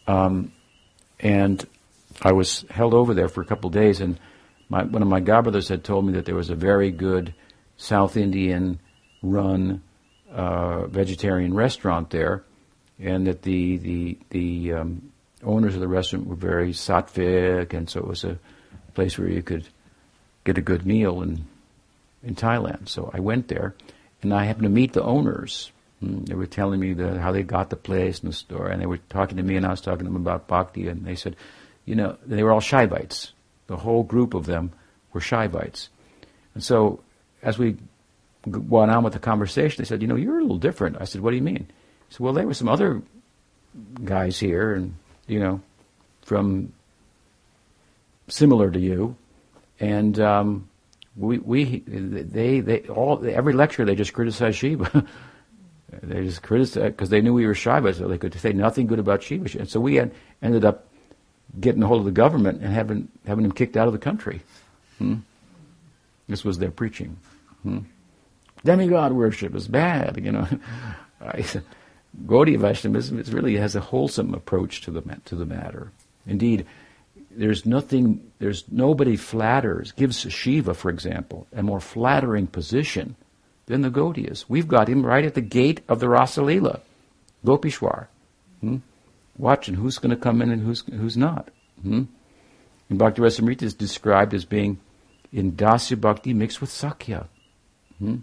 um, 0.06 0.52
and 1.20 1.64
I 2.22 2.32
was 2.32 2.64
held 2.70 2.94
over 2.94 3.14
there 3.14 3.28
for 3.28 3.40
a 3.40 3.46
couple 3.46 3.68
of 3.68 3.74
days, 3.74 4.00
and 4.00 4.18
my, 4.68 4.82
one 4.84 5.02
of 5.02 5.08
my 5.08 5.20
godbrothers 5.20 5.68
had 5.68 5.84
told 5.84 6.06
me 6.06 6.12
that 6.14 6.24
there 6.24 6.34
was 6.34 6.50
a 6.50 6.54
very 6.54 6.90
good 6.90 7.34
South 7.76 8.16
Indian 8.16 8.78
run 9.22 9.82
uh, 10.30 10.86
vegetarian 10.86 11.54
restaurant 11.54 12.10
there, 12.10 12.44
and 12.98 13.26
that 13.26 13.42
the 13.42 13.76
the 13.78 14.18
the 14.30 14.72
um, 14.72 15.12
owners 15.42 15.74
of 15.74 15.80
the 15.80 15.88
restaurant 15.88 16.26
were 16.26 16.34
very 16.36 16.72
sattvic, 16.72 17.72
and 17.72 17.88
so 17.88 18.00
it 18.00 18.06
was 18.06 18.24
a 18.24 18.38
place 18.94 19.18
where 19.18 19.28
you 19.28 19.42
could 19.42 19.68
get 20.44 20.58
a 20.58 20.62
good 20.62 20.86
meal 20.86 21.22
in 21.22 21.46
in 22.22 22.34
Thailand. 22.34 22.88
So 22.88 23.10
I 23.12 23.20
went 23.20 23.48
there, 23.48 23.74
and 24.22 24.32
I 24.32 24.44
happened 24.44 24.64
to 24.64 24.70
meet 24.70 24.92
the 24.92 25.02
owners. 25.02 25.70
Hmm, 26.00 26.24
they 26.24 26.34
were 26.34 26.46
telling 26.46 26.80
me 26.80 26.94
the, 26.94 27.20
how 27.20 27.32
they 27.32 27.42
got 27.42 27.70
the 27.70 27.76
place 27.76 28.20
and 28.20 28.30
the 28.30 28.36
store, 28.36 28.68
and 28.68 28.80
they 28.80 28.86
were 28.86 28.98
talking 29.08 29.36
to 29.36 29.42
me, 29.42 29.56
and 29.56 29.66
I 29.66 29.70
was 29.70 29.80
talking 29.80 30.06
to 30.06 30.12
them 30.12 30.16
about 30.16 30.48
bhakti, 30.48 30.88
and 30.88 31.04
they 31.04 31.14
said, 31.14 31.36
you 31.84 31.94
know, 31.94 32.16
they 32.24 32.42
were 32.42 32.52
all 32.52 32.60
Shaivites. 32.60 33.32
The 33.66 33.76
whole 33.76 34.02
group 34.02 34.34
of 34.34 34.46
them 34.46 34.72
were 35.12 35.20
Shaivites. 35.20 35.88
And 36.54 36.62
so, 36.62 37.00
as 37.42 37.58
we 37.58 37.76
went 38.46 38.90
on 38.90 39.02
with 39.02 39.12
the 39.12 39.18
conversation, 39.18 39.82
they 39.82 39.86
said, 39.86 40.02
you 40.02 40.08
know, 40.08 40.16
you're 40.16 40.38
a 40.38 40.42
little 40.42 40.58
different. 40.58 40.96
I 41.00 41.04
said, 41.04 41.20
what 41.20 41.30
do 41.30 41.36
you 41.36 41.42
mean? 41.42 41.66
He 42.08 42.14
said, 42.14 42.20
well, 42.20 42.32
there 42.32 42.46
were 42.46 42.54
some 42.54 42.68
other 42.68 43.02
guys 44.04 44.38
here, 44.38 44.74
and, 44.74 44.94
you 45.26 45.40
know, 45.40 45.60
from 46.22 46.72
similar 48.28 48.70
to 48.70 48.78
you, 48.78 49.16
and 49.80 50.18
um, 50.20 50.68
we, 51.16 51.38
we, 51.38 51.80
they, 51.86 52.60
they, 52.60 52.80
all, 52.82 53.24
every 53.26 53.52
lecture 53.52 53.84
they 53.84 53.94
just 53.94 54.12
criticized 54.12 54.58
Shiva. 54.58 55.06
they 56.02 56.24
just 56.24 56.42
criticized 56.42 56.96
because 56.96 57.10
they 57.10 57.20
knew 57.20 57.34
we 57.34 57.46
were 57.46 57.54
Shiva, 57.54 57.92
so 57.94 58.08
they 58.08 58.18
could 58.18 58.34
say 58.34 58.52
nothing 58.52 58.86
good 58.86 58.98
about 58.98 59.22
Shiva. 59.22 59.58
And 59.58 59.68
so 59.68 59.80
we 59.80 59.96
had, 59.96 60.12
ended 60.42 60.64
up 60.64 60.88
getting 61.60 61.82
a 61.82 61.86
hold 61.86 62.00
of 62.00 62.04
the 62.04 62.10
government 62.10 62.62
and 62.62 62.72
having 62.72 63.08
having 63.26 63.44
him 63.44 63.52
kicked 63.52 63.76
out 63.76 63.86
of 63.86 63.92
the 63.92 63.98
country. 63.98 64.42
Hmm? 64.98 65.16
This 66.28 66.44
was 66.44 66.58
their 66.58 66.70
preaching. 66.70 67.16
Hmm? 67.62 67.80
Demigod 68.64 69.12
worship 69.12 69.54
is 69.54 69.68
bad, 69.68 70.18
you 70.22 70.32
know. 70.32 70.48
Gaudiya 72.26 72.58
Vaishnavism 72.58 73.18
is 73.18 73.32
really 73.32 73.56
has 73.56 73.74
a 73.74 73.80
wholesome 73.80 74.34
approach 74.34 74.82
to 74.82 74.90
the 74.90 75.02
to 75.24 75.34
the 75.34 75.44
matter. 75.44 75.90
Indeed, 76.26 76.66
there's 77.30 77.66
nothing, 77.66 78.30
there's 78.38 78.64
nobody 78.70 79.16
flatters, 79.16 79.92
gives 79.92 80.20
Shiva, 80.20 80.74
for 80.74 80.90
example, 80.90 81.46
a 81.52 81.62
more 81.62 81.80
flattering 81.80 82.46
position 82.46 83.16
than 83.66 83.82
the 83.82 83.90
Gaudiyas. 83.90 84.44
We've 84.48 84.68
got 84.68 84.88
him 84.88 85.04
right 85.04 85.24
at 85.24 85.34
the 85.34 85.40
gate 85.40 85.80
of 85.88 86.00
the 86.00 86.06
Rasalila, 86.06 86.80
Gopishwar. 87.44 88.06
Hmm? 88.60 88.76
Watching 89.36 89.74
who's 89.74 89.98
going 89.98 90.10
to 90.10 90.16
come 90.16 90.42
in 90.42 90.50
and 90.50 90.62
who's 90.62 90.82
who's 90.86 91.16
not. 91.16 91.50
Hmm? 91.82 92.04
And 92.88 92.98
Bhakti 92.98 93.22
Rasamrita 93.22 93.62
is 93.62 93.74
described 93.74 94.34
as 94.34 94.44
being 94.44 94.78
in 95.32 95.52
Dasya 95.52 96.00
Bhakti 96.00 96.32
mixed 96.34 96.60
with 96.60 96.70
Sakya. 96.70 97.26
Hmm? 97.98 98.16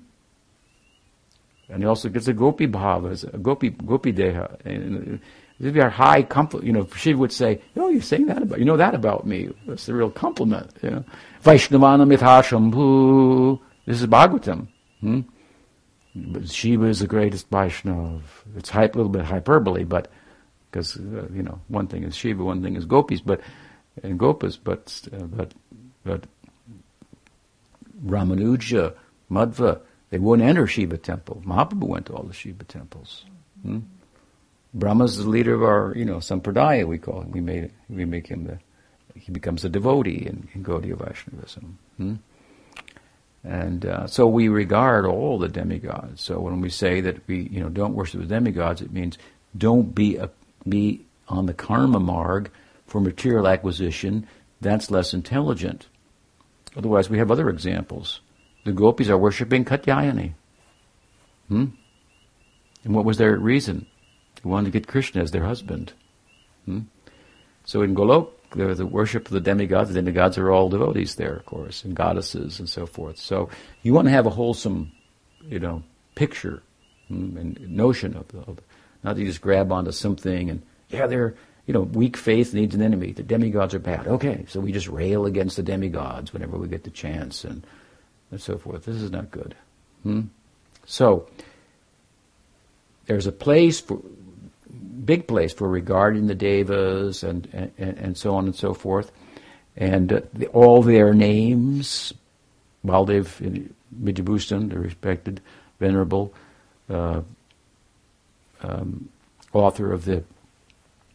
And 1.70 1.84
he 1.84 1.88
also 1.88 2.10
gets 2.10 2.28
a 2.28 2.34
Gopi 2.34 2.68
Bhava, 2.68 3.34
a 3.34 3.38
Gopi, 3.38 3.70
Gopi 3.70 4.12
Deha. 4.12 4.58
And 4.66 5.22
if 5.60 5.74
you're 5.74 5.90
high 5.90 6.22
compliment, 6.24 6.68
you 6.68 6.74
know, 6.74 6.86
Shiva 6.96 7.18
would 7.18 7.32
say, 7.32 7.62
oh, 7.78 7.90
you're 7.90 8.02
saying 8.02 8.26
that 8.26 8.42
about, 8.42 8.60
you 8.60 8.66
know 8.66 8.78
that 8.78 8.94
about 8.94 9.26
me. 9.26 9.50
That's 9.66 9.86
the 9.86 9.94
real 9.94 10.10
compliment, 10.10 10.70
you 10.82 10.90
know. 10.90 11.06
Vaishnavana 11.44 12.06
mithashambhu. 12.14 13.60
This 13.86 14.02
is 14.02 14.08
Bhagavatam. 14.08 14.68
Hmm? 15.00 15.22
But 16.14 16.50
Shiva 16.50 16.88
is 16.88 17.00
the 17.00 17.08
greatest 17.08 17.50
Vaishnav. 17.50 18.22
It's 18.58 18.70
hype, 18.70 18.96
a 18.96 18.98
little 18.98 19.12
bit 19.12 19.24
hyperbole, 19.24 19.86
but 19.86 20.12
because 20.72 20.96
uh, 20.98 21.28
you 21.34 21.44
know 21.44 21.60
one 21.68 21.88
thing 21.88 22.04
is 22.04 22.16
Shiva, 22.16 22.44
one 22.44 22.64
thing 22.64 22.76
is 22.76 22.86
gopis, 22.86 23.22
but 23.22 23.42
and 24.02 24.20
gopas, 24.20 24.58
but 24.62 25.02
uh, 25.14 25.26
but 25.26 25.54
but 26.04 26.26
Ramanuja, 28.06 28.94
Madhva, 29.30 29.82
they 30.10 30.18
wouldn't 30.18 30.48
enter 30.48 30.66
Shiva 30.66 30.98
temple. 30.98 31.42
Mahaprabhu 31.46 31.84
went 31.84 32.06
to 32.08 32.14
all 32.14 32.24
the 32.24 32.34
Shiva 32.34 32.64
temples. 32.64 33.26
Hmm? 33.64 33.80
Brahma's 34.74 35.18
the 35.18 35.30
leader 35.30 35.54
of 35.54 35.64
our, 35.64 35.94
you 35.96 36.06
know, 36.06 36.18
sampradaya 36.18 36.88
we 36.88 36.98
call 36.98 37.22
him. 37.22 37.32
We 37.32 37.42
made 37.42 37.72
we 37.90 38.06
make 38.06 38.28
him 38.28 38.46
the 38.46 38.60
he 39.14 39.32
becomes 39.32 39.66
a 39.66 39.70
devotee 39.70 40.26
in, 40.26 40.48
in 40.54 40.64
Gaudiya 40.64 40.98
Vaishnavism. 40.98 41.78
Hmm? 41.98 42.16
And 43.44 43.86
uh, 43.86 44.08
so 44.08 44.28
we 44.28 44.48
regard 44.48 45.06
all 45.06 45.38
the 45.38 45.50
demigods. 45.50 46.22
So 46.22 46.40
when 46.40 46.62
we 46.62 46.70
say 46.70 47.02
that 47.02 47.28
we, 47.28 47.42
you 47.52 47.60
know, 47.60 47.70
don't 47.70 47.96
worship 47.96 48.22
the 48.22 48.28
demigods, 48.28 48.82
it 48.82 48.92
means 48.92 49.18
don't 49.58 49.94
be 49.94 50.16
a 50.16 50.30
be 50.68 51.06
on 51.28 51.46
the 51.46 51.54
karma 51.54 52.00
marg 52.00 52.52
for 52.86 53.00
material 53.00 53.48
acquisition, 53.48 54.28
that's 54.60 54.92
less 54.92 55.14
intelligent. 55.14 55.88
Otherwise, 56.76 57.10
we 57.10 57.18
have 57.18 57.32
other 57.32 57.50
examples. 57.50 58.22
The 58.66 58.72
gopis 58.72 59.10
are 59.10 59.18
worshipping 59.18 59.66
Katyayani. 59.66 60.34
Hmm? 61.48 61.66
And 62.84 62.96
what 62.96 63.06
was 63.06 63.18
their 63.18 63.38
reason? 63.38 63.88
They 64.36 64.50
wanted 64.50 64.66
to 64.66 64.80
get 64.80 64.88
Krishna 64.88 65.22
as 65.22 65.32
their 65.32 65.46
husband. 65.46 65.94
Hmm? 66.66 66.82
So 67.66 67.82
in 67.82 67.96
Golok, 67.96 68.30
the, 68.52 68.74
the 68.74 68.86
worship 68.86 69.28
of 69.28 69.32
the 69.32 69.40
demigods, 69.40 69.90
the 69.90 69.96
demigods 69.96 70.38
are 70.38 70.52
all 70.52 70.70
devotees 70.70 71.16
there, 71.16 71.36
of 71.36 71.46
course, 71.46 71.84
and 71.84 71.96
goddesses 71.96 72.60
and 72.60 72.70
so 72.70 72.86
forth. 72.86 73.18
So 73.18 73.50
you 73.82 73.94
want 73.94 74.08
to 74.08 74.12
have 74.12 74.26
a 74.26 74.32
wholesome, 74.32 74.92
you 75.42 75.60
know, 75.60 75.84
picture 76.16 76.62
hmm, 77.08 77.38
and 77.38 77.70
notion 77.70 78.16
of, 78.16 78.26
of 78.48 78.60
not 79.04 79.18
you 79.18 79.26
just 79.26 79.42
grab 79.42 79.72
onto 79.72 79.92
something 79.92 80.50
and, 80.50 80.62
yeah, 80.90 81.08
they're, 81.08 81.36
you 81.66 81.74
know, 81.74 81.82
weak 81.82 82.18
faith 82.18 82.54
needs 82.54 82.76
an 82.76 82.82
enemy. 82.82 83.12
The 83.12 83.24
demigods 83.24 83.74
are 83.74 83.80
bad. 83.80 84.08
Okay, 84.08 84.46
so 84.48 84.60
we 84.60 84.72
just 84.72 84.88
rail 84.88 85.26
against 85.26 85.56
the 85.56 85.64
demigods 85.64 86.34
whenever 86.34 86.58
we 86.58 86.68
get 86.68 86.84
the 86.84 86.90
chance 86.90 87.44
and, 87.44 87.66
and 88.32 88.42
so 88.42 88.58
forth. 88.58 88.86
This 88.86 88.98
is 88.98 89.12
not 89.12 89.32
good. 89.32 89.56
Hmm? 90.04 90.22
So, 90.86 91.30
there's 93.06 93.28
a 93.28 93.32
place 93.32 93.80
for, 93.80 94.00
big 95.06 95.28
place 95.28 95.54
for 95.54 95.68
regarding 95.68 96.28
the 96.28 96.36
devas 96.36 97.24
and, 97.24 97.48
and, 97.54 97.98
and 97.98 98.18
so 98.18 98.36
on 98.36 98.46
and 98.46 98.56
so 98.56 98.74
forth. 98.74 99.12
And 99.78 100.12
uh, 100.12 100.22
the, 100.34 100.48
all 100.48 100.82
their 100.82 101.14
names, 101.14 102.14
Baldev 102.86 103.72
Vidyabhushan, 104.02 104.70
the 104.70 104.80
respected, 104.80 105.42
venerable, 105.80 106.34
uh, 106.90 107.22
um, 108.62 109.10
author 109.54 109.92
of 109.92 110.06
the 110.06 110.24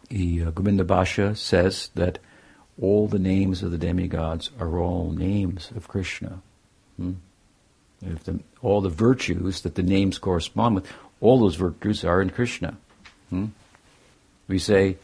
the 0.09 0.45
uh, 0.45 0.51
Govinda 0.51 1.35
says 1.35 1.91
that 1.95 2.19
all 2.81 3.09
the 3.09 3.19
names 3.19 3.63
of 3.63 3.71
the 3.71 3.79
demigods 3.79 4.51
are 4.61 4.79
all 4.79 5.11
names 5.11 5.71
of 5.75 5.89
Krishna. 5.89 6.41
Hmm? 6.97 7.15
If 8.03 8.25
the, 8.25 8.41
all 8.63 8.81
the 8.81 8.91
virtues 8.91 9.63
that 9.63 9.75
the 9.75 9.83
names 9.83 10.19
correspond 10.19 10.75
with, 10.75 10.93
all 11.21 11.41
those 11.41 11.57
virtues 11.57 12.05
are 12.05 12.21
in 12.21 12.31
Krishna. 12.31 12.77
Hmm? 13.31 13.47
We 14.49 14.59
say, 14.59 14.99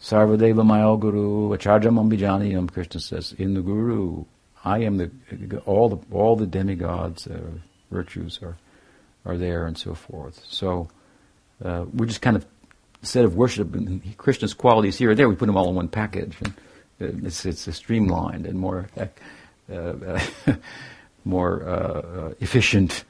Sarvadeva 0.00 0.64
Maya 0.64 0.96
Guru, 0.96 1.50
Acharjam 1.50 1.98
Ambijaniyam, 1.98 2.72
Krishna 2.72 3.00
says, 3.00 3.34
in 3.36 3.54
the 3.54 3.60
Guru, 3.60 4.24
I 4.64 4.78
am 4.78 4.96
the, 4.96 5.10
all 5.66 5.88
the, 5.88 5.98
all 6.10 6.36
the 6.36 6.46
demigods, 6.46 7.26
uh, 7.26 7.40
virtues 7.90 8.38
are, 8.42 8.56
are 9.26 9.36
there 9.36 9.66
and 9.66 9.76
so 9.76 9.94
forth. 9.94 10.42
So, 10.48 10.88
uh, 11.62 11.84
we 11.92 12.06
just 12.06 12.22
kind 12.22 12.36
of, 12.36 12.46
instead 13.00 13.24
of 13.24 13.36
worshiping 13.36 14.14
Krishna's 14.16 14.54
qualities 14.54 14.96
here 14.96 15.10
or 15.10 15.14
there, 15.14 15.28
we 15.28 15.34
put 15.34 15.46
them 15.46 15.56
all 15.56 15.68
in 15.68 15.74
one 15.74 15.88
package. 15.88 16.36
And 16.40 16.54
uh, 17.22 17.26
it's, 17.26 17.44
it's 17.44 17.66
a 17.66 17.72
streamlined 17.72 18.46
and 18.46 18.58
more, 18.58 18.88
uh, 19.70 20.20
more 21.24 21.68
uh, 21.68 22.34
efficient 22.40 23.04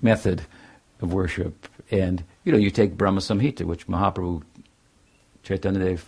method 0.00 0.42
of 1.00 1.12
worship. 1.12 1.68
And, 1.90 2.24
you 2.44 2.52
know, 2.52 2.58
you 2.58 2.70
take 2.70 2.96
Brahma 2.96 3.20
Samhita, 3.20 3.64
which 3.64 3.86
Mahaprabhu 3.86 4.42
Chaitanya 5.42 5.98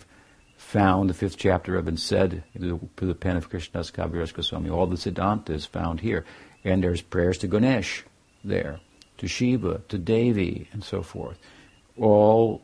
found, 0.57 1.09
the 1.09 1.13
fifth 1.13 1.37
chapter 1.37 1.75
of 1.75 1.87
and 1.87 1.99
said 1.99 2.43
through 2.57 2.89
the 2.97 3.15
pen 3.15 3.37
of 3.37 3.49
Krishnadas 3.49 3.91
Kaviraj 3.91 4.33
Goswami, 4.33 4.69
all 4.69 4.87
the 4.87 4.95
Siddhanta 4.95 5.51
is 5.51 5.65
found 5.65 5.99
here. 5.99 6.25
And 6.63 6.83
there's 6.83 7.01
prayers 7.01 7.37
to 7.39 7.47
Ganesh 7.47 8.03
there, 8.43 8.79
to 9.17 9.27
Shiva, 9.27 9.81
to 9.89 9.97
Devi, 9.97 10.67
and 10.71 10.83
so 10.83 11.01
forth. 11.01 11.37
All 11.97 12.61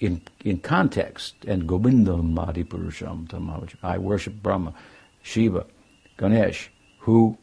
in, 0.00 0.22
in 0.44 0.58
context. 0.58 1.34
And 1.46 1.68
Govindam 1.68 2.34
Adipurusham 2.34 3.28
Tamavacha. 3.28 3.76
I 3.82 3.98
worship 3.98 4.34
Brahma, 4.42 4.74
Shiva, 5.22 5.66
Ganesh, 6.18 6.70
who 7.00 7.38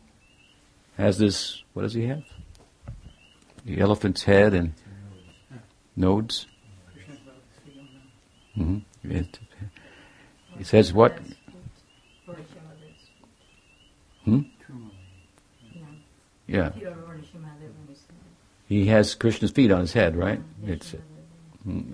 has 0.97 1.17
this, 1.17 1.63
what 1.73 1.83
does 1.83 1.93
he 1.93 2.05
have? 2.07 2.23
The 3.65 3.79
elephant's 3.79 4.23
head 4.23 4.53
and 4.53 4.73
nodes. 5.95 6.47
Mm-hmm. 8.57 9.11
It, 9.11 9.39
it 10.59 10.65
says 10.65 10.93
what? 10.93 11.17
Hmm? 14.23 14.41
Yeah. 16.47 16.71
He 18.67 18.87
has 18.87 19.15
Krishna's 19.15 19.51
feet 19.51 19.71
on 19.71 19.81
his 19.81 19.93
head, 19.93 20.15
right? 20.15 20.41
It's, 20.65 20.93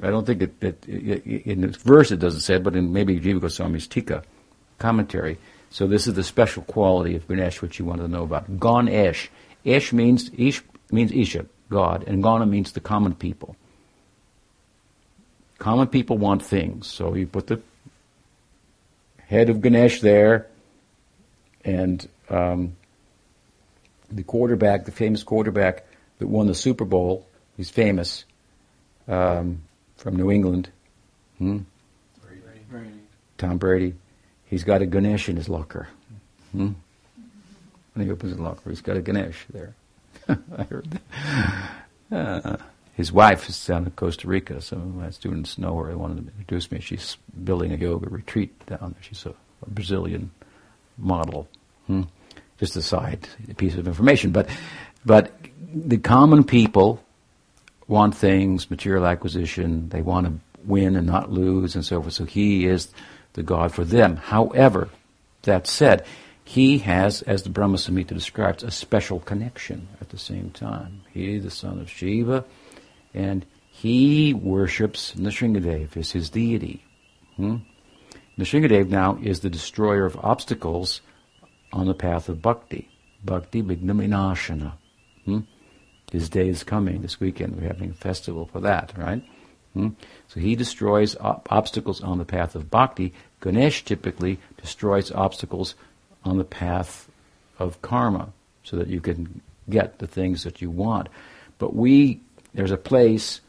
I 0.02 0.10
don't 0.10 0.26
think 0.26 0.42
it, 0.42 0.54
it, 0.62 0.84
it, 0.88 1.46
in 1.46 1.62
the 1.62 1.68
verse 1.68 2.12
it 2.12 2.18
doesn't 2.18 2.42
say 2.42 2.56
it, 2.56 2.64
but 2.64 2.76
in 2.76 2.92
maybe 2.92 3.20
Jiva 3.20 3.40
Goswami's 3.40 3.88
Tika 3.88 4.24
commentary. 4.80 5.38
So 5.70 5.88
this 5.88 6.08
is 6.08 6.16
the 6.16 6.24
special 6.24 6.64
quality 6.64 7.16
of 7.16 7.28
Ganesh 7.28 7.62
which 7.62 7.80
you 7.80 7.86
want 7.86 8.02
to 8.02 8.08
know 8.08 8.24
about. 8.24 8.60
Ganesh. 8.60 9.30
Esh 9.66 9.94
means 9.94 10.30
Ish 10.38 10.62
means 10.92 11.12
Isha, 11.12 11.46
God, 11.70 12.04
and 12.08 12.22
Gana 12.22 12.46
means 12.46 12.74
the 12.74 12.80
common 12.80 13.16
people. 13.16 13.56
Common 15.58 15.88
people 15.88 16.18
want 16.18 16.44
things, 16.44 16.88
so 16.88 17.14
you 17.16 17.26
put 17.26 17.48
the 17.48 17.62
head 19.28 19.50
of 19.50 19.62
Ganesh 19.62 20.02
there, 20.02 20.48
and 21.64 22.08
um, 22.30 22.76
the 24.12 24.24
quarterback, 24.24 24.86
the 24.86 24.92
famous 24.92 25.24
quarterback 25.24 25.86
that 26.20 26.28
won 26.28 26.48
the 26.48 26.56
Super 26.56 26.86
Bowl, 26.86 27.28
he's 27.58 27.70
famous 27.70 28.26
um, 29.08 29.62
from 29.98 30.16
New 30.16 30.32
England. 30.32 30.70
Hmm? 31.38 31.60
Tom 33.38 33.58
Brady. 33.58 33.94
He's 34.46 34.64
got 34.64 34.82
a 34.82 34.86
Ganesh 34.86 35.30
in 35.30 35.36
his 35.36 35.50
locker. 35.50 35.88
Hmm? 36.52 36.72
When 37.94 38.06
he 38.06 38.12
opens 38.12 38.36
the 38.36 38.42
locker, 38.42 38.70
he's 38.70 38.82
got 38.82 38.98
a 38.98 39.02
Ganesh 39.02 39.46
there. 39.52 39.76
I 40.30 40.64
heard 40.64 40.88
that. 40.92 41.70
Uh, 42.12 42.58
his 42.96 43.12
wife 43.12 43.50
is 43.50 43.66
down 43.66 43.86
in 43.86 43.92
Costa 43.92 44.28
Rica. 44.28 44.62
Some 44.62 44.82
of 44.82 44.96
my 44.96 45.10
students 45.10 45.58
know 45.58 45.76
her. 45.80 45.90
They 45.90 45.96
wanted 45.96 46.28
to 46.28 46.32
introduce 46.38 46.72
me. 46.72 46.80
She's 46.80 47.18
building 47.44 47.74
a 47.74 47.76
yoga 47.76 48.08
retreat 48.10 48.66
down 48.68 48.94
there. 48.94 49.02
She's 49.02 49.26
a, 49.26 49.34
a 49.66 49.70
Brazilian 49.70 50.32
model. 50.98 51.48
Hmm? 51.88 52.04
Just 52.60 52.76
a 52.76 52.82
side 52.82 53.28
piece 53.58 53.76
of 53.76 53.88
information. 53.88 54.32
But, 54.32 54.48
but 55.06 55.32
the 55.74 55.98
common 55.98 56.44
people 56.44 57.04
want 57.88 58.16
things, 58.16 58.70
material 58.70 59.06
acquisition. 59.06 59.90
They 59.90 60.02
want 60.02 60.28
to 60.28 60.34
win 60.66 60.96
and 60.96 61.08
not 61.08 61.32
lose 61.32 61.76
and 61.76 61.84
so 61.84 62.02
forth. 62.02 62.14
So 62.14 62.26
he 62.26 62.66
is 62.66 62.90
the 63.34 63.44
God 63.44 63.74
for 63.74 63.84
them. 63.84 64.16
However, 64.16 64.90
that 65.44 65.68
said, 65.68 66.06
he 66.46 66.80
has, 66.80 67.22
as 67.22 67.44
the 67.44 67.50
Brahma 67.50 67.78
Samhita 67.78 68.10
describes, 68.10 68.64
a 68.64 68.72
special 68.72 69.20
connection 69.20 69.88
at 70.02 70.10
the 70.10 70.18
same 70.18 70.52
time. 70.52 71.02
He, 71.12 71.40
the 71.40 71.50
son 71.50 71.80
of 71.80 71.90
Shiva, 71.90 72.46
and 73.14 73.46
he 73.72 74.34
worships 74.34 75.14
Nrsingadev 75.16 75.96
as 75.98 76.12
his 76.12 76.30
deity. 76.30 76.84
Hmm? 77.38 77.58
Nrsingadev 78.38 78.90
now 78.90 79.18
is 79.22 79.40
the 79.40 79.50
destroyer 79.50 80.06
of 80.06 80.18
obstacles 80.18 81.02
on 81.72 81.88
the 81.88 81.94
path 81.94 82.30
of 82.30 82.42
bhakti. 82.42 82.90
Bhakti 83.24 83.64
Vignaminashana. 83.64 84.74
Hmm? 85.26 85.40
His 86.12 86.30
day 86.30 86.48
is 86.48 86.64
coming 86.64 87.02
this 87.02 87.20
weekend. 87.20 87.56
We're 87.56 87.68
having 87.68 87.90
a 87.90 87.94
festival 87.94 88.46
for 88.46 88.60
that, 88.62 88.94
right? 88.98 89.24
Hmm? 89.74 89.90
So 90.28 90.40
he 90.40 90.56
destroys 90.56 91.16
op- 91.16 91.48
obstacles 91.52 92.02
on 92.02 92.20
the 92.20 92.26
path 92.26 92.56
of 92.56 92.70
bhakti. 92.70 93.14
Ganesh 93.42 93.84
typically 93.84 94.40
destroys 94.62 95.12
obstacles 95.12 95.76
on 96.24 96.38
the 96.38 96.44
path 96.44 97.10
of 97.58 97.82
karma 97.82 98.32
so 98.64 98.78
that 98.78 98.88
you 98.88 99.02
can 99.02 99.42
get 99.70 100.00
the 100.00 100.08
things 100.08 100.44
that 100.44 100.62
you 100.62 100.70
want. 100.70 101.10
But 101.58 101.76
we, 101.76 102.22
there's 102.54 102.72
a 102.72 102.78
place, 102.78 103.42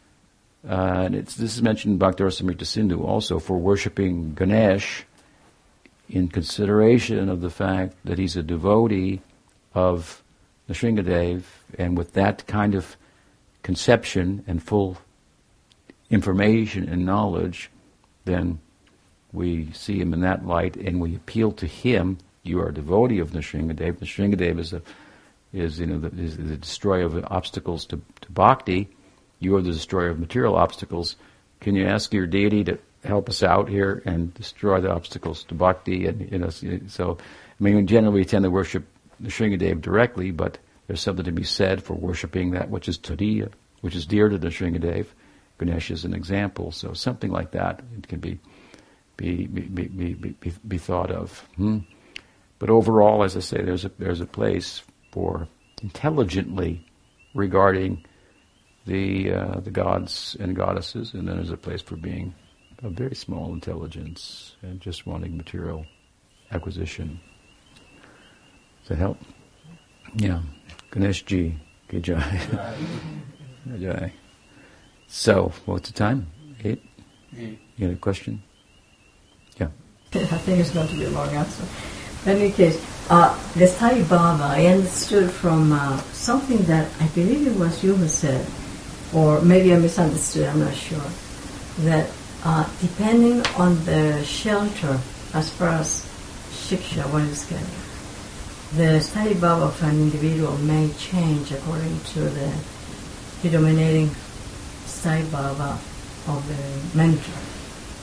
uh, 0.69 1.03
and 1.05 1.15
this 1.15 1.39
is 1.39 1.63
mentioned 1.63 1.93
in 1.93 1.99
Bhakti 1.99 2.29
Sindhu 2.65 3.03
also, 3.03 3.39
for 3.39 3.59
worshipping 3.59 4.35
Ganesh 4.35 5.05
in 6.09 6.29
consideration 6.29 7.29
of 7.29 7.41
the 7.41 7.51
fact 7.51 7.95
that 8.05 8.19
he's 8.19 8.37
a 8.37 8.43
devotee 8.43 9.21
of 9.75 10.23
Nrsingadev, 10.69 11.43
and 11.79 11.97
with 11.97 12.15
that 12.15 12.47
kind 12.47 12.75
of 12.75 12.97
conception 13.63 14.45
and 14.47 14.63
full 14.63 14.99
information 16.11 16.89
and 16.89 17.05
knowledge, 17.05 17.71
then 18.25 18.61
we 19.33 19.71
see 19.73 19.99
him 19.99 20.15
in 20.15 20.21
that 20.21 20.47
light 20.47 20.77
and 20.77 21.01
we 21.01 21.15
appeal 21.17 21.53
to 21.53 21.67
him. 21.67 22.19
You 22.43 22.61
are 22.61 22.69
a 22.69 22.75
devotee 22.75 23.19
of 23.19 23.31
Nrsingadev. 23.33 23.95
Nrsingadev 23.95 24.59
is 24.59 24.73
a 24.73 24.83
is 25.53 25.79
you 25.79 25.87
know 25.87 25.99
the, 25.99 26.09
is 26.21 26.37
the 26.37 26.57
destroyer 26.57 27.05
of 27.05 27.25
obstacles 27.31 27.87
to, 27.87 28.01
to 28.21 28.33
bhakti. 28.33 28.89
You 29.39 29.57
are 29.57 29.63
the 29.63 29.73
destroyer 29.73 30.09
of 30.09 30.19
material 30.19 30.57
obstacles. 30.57 31.17
Can 31.61 31.77
you 31.77 31.87
ask 31.87 32.13
your 32.13 32.27
deity 32.27 32.65
to 32.65 32.79
help 33.05 33.29
us 33.29 33.43
out 33.43 33.69
here 33.69 34.03
and 34.05 34.35
destroy 34.35 34.81
the 34.81 34.91
obstacles 34.91 35.45
to 35.45 35.55
bhakti? 35.55 36.07
And 36.07 36.31
you 36.33 36.39
know, 36.39 36.51
so 36.89 37.19
I 37.21 37.63
mean, 37.63 37.87
generally 37.87 38.21
we 38.21 38.25
tend 38.25 38.43
to 38.43 38.51
worship 38.51 38.85
Nrsingadev 39.25 39.81
directly, 39.81 40.31
but 40.31 40.59
there's 40.87 41.01
something 41.01 41.25
to 41.25 41.33
be 41.33 41.45
said 41.45 41.83
for 41.83 41.95
worshiping 41.95 42.51
that 42.51 42.71
which 42.71 42.89
is 42.89 42.99
Turiya, 42.99 43.51
which 43.81 43.97
is 43.97 44.07
dear 44.07 44.29
to 44.29 44.39
Nrsingadev. 44.39 45.07
Ganesh 45.59 45.91
is 45.91 46.05
an 46.05 46.15
example, 46.15 46.73
so 46.73 46.93
something 46.93 47.31
like 47.31 47.53
that 47.53 47.81
it 47.97 48.09
can 48.09 48.21
be 48.21 48.39
be 49.17 49.47
be 49.47 49.63
be 49.63 50.15
be, 50.15 50.53
be 50.67 50.79
thought 50.79 51.11
of. 51.11 51.49
Hmm? 51.57 51.79
But 52.59 52.71
overall, 52.71 53.23
as 53.23 53.37
I 53.37 53.41
say, 53.41 53.63
there's 53.63 53.85
a 53.85 53.91
there's 53.99 54.21
a 54.21 54.27
place 54.27 54.83
for 55.13 55.49
intelligently 55.83 56.87
regarding 57.35 58.05
the 58.87 59.33
uh, 59.33 59.61
the 59.61 59.71
gods 59.71 60.37
and 60.41 60.57
goddesses, 60.57 61.15
and 61.15 61.29
then 61.29 61.37
there's 61.37 61.51
a 61.51 61.57
place 61.57 61.83
for 61.83 61.97
being 61.97 62.35
a 62.83 62.91
very 62.91 63.15
small 63.15 63.53
intelligence 63.53 64.57
and 64.63 64.81
just 64.81 65.07
wanting 65.07 65.37
material 65.37 65.87
acquisition. 66.51 67.21
Does 68.85 68.91
that 68.91 68.99
help? 68.99 69.19
Yeah. 70.15 70.43
Ganesh 70.91 71.25
Ji. 71.25 71.57
Good 71.89 72.03
job. 72.03 72.23
So, 75.07 75.53
what's 75.65 75.89
the 75.89 75.95
time? 75.95 76.27
Eight? 76.65 76.83
Eight. 77.39 77.59
You 77.77 77.87
had 77.87 77.97
a 77.97 77.99
question? 77.99 78.43
Yeah. 79.59 79.69
I 80.15 80.39
think 80.43 80.59
it's 80.59 80.71
going 80.71 80.89
to 80.89 80.95
be 80.97 81.05
a 81.05 81.11
long 81.11 81.29
answer. 81.29 81.65
In 82.27 82.37
any 82.37 82.51
case, 82.51 82.85
uh, 83.09 83.33
the 83.55 83.67
sthayi 83.67 84.03
bhava, 84.03 84.41
I 84.41 84.67
understood 84.67 85.31
from 85.31 85.73
uh, 85.73 85.99
something 86.13 86.59
that 86.65 86.91
I 87.01 87.07
believe 87.09 87.47
it 87.47 87.57
was 87.57 87.83
you 87.85 87.95
who 87.95 88.09
said, 88.09 88.45
or 89.15 89.41
maybe 89.41 89.73
I 89.73 89.79
misunderstood, 89.79 90.49
I'm 90.49 90.61
not 90.61 90.75
sure, 90.75 91.09
that 91.87 92.11
uh, 92.45 92.69
depending 92.81 93.47
on 93.57 93.83
the 93.85 94.23
shelter, 94.25 94.99
as 95.33 95.49
far 95.51 95.69
as 95.69 96.05
shiksha, 96.51 97.09
what 97.13 97.23
is 97.23 97.43
is 97.43 97.51
getting, 97.51 97.84
the 98.77 98.99
sthayi 98.99 99.35
bhava 99.35 99.69
of 99.69 99.83
an 99.85 100.01
individual 100.01 100.57
may 100.59 100.91
change 100.99 101.53
according 101.53 102.01
to 102.01 102.21
the 102.21 102.53
predominating 103.41 104.09
sthayi 104.87 105.23
bhava 105.27 105.79
of 106.27 106.43
the 106.49 106.99
mentor. 106.99 107.39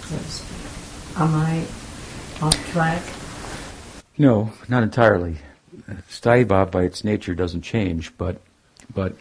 so 0.07 0.17
to 0.17 0.31
speak. 0.31 1.17
Am 1.17 1.35
I 1.35 1.65
off 2.41 2.71
track? 2.71 3.03
No, 4.17 4.53
not 4.69 4.83
entirely. 4.83 5.37
Sthayi 6.09 6.45
bhav 6.45 6.71
by 6.71 6.83
its 6.83 7.03
nature 7.03 7.35
doesn't 7.35 7.63
change, 7.63 8.15
but 8.17 8.39
but 8.93 9.15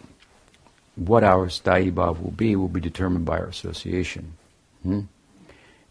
what 0.94 1.24
our 1.24 1.48
sthayi 1.48 1.90
bhav 1.90 2.22
will 2.22 2.30
be 2.30 2.54
will 2.54 2.68
be 2.68 2.80
determined 2.80 3.24
by 3.24 3.38
our 3.38 3.46
association. 3.46 4.34
Hmm? 4.84 5.00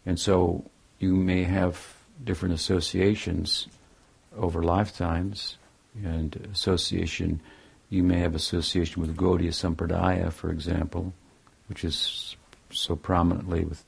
And 0.06 0.18
so 0.18 0.64
you 0.98 1.14
may 1.14 1.44
have 1.44 1.96
different 2.24 2.54
associations 2.54 3.66
over 4.36 4.62
lifetimes, 4.62 5.56
and 6.04 6.48
association, 6.52 7.40
you 7.88 8.02
may 8.02 8.20
have 8.20 8.34
association 8.34 9.02
with 9.02 9.16
Gaudiya 9.16 9.50
Sampradaya, 9.50 10.32
for 10.32 10.50
example, 10.50 11.12
which 11.68 11.84
is 11.84 12.36
so 12.70 12.94
prominently 12.96 13.64
with, 13.64 13.84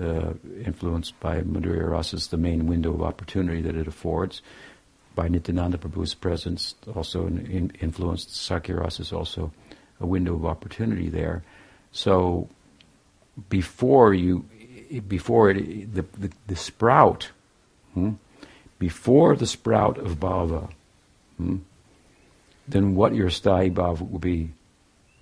uh, 0.00 0.34
influenced 0.64 1.18
by 1.20 1.40
Madhurya 1.40 1.90
Rasa 1.90 2.16
as 2.16 2.28
the 2.28 2.36
main 2.36 2.66
window 2.66 2.92
of 2.92 3.02
opportunity 3.02 3.62
that 3.62 3.76
it 3.76 3.88
affords. 3.88 4.42
By 5.14 5.28
Nityananda 5.28 5.78
Prabhu's 5.78 6.14
presence, 6.14 6.74
also 6.94 7.26
in, 7.26 7.46
in 7.46 7.72
influenced 7.80 8.34
Sakya 8.34 8.76
Rasa 8.76 9.02
is 9.02 9.12
also 9.12 9.52
a 9.98 10.06
window 10.06 10.34
of 10.34 10.44
opportunity 10.44 11.08
there. 11.08 11.42
So 11.92 12.48
before 13.48 14.14
you, 14.14 14.44
before 15.08 15.50
it, 15.50 15.94
the, 15.94 16.04
the, 16.18 16.30
the 16.46 16.56
sprout, 16.56 17.30
hmm, 17.94 18.12
before 18.80 19.36
the 19.36 19.46
sprout 19.46 19.98
of 19.98 20.18
bhava, 20.18 20.68
hmm, 21.36 21.58
then 22.66 22.96
what 22.96 23.14
your 23.14 23.28
sthayi 23.28 23.72
bhava 23.72 24.10
will 24.10 24.18
be 24.18 24.52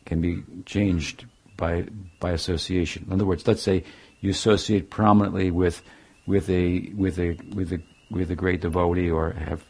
can 0.06 0.22
be 0.22 0.42
changed 0.64 1.26
by 1.58 1.84
by 2.20 2.30
association. 2.30 3.04
In 3.06 3.12
other 3.12 3.26
words, 3.26 3.46
let's 3.46 3.62
say 3.62 3.84
you 4.20 4.30
associate 4.30 4.88
prominently 4.88 5.50
with 5.50 5.82
with 6.26 6.48
a 6.48 6.90
with 6.96 7.18
a 7.18 7.36
with 7.54 7.72
a 7.72 7.82
with 8.10 8.30
a 8.30 8.36
great 8.36 8.62
devotee 8.62 9.10
or 9.10 9.32
have 9.32 9.64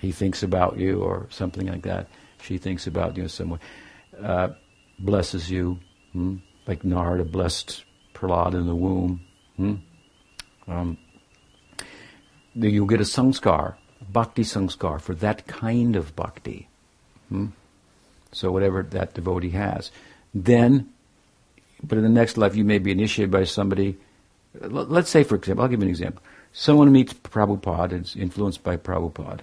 he 0.00 0.12
thinks 0.12 0.42
about 0.42 0.78
you 0.78 1.00
or 1.00 1.26
something 1.30 1.66
like 1.66 1.82
that. 1.84 2.08
She 2.42 2.58
thinks 2.58 2.86
about 2.86 3.16
you 3.16 3.22
in 3.22 3.28
some 3.30 3.50
way. 3.50 3.58
Uh, 4.22 4.48
blesses 4.98 5.50
you, 5.50 5.78
hmm? 6.12 6.36
like 6.66 6.84
Narada 6.84 7.24
blessed 7.24 7.84
Prahlad 8.14 8.52
in 8.54 8.66
the 8.66 8.74
womb. 8.74 9.22
Hmm? 9.56 9.74
Um, 10.68 10.98
you'll 12.54 12.86
get 12.86 13.00
a 13.00 13.04
sanskar, 13.04 13.74
bhakti 14.12 14.42
sanskar 14.42 15.00
for 15.00 15.14
that 15.16 15.46
kind 15.46 15.96
of 15.96 16.14
bhakti. 16.14 16.68
Hmm? 17.28 17.46
So 18.32 18.50
whatever 18.50 18.82
that 18.82 19.14
devotee 19.14 19.50
has. 19.50 19.90
Then, 20.34 20.90
but 21.82 21.98
in 21.98 22.04
the 22.04 22.10
next 22.10 22.36
life 22.36 22.56
you 22.56 22.64
may 22.64 22.78
be 22.78 22.92
initiated 22.92 23.30
by 23.30 23.44
somebody. 23.44 23.96
Let's 24.60 25.10
say, 25.10 25.24
for 25.24 25.34
example, 25.34 25.64
I'll 25.64 25.68
give 25.68 25.80
you 25.80 25.84
an 25.84 25.90
example. 25.90 26.22
Someone 26.52 26.92
meets 26.92 27.12
Prabhupada 27.12 27.92
and 27.92 28.04
is 28.04 28.16
influenced 28.16 28.62
by 28.62 28.76
Prabhupada. 28.76 29.42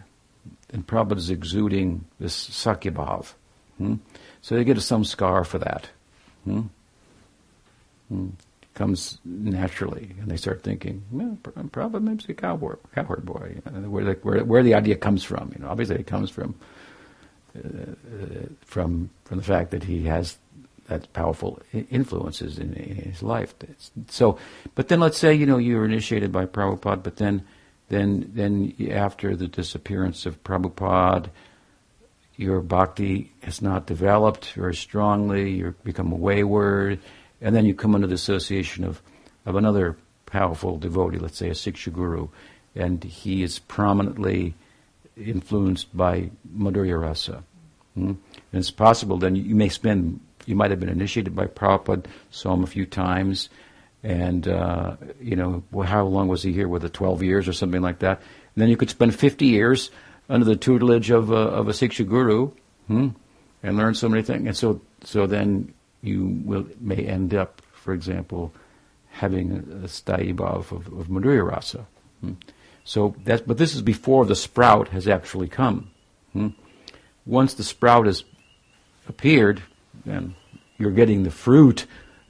And 0.72 0.88
Prabhupada 0.88 1.18
is 1.18 1.30
exuding 1.30 2.06
this 2.20 2.50
sakyabhav. 2.50 3.34
Hmm? 3.78 3.96
So 4.42 4.56
they 4.56 4.64
get 4.64 4.78
a 4.78 4.82
samskar 4.82 5.46
for 5.46 5.60
that. 5.60 5.90
Hmm? 6.46 6.62
Comes 8.74 9.20
naturally, 9.26 10.16
and 10.20 10.32
they 10.32 10.38
start 10.38 10.64
thinking, 10.64 11.04
well, 11.12 11.38
Prabhupada 11.44 12.02
maybe 12.02 12.24
a 12.30 12.34
cowboy, 12.34 12.76
cowherd 12.96 13.26
boy. 13.26 13.62
You 13.66 13.82
know, 13.82 13.90
where, 13.90 14.06
the, 14.06 14.14
where, 14.24 14.46
where 14.46 14.64
the 14.64 14.76
idea 14.76 14.96
comes 14.96 15.26
from, 15.26 15.52
you 15.54 15.62
know, 15.62 15.70
obviously 15.70 15.98
it 15.98 16.08
comes 16.08 16.30
from 16.30 16.56
uh, 17.54 17.60
from 18.62 19.10
from 19.26 19.38
the 19.38 19.44
fact 19.44 19.72
that 19.72 19.84
he 19.84 20.04
has 20.04 20.38
that 20.88 21.12
powerful 21.12 21.62
influences 21.74 22.58
in, 22.58 22.74
in 22.74 22.96
his 22.96 23.22
life. 23.22 23.54
So, 24.08 24.38
but 24.74 24.88
then 24.88 25.02
let's 25.02 25.18
say 25.18 25.34
you 25.34 25.46
know 25.46 25.58
you 25.58 25.76
were 25.76 25.86
initiated 25.86 26.32
by 26.32 26.46
Prabhupada, 26.46 27.04
but 27.04 27.18
then 27.18 27.44
then 27.90 28.32
then 28.34 28.74
after 28.90 29.36
the 29.36 29.48
disappearance 29.48 30.26
of 30.26 30.42
Prabhupada, 30.46 31.30
your 32.38 32.62
bhakti 32.62 33.34
has 33.44 33.62
not 33.62 33.86
developed 33.86 34.54
very 34.54 34.76
strongly. 34.76 35.52
You 35.52 35.76
become 35.84 36.12
wayward 36.12 37.00
and 37.42 37.56
then 37.56 37.66
you 37.66 37.74
come 37.74 37.96
under 37.96 38.08
the 38.08 38.14
association 38.14 38.84
of, 38.84 39.02
of 39.46 39.56
another 39.56 39.98
powerful 40.26 40.78
devotee, 40.78 41.18
let's 41.18 41.38
say 41.38 41.50
a 41.50 41.54
Siksha 41.54 41.92
Guru, 41.92 42.30
and 42.76 43.04
he 43.04 43.44
is 43.44 43.60
prominently 43.60 44.54
influenced 45.18 45.96
by 45.96 46.30
Madhurya 46.56 47.02
Rasa. 47.02 47.44
Hmm? 47.96 48.14
And 48.54 48.60
it's 48.60 48.72
possible 48.72 49.18
then 49.18 49.36
you 49.36 49.56
may 49.56 49.70
spend, 49.70 50.22
you 50.46 50.56
might 50.56 50.72
have 50.72 50.80
been 50.80 50.90
initiated 50.90 51.36
by 51.36 51.48
Prabhupada, 51.48 52.06
saw 52.30 52.54
him 52.54 52.64
a 52.64 52.68
few 52.68 52.86
times, 52.86 53.50
and, 54.04 54.48
uh, 54.48 54.96
you 55.20 55.36
know, 55.36 55.64
well, 55.72 55.88
how 55.88 56.06
long 56.06 56.28
was 56.28 56.42
he 56.42 56.54
here? 56.54 56.68
the 56.80 56.90
12 56.90 57.22
years 57.24 57.48
or 57.48 57.54
something 57.54 57.82
like 57.82 58.00
that? 58.00 58.20
And 58.56 58.62
then 58.62 58.70
you 58.70 58.78
could 58.78 58.90
spend 58.90 59.14
50 59.14 59.46
years 59.46 59.92
under 60.30 60.46
the 60.46 60.56
tutelage 60.56 61.12
of 61.12 61.30
a, 61.30 61.36
of 61.36 61.68
a 61.68 61.72
Siksha 61.72 62.08
Guru 62.08 62.52
hmm? 62.88 63.10
and 63.62 63.78
learn 63.78 63.94
so 63.94 64.10
many 64.10 64.24
things. 64.24 64.48
And 64.48 64.58
so, 64.58 64.82
so 65.04 65.28
then 65.28 65.74
you 66.02 66.42
will 66.44 66.68
may 66.80 67.06
end 67.06 67.34
up, 67.34 67.62
for 67.74 67.94
example, 67.94 68.54
having 69.10 69.52
a, 69.52 69.86
a 69.86 69.88
sthayi 69.88 70.36
bhav 70.36 70.72
of, 70.72 70.88
of 70.88 71.08
Madhurya 71.08 71.48
rasa. 71.48 71.86
Hmm? 72.22 72.34
So 72.84 73.16
that's, 73.24 73.42
but 73.42 73.58
this 73.58 73.76
is 73.76 73.82
before 73.82 74.26
the 74.26 74.36
sprout 74.36 74.90
has 74.90 75.08
actually 75.08 75.48
come. 75.48 75.92
Hmm? 76.34 76.50
Once 77.26 77.54
the 77.54 77.64
sprout 77.64 78.08
has 78.08 78.24
appeared, 79.08 79.62
then 80.06 80.36
you're 80.78 80.92
getting 80.92 81.24
the 81.24 81.32
fruit 81.32 81.86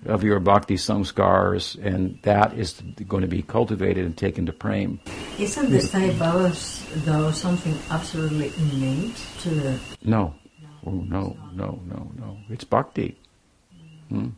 of 0.05 0.23
your 0.23 0.39
bhakti 0.39 0.75
samskars, 0.75 1.77
and 1.83 2.17
that 2.23 2.57
is 2.57 2.81
going 3.07 3.21
to 3.21 3.27
be 3.27 3.43
cultivated 3.43 4.03
and 4.05 4.17
taken 4.17 4.45
to 4.47 4.53
prem. 4.53 4.99
Isn't 5.37 5.69
the 5.69 5.77
bhavas, 5.77 6.83
though, 7.05 7.31
something 7.31 7.77
absolutely 7.89 8.51
innate 8.57 9.15
to 9.41 9.49
the... 9.49 9.79
No. 10.03 10.33
Oh, 10.85 10.91
no, 10.91 11.37
no, 11.53 11.79
no, 11.85 12.11
no. 12.17 12.37
It's 12.49 12.63
bhakti. 12.63 13.20
Hmm? 14.11 14.29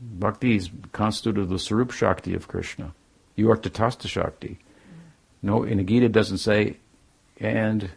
Bhakti 0.00 0.56
is 0.56 0.70
constituted 0.92 1.42
of 1.42 1.48
the 1.48 1.56
Sarup 1.56 1.90
Shakti 1.90 2.34
of 2.34 2.46
Krishna. 2.46 2.94
You 3.34 3.50
are 3.50 3.56
Tatastha 3.56 4.06
Shakti. 4.06 4.58
No, 5.42 5.64
in 5.64 5.78
the 5.78 5.84
Gita 5.84 6.06
it 6.06 6.12
doesn't 6.12 6.38
say, 6.38 6.76
and, 7.40 7.90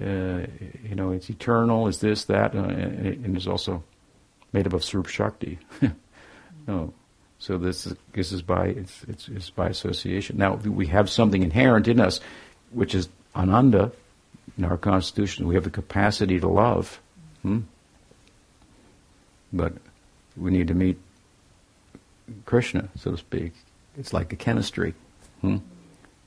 uh, 0.00 0.46
you 0.82 0.94
know, 0.94 1.12
it's 1.12 1.28
eternal, 1.28 1.86
is 1.86 2.00
this, 2.00 2.24
that, 2.24 2.54
uh, 2.54 2.60
and 2.60 3.36
it's 3.36 3.46
also 3.46 3.82
made 4.52 4.66
up 4.66 4.72
of 4.72 4.80
Sarup 4.80 5.06
Shakti. 5.06 5.58
no. 6.66 6.94
So 7.38 7.58
this 7.58 7.86
is, 7.86 7.94
this 8.12 8.32
is 8.32 8.40
by, 8.40 8.68
it's, 8.68 9.04
it's, 9.06 9.28
it's 9.28 9.50
by 9.50 9.68
association. 9.68 10.38
Now, 10.38 10.54
we 10.54 10.86
have 10.86 11.10
something 11.10 11.42
inherent 11.42 11.88
in 11.88 12.00
us, 12.00 12.20
which 12.70 12.94
is 12.94 13.08
ananda, 13.36 13.92
in 14.56 14.64
our 14.64 14.78
constitution. 14.78 15.46
We 15.46 15.56
have 15.56 15.64
the 15.64 15.70
capacity 15.70 16.40
to 16.40 16.48
love. 16.48 17.00
Hmm? 17.42 17.60
But 19.54 19.72
we 20.36 20.50
need 20.50 20.68
to 20.68 20.74
meet 20.74 20.98
Krishna, 22.44 22.88
so 22.96 23.12
to 23.12 23.16
speak. 23.16 23.52
It's 23.96 24.12
like 24.12 24.32
a 24.32 24.36
chemistry. 24.36 24.94
Hmm? 25.40 25.58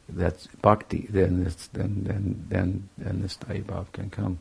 That's 0.10 0.48
bhakti. 0.62 1.08
Then 1.10 1.44
this, 1.44 1.68
then 1.68 2.04
then 2.04 2.46
then 2.48 2.90
then 2.98 3.22
this 3.22 3.38
bhav 3.38 3.92
can 3.92 4.10
come. 4.10 4.40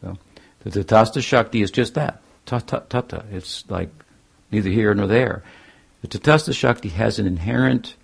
So 0.00 0.16
the 0.60 0.70
tatastha 0.70 1.22
shakti 1.22 1.60
is 1.60 1.70
just 1.70 1.94
that. 1.94 2.22
Tata 2.46 2.84
tata. 2.88 3.24
It's 3.30 3.64
like 3.68 3.90
neither 4.50 4.70
here 4.70 4.94
nor 4.94 5.06
there. 5.06 5.42
The 6.00 6.08
tatastha 6.08 6.54
shakti 6.54 6.88
has 6.90 7.18
an 7.18 7.26
inherent 7.26 7.96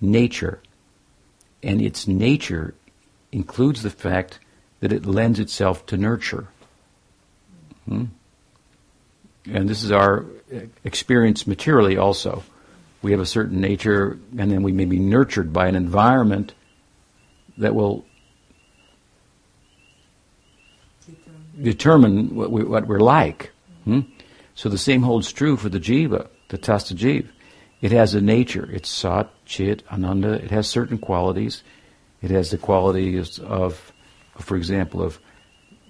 nature, 0.00 0.60
and 1.62 1.82
its 1.82 2.06
nature 2.06 2.74
includes 3.32 3.82
the 3.82 3.90
fact 3.90 4.38
that 4.80 4.92
it 4.92 5.04
lends 5.04 5.40
itself 5.40 5.84
to 5.86 5.96
nurture. 5.96 6.46
Hmm? 7.88 8.04
And 9.52 9.68
this 9.68 9.82
is 9.82 9.92
our 9.92 10.24
experience 10.84 11.46
materially 11.46 11.96
also. 11.96 12.42
We 13.02 13.12
have 13.12 13.20
a 13.20 13.26
certain 13.26 13.60
nature, 13.60 14.18
and 14.38 14.50
then 14.50 14.62
we 14.62 14.72
may 14.72 14.84
be 14.84 14.98
nurtured 14.98 15.52
by 15.52 15.68
an 15.68 15.76
environment 15.76 16.54
that 17.58 17.74
will 17.74 18.04
determine 21.60 22.34
what, 22.34 22.50
we, 22.50 22.64
we're 22.64 23.00
like. 23.00 23.52
Hmm? 23.84 24.00
So 24.54 24.68
the 24.68 24.78
same 24.78 25.02
holds 25.02 25.32
true 25.32 25.56
for 25.56 25.68
the 25.68 25.80
jiva, 25.80 26.28
the 26.48 26.58
tasta 26.58 26.94
jiva. 26.94 27.28
It 27.80 27.92
has 27.92 28.14
a 28.14 28.20
nature. 28.20 28.68
It's 28.72 28.88
sat, 28.88 29.30
chit, 29.44 29.82
ananda. 29.90 30.32
It 30.32 30.50
has 30.50 30.66
certain 30.66 30.98
qualities. 30.98 31.62
It 32.22 32.30
has 32.30 32.50
the 32.50 32.58
qualities 32.58 33.38
of, 33.38 33.92
for 34.38 34.56
example, 34.56 35.02
of 35.02 35.20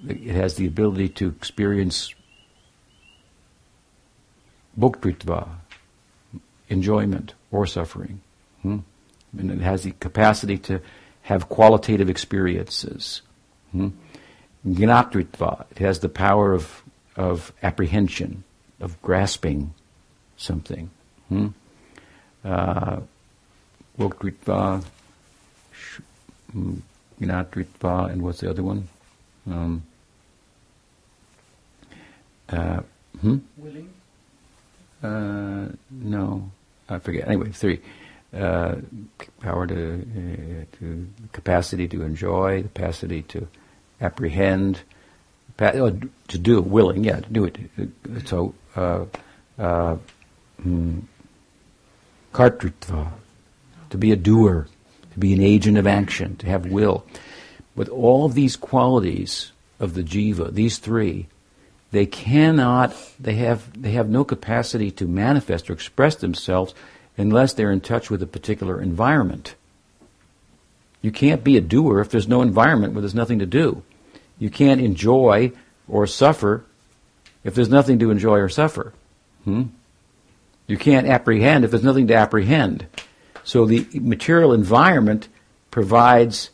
it 0.07 0.35
has 0.35 0.57
the 0.57 0.67
ability 0.67 1.09
to 1.09 1.29
experience 1.29 2.15
bhoktritva, 4.79 5.49
enjoyment 6.69 7.35
or 7.51 7.67
suffering. 7.67 8.21
Hmm? 8.63 8.79
And 9.39 9.51
it 9.51 9.61
has 9.61 9.83
the 9.83 9.93
capacity 10.01 10.59
to 10.59 10.81
have 11.23 11.49
qualitative 11.49 12.09
experiences. 12.09 13.23
Hmm? 13.73 13.89
Gnatritva, 14.67 15.67
it 15.71 15.79
has 15.79 16.01
the 16.01 16.09
power 16.09 16.53
of, 16.53 16.83
of 17.17 17.53
apprehension, 17.63 18.45
of 18.81 19.01
grasping 19.03 19.75
something. 20.37 20.91
Hmm? 21.29 21.49
uh, 22.47 23.01
Bhoktritva, 23.99 24.85
Gnatritva, 27.21 28.11
and 28.11 28.23
what's 28.23 28.41
the 28.41 28.51
other 28.51 28.63
one? 28.63 28.89
Um, 29.51 29.83
uh, 32.49 32.81
hmm? 33.21 33.39
Willing? 33.57 33.93
Uh, 35.03 35.69
no, 35.91 36.51
I 36.89 36.99
forget. 36.99 37.29
Anyway, 37.29 37.51
three. 37.51 37.81
Uh, 38.35 38.77
power 39.41 39.67
to, 39.67 40.01
uh, 40.03 40.77
to 40.79 41.09
capacity 41.33 41.89
to 41.89 42.03
enjoy, 42.03 42.63
capacity 42.63 43.23
to 43.23 43.47
apprehend, 44.01 44.81
uh, 45.59 45.91
to 46.29 46.39
do, 46.39 46.61
willing, 46.61 47.05
yeah, 47.05 47.21
to 47.21 47.31
do 47.31 47.45
it. 47.45 47.57
So, 48.27 48.55
uh, 48.75 49.07
uh, 49.59 49.97
kartritva, 52.35 53.13
to 53.91 53.99
be 53.99 54.13
a 54.13 54.17
doer, 54.17 54.67
to 55.13 55.19
be 55.19 55.33
an 55.33 55.41
agent 55.41 55.79
of 55.79 55.87
action, 55.87 56.37
to 56.37 56.47
have 56.47 56.67
will. 56.67 57.07
With 57.75 57.89
all 57.89 58.29
these 58.29 58.57
qualities 58.57 59.53
of 59.81 59.95
the 59.95 60.03
jiva, 60.03 60.53
these 60.53 60.77
three, 60.79 61.29
they 61.97 62.07
cannot, 62.07 62.95
they 63.19 63.37
have, 63.37 63.81
they 63.81 63.93
have 63.93 64.11
no 64.11 64.23
capacity 64.23 64.91
to 64.91 65.07
manifest 65.07 65.71
or 65.71 65.73
express 65.73 66.15
themselves 66.17 66.75
unless 67.17 67.55
they're 67.55 67.73
in 67.73 67.81
touch 67.81 68.11
with 68.11 68.23
a 68.23 68.27
particular 68.27 68.83
environment. 68.83 69.55
You 71.01 71.11
can't 71.11 71.43
be 71.43 71.57
a 71.57 71.63
doer 71.63 72.01
if 72.01 72.11
there's 72.11 72.29
no 72.29 72.43
environment 72.43 72.93
where 72.93 73.01
there's 73.01 73.15
nothing 73.15 73.39
to 73.39 73.47
do. 73.47 73.83
You 74.39 74.51
can't 74.51 74.81
enjoy 74.81 75.53
or 75.89 76.07
suffer 76.07 76.65
if 77.45 77.55
there's 77.55 77.71
nothing 77.71 77.99
to 78.01 78.11
enjoy 78.11 78.41
or 78.41 78.51
suffer. 78.51 78.93
Hmm? 79.45 79.63
You 80.67 80.77
can't 80.77 81.07
apprehend 81.07 81.65
if 81.65 81.71
there's 81.71 81.83
nothing 81.83 82.09
to 82.09 82.15
apprehend. 82.15 82.87
So 83.43 83.65
the 83.65 83.87
material 83.95 84.53
environment 84.53 85.29
provides 85.71 86.51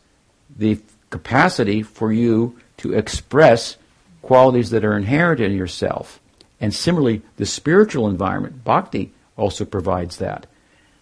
the 0.55 0.79
capacity 1.09 1.81
for 1.81 2.13
you 2.13 2.57
to 2.77 2.93
express 2.93 3.75
qualities 4.23 4.71
that 4.71 4.83
are 4.83 4.97
inherent 4.97 5.39
in 5.39 5.55
yourself. 5.55 6.19
And 6.59 6.73
similarly, 6.73 7.21
the 7.37 7.45
spiritual 7.45 8.07
environment, 8.07 8.63
bhakti, 8.63 9.13
also 9.37 9.65
provides 9.65 10.17
that. 10.17 10.47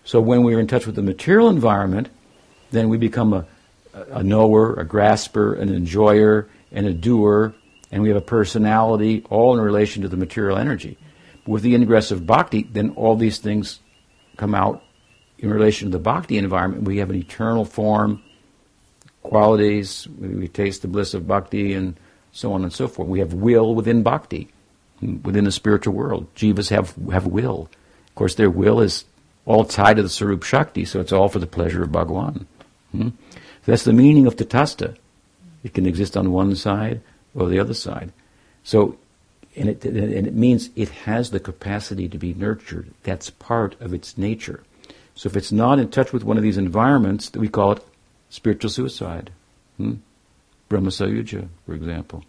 So 0.04 0.20
when 0.20 0.44
we're 0.44 0.60
in 0.60 0.68
touch 0.68 0.86
with 0.86 0.96
the 0.96 1.04
material 1.04 1.48
environment, 1.48 2.10
then 2.72 2.90
we 2.90 2.98
become 2.98 3.34
a, 3.34 3.46
a 3.94 4.24
knower, 4.24 4.74
a 4.74 4.84
grasper, 4.84 5.54
an 5.54 5.74
enjoyer, 5.74 6.50
and 6.72 6.88
a 6.88 6.94
doer, 6.94 7.54
and 7.92 8.02
we 8.02 8.10
have 8.10 8.18
a 8.18 8.22
personality, 8.22 9.24
all 9.30 9.54
in 9.54 9.62
relation 9.62 10.02
to 10.02 10.10
the 10.10 10.18
material 10.18 10.58
energy. 10.58 10.98
With 11.46 11.62
the 11.62 11.76
ingress 11.76 12.12
of 12.12 12.26
bhakti, 12.26 12.64
then 12.64 12.92
all 12.92 13.16
these 13.16 13.38
things 13.38 13.80
come 14.38 14.56
out 14.56 14.84
in 15.38 15.52
relation 15.52 15.92
to 15.92 15.98
the 15.98 16.04
bhakti 16.04 16.38
environment. 16.38 16.84
We 16.84 16.98
have 16.98 17.10
an 17.10 17.18
eternal 17.18 17.66
form, 17.66 18.24
qualities, 19.22 20.08
we 20.18 20.48
taste 20.48 20.82
the 20.82 20.88
bliss 20.88 21.14
of 21.14 21.28
bhakti, 21.28 21.74
and 21.74 21.96
so 22.32 22.54
on 22.54 22.64
and 22.64 22.74
so 22.74 22.88
forth. 22.88 23.08
We 23.08 23.20
have 23.20 23.34
will 23.34 23.76
within 23.76 24.04
bhakti, 24.04 24.50
within 25.02 25.46
the 25.46 25.52
spiritual 25.52 25.94
world. 25.94 26.34
Jivas 26.36 26.70
have, 26.70 26.96
have 27.12 27.28
will. 27.28 27.70
Of 28.08 28.16
course, 28.16 28.36
their 28.36 28.50
will 28.50 28.80
is 28.80 29.06
all 29.46 29.66
tied 29.66 29.98
to 29.98 30.04
the 30.04 30.10
Sarup 30.10 30.44
Shakti, 30.44 30.86
so 30.86 31.00
it's 31.00 31.12
all 31.12 31.30
for 31.30 31.40
the 31.40 31.48
pleasure 31.48 31.84
of 31.84 31.92
Bhagwan. 31.92 32.46
Hmm? 32.92 33.10
So 33.66 33.72
that's 33.72 33.84
the 33.84 33.94
meaning 33.94 34.28
of 34.28 34.36
tatasta. 34.36 34.96
It 35.64 35.74
can 35.74 35.86
exist 35.86 36.18
on 36.18 36.32
one 36.32 36.56
side 36.56 37.02
or 37.36 37.48
the 37.48 37.60
other 37.60 37.74
side. 37.74 38.12
So, 38.64 38.98
and 39.56 39.70
it, 39.70 39.84
and 39.86 40.28
it 40.28 40.34
means 40.34 40.70
it 40.76 40.90
has 40.90 41.32
the 41.32 41.40
capacity 41.40 42.08
to 42.10 42.18
be 42.18 42.34
nurtured. 42.34 42.92
That's 43.04 43.30
part 43.30 43.80
of 43.82 43.94
its 43.94 44.18
nature. 44.18 44.64
So 45.16 45.28
if 45.28 45.36
it's 45.36 45.52
not 45.52 45.80
in 45.80 45.90
touch 45.90 46.14
with 46.14 46.24
one 46.24 46.38
of 46.38 46.44
these 46.44 46.58
environments, 46.58 47.32
we 47.34 47.50
call 47.50 47.74
it 47.74 47.86
spiritual 48.30 48.70
suicide. 48.70 49.32
Hmm? 49.78 49.96
Brahmasayuja, 50.72 51.50
for 51.66 51.74
example. 51.74 52.24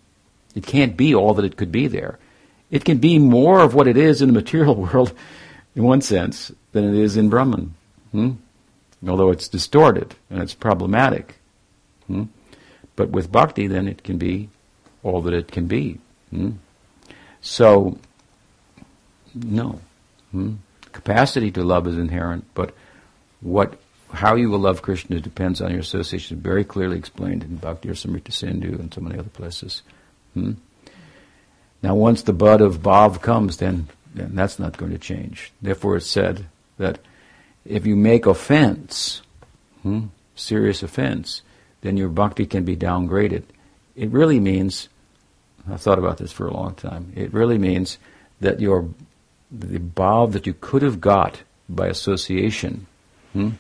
It 0.55 0.66
can't 0.66 0.97
be 0.97 1.14
all 1.14 1.32
that 1.34 1.45
it 1.45 1.57
could 1.57 1.70
be 1.70 1.86
there. 1.86 2.18
It 2.70 2.84
can 2.84 2.99
be 2.99 3.18
more 3.18 3.61
of 3.61 3.74
what 3.74 3.86
it 3.86 3.97
is 3.97 4.20
in 4.20 4.28
the 4.28 4.34
material 4.34 4.74
world, 4.86 5.14
in 5.76 5.84
one 5.84 6.01
sense, 6.01 6.51
than 6.72 6.84
it 6.84 6.95
is 6.95 7.16
in 7.16 7.30
Brahman. 7.30 7.74
Hmm? 8.11 8.32
Although 9.07 9.30
it's 9.30 9.49
distorted 9.49 10.14
and 10.28 10.43
it's 10.43 10.55
problematic. 10.55 11.36
Hmm? 12.09 12.24
But 12.97 13.11
with 13.11 13.32
bhakti, 13.32 13.66
then 13.68 13.88
it 13.88 14.03
can 14.03 14.18
be 14.18 14.49
all 15.03 15.22
that 15.22 15.34
it 15.34 15.51
can 15.53 15.66
be. 15.66 15.99
Hmm? 16.30 16.53
So, 17.40 17.99
no. 19.34 19.80
Hmm? 20.32 20.55
Capacity 20.93 21.51
to 21.53 21.62
love 21.62 21.86
is 21.86 21.97
inherent, 21.97 22.45
but 22.55 22.74
what, 23.40 23.78
how 24.12 24.36
you 24.36 24.50
will 24.50 24.58
love 24.58 24.82
Krishna 24.82 25.20
depends 25.20 25.60
on 25.60 25.70
your 25.70 25.80
association. 25.80 26.38
Very 26.38 26.64
clearly 26.64 26.98
explained 26.98 27.42
in 27.42 27.56
Bhakti 27.56 27.88
Rasamrita 27.88 28.32
Sindhu 28.32 28.78
and 28.78 28.92
so 28.92 29.00
many 29.00 29.18
other 29.18 29.30
places. 29.30 29.82
Hmm? 30.34 30.52
Now, 31.82 31.94
once 31.94 32.22
the 32.22 32.32
bud 32.32 32.60
of 32.60 32.80
bhav 32.80 33.20
comes, 33.22 33.56
then, 33.56 33.88
then 34.14 34.34
that's 34.34 34.58
not 34.58 34.76
going 34.76 34.92
to 34.92 34.98
change. 34.98 35.52
Therefore, 35.60 35.96
it's 35.96 36.06
said 36.06 36.46
that 36.78 36.98
if 37.64 37.86
you 37.86 37.96
make 37.96 38.26
offense, 38.26 39.22
hmm, 39.82 40.06
serious 40.36 40.82
offense, 40.82 41.42
then 41.80 41.96
your 41.96 42.08
bhakti 42.08 42.46
can 42.46 42.64
be 42.64 42.76
downgraded. 42.76 43.42
It 43.96 44.10
really 44.10 44.38
means, 44.38 44.88
I've 45.68 45.80
thought 45.80 45.98
about 45.98 46.18
this 46.18 46.32
for 46.32 46.46
a 46.46 46.54
long 46.54 46.74
time, 46.74 47.12
it 47.16 47.32
really 47.32 47.58
means 47.58 47.98
that 48.40 48.60
your, 48.60 48.88
the 49.50 49.78
bhav 49.78 50.32
that 50.32 50.46
you 50.46 50.54
could 50.60 50.82
have 50.82 51.00
got 51.00 51.42
by 51.68 51.88
association, 51.88 52.86
hmm, 53.32 53.50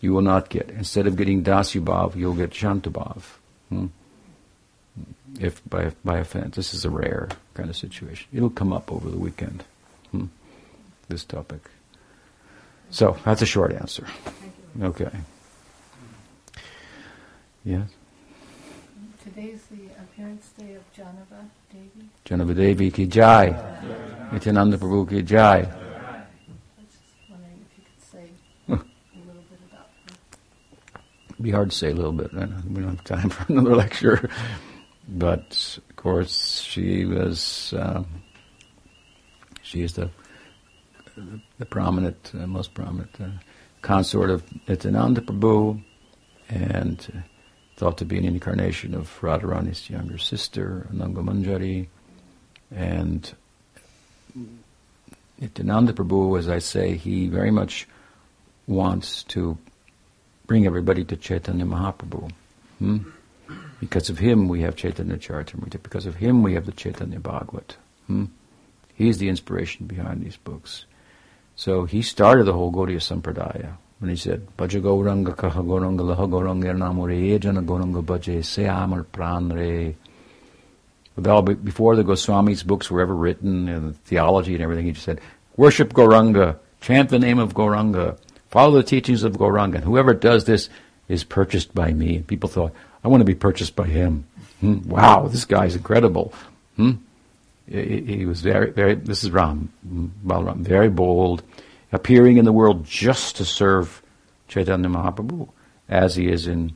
you 0.00 0.12
will 0.12 0.22
not 0.22 0.48
get. 0.48 0.70
Instead 0.70 1.06
of 1.06 1.16
getting 1.16 1.42
dasya 1.42 1.82
bhav, 1.82 2.16
you'll 2.16 2.34
get 2.34 2.50
shantabhav. 2.50 3.22
Hmm? 3.68 3.86
If 5.40 5.62
by, 5.68 5.92
by 6.04 6.18
offense. 6.18 6.56
This 6.56 6.74
is 6.74 6.84
a 6.84 6.90
rare 6.90 7.28
kind 7.54 7.68
of 7.70 7.76
situation. 7.76 8.28
It'll 8.32 8.50
come 8.50 8.72
up 8.72 8.90
over 8.90 9.10
the 9.10 9.18
weekend, 9.18 9.64
hmm? 10.10 10.26
this 11.08 11.24
topic. 11.24 11.68
So 12.90 13.16
that's 13.24 13.42
a 13.42 13.46
short 13.46 13.72
answer. 13.72 14.06
Okay. 14.80 15.10
Yes. 17.64 17.88
Today's 19.22 19.60
the 19.66 19.86
appearance 20.02 20.48
day 20.58 20.74
of 20.74 20.92
Jahnava 20.94 21.44
Devi. 21.70 22.08
Jahnava 22.24 22.54
Devi 22.54 22.90
ki 22.90 23.06
jai. 23.06 23.48
Nityananda 24.32 24.78
Prabhu 24.78 25.08
ki 25.08 25.22
jai. 25.22 25.58
I 25.58 25.60
was 25.60 25.66
just 26.88 27.28
wondering 27.28 27.60
if 27.60 27.78
you 27.78 27.84
could 27.84 28.02
say 28.10 28.30
a 28.68 28.72
little 29.26 29.42
bit 29.50 29.60
about 29.68 29.90
her. 30.06 30.14
It'd 31.27 31.27
be 31.40 31.50
hard 31.50 31.70
to 31.70 31.76
say 31.76 31.90
a 31.90 31.94
little 31.94 32.12
bit. 32.12 32.32
We 32.32 32.38
don't 32.38 32.96
have 32.96 33.04
time 33.04 33.30
for 33.30 33.52
another 33.52 33.76
lecture. 33.76 34.28
But 35.08 35.78
of 35.88 35.96
course, 35.96 36.60
she 36.60 37.04
was. 37.04 37.74
Um, 37.76 38.06
she 39.62 39.82
is 39.82 39.94
the 39.94 40.10
the 41.58 41.66
prominent, 41.66 42.32
uh, 42.34 42.46
most 42.46 42.74
prominent 42.74 43.10
uh, 43.20 43.28
consort 43.82 44.30
of 44.30 44.44
Nityananda 44.68 45.20
Prabhu, 45.20 45.82
and 46.48 47.06
uh, 47.14 47.20
thought 47.76 47.98
to 47.98 48.04
be 48.04 48.18
an 48.18 48.24
incarnation 48.24 48.94
of 48.94 49.18
Radharani's 49.20 49.90
younger 49.90 50.18
sister, 50.18 50.86
Ananga 50.92 51.24
Manjari, 51.24 51.88
and 52.70 53.34
Nityananda 55.40 55.92
Prabhu, 55.92 56.38
as 56.38 56.48
I 56.48 56.58
say, 56.58 56.96
he 56.96 57.28
very 57.28 57.50
much 57.50 57.88
wants 58.66 59.22
to 59.24 59.58
bring 60.48 60.66
everybody 60.66 61.04
to 61.04 61.16
Chaitanya 61.16 61.64
Mahaprabhu. 61.64 62.32
Hmm? 62.80 62.98
Because 63.78 64.10
of 64.10 64.18
him, 64.18 64.48
we 64.48 64.62
have 64.62 64.74
Chaitanya 64.74 65.16
Charitamrita. 65.16 65.80
Because 65.82 66.06
of 66.06 66.16
him, 66.16 66.42
we 66.42 66.54
have 66.54 66.66
the 66.66 66.72
Chaitanya 66.72 67.20
Bhagavat. 67.20 67.76
Hmm? 68.08 68.24
He's 68.94 69.18
the 69.18 69.28
inspiration 69.28 69.86
behind 69.86 70.24
these 70.24 70.36
books. 70.36 70.86
So 71.54 71.84
he 71.84 72.02
started 72.02 72.44
the 72.44 72.52
whole 72.54 72.72
Gaudiya 72.72 72.98
Sampradaya 72.98 73.76
when 73.98 74.10
he 74.10 74.16
said, 74.16 74.46
Bhaja 74.56 74.80
Gauranga 74.80 75.36
Kaha 75.36 75.62
Gauranga 75.64 76.00
Laha 76.00 76.28
Gauranga 76.28 76.74
Namore 76.76 77.38
Jana 77.38 77.62
Gauranga 77.62 78.02
Bhaje 78.02 78.44
Se 78.44 78.64
Amar 78.64 79.04
Pranre. 79.04 79.94
Before 81.64 81.96
the 81.96 82.04
Goswami's 82.04 82.62
books 82.62 82.90
were 82.90 83.00
ever 83.00 83.14
written, 83.14 83.68
and 83.68 83.90
the 83.90 83.92
theology 83.92 84.54
and 84.54 84.62
everything, 84.62 84.86
he 84.86 84.92
just 84.92 85.04
said, 85.04 85.20
Worship 85.56 85.92
Gauranga, 85.92 86.58
chant 86.80 87.10
the 87.10 87.18
name 87.18 87.40
of 87.40 87.54
Gauranga, 87.54 88.16
follow 88.48 88.76
the 88.76 88.82
teachings 88.82 89.22
of 89.22 89.34
Gauranga, 89.34 89.76
and 89.76 89.84
whoever 89.84 90.14
does 90.14 90.44
this 90.44 90.68
is 91.08 91.24
purchased 91.24 91.74
by 91.74 91.92
me. 91.92 92.16
And 92.16 92.26
people 92.26 92.48
thought, 92.48 92.72
I 93.02 93.08
want 93.08 93.20
to 93.20 93.24
be 93.24 93.34
purchased 93.34 93.76
by 93.76 93.86
him. 93.86 94.26
Hmm? 94.60 94.88
Wow, 94.88 95.28
this 95.28 95.44
guy's 95.44 95.76
incredible. 95.76 96.32
Hmm? 96.76 96.92
He, 97.68 98.00
he, 98.00 98.26
was 98.26 98.40
very, 98.40 98.70
very, 98.70 98.94
this 98.94 99.24
is 99.24 99.30
Ram, 99.30 99.70
Balaram, 100.26 100.58
very 100.58 100.88
bold, 100.88 101.42
appearing 101.92 102.38
in 102.38 102.44
the 102.44 102.52
world 102.52 102.84
just 102.84 103.36
to 103.36 103.44
serve 103.44 104.02
Chaitanya 104.48 104.88
Mahaprabhu, 104.88 105.48
as 105.88 106.16
he 106.16 106.28
is 106.28 106.46
in 106.46 106.74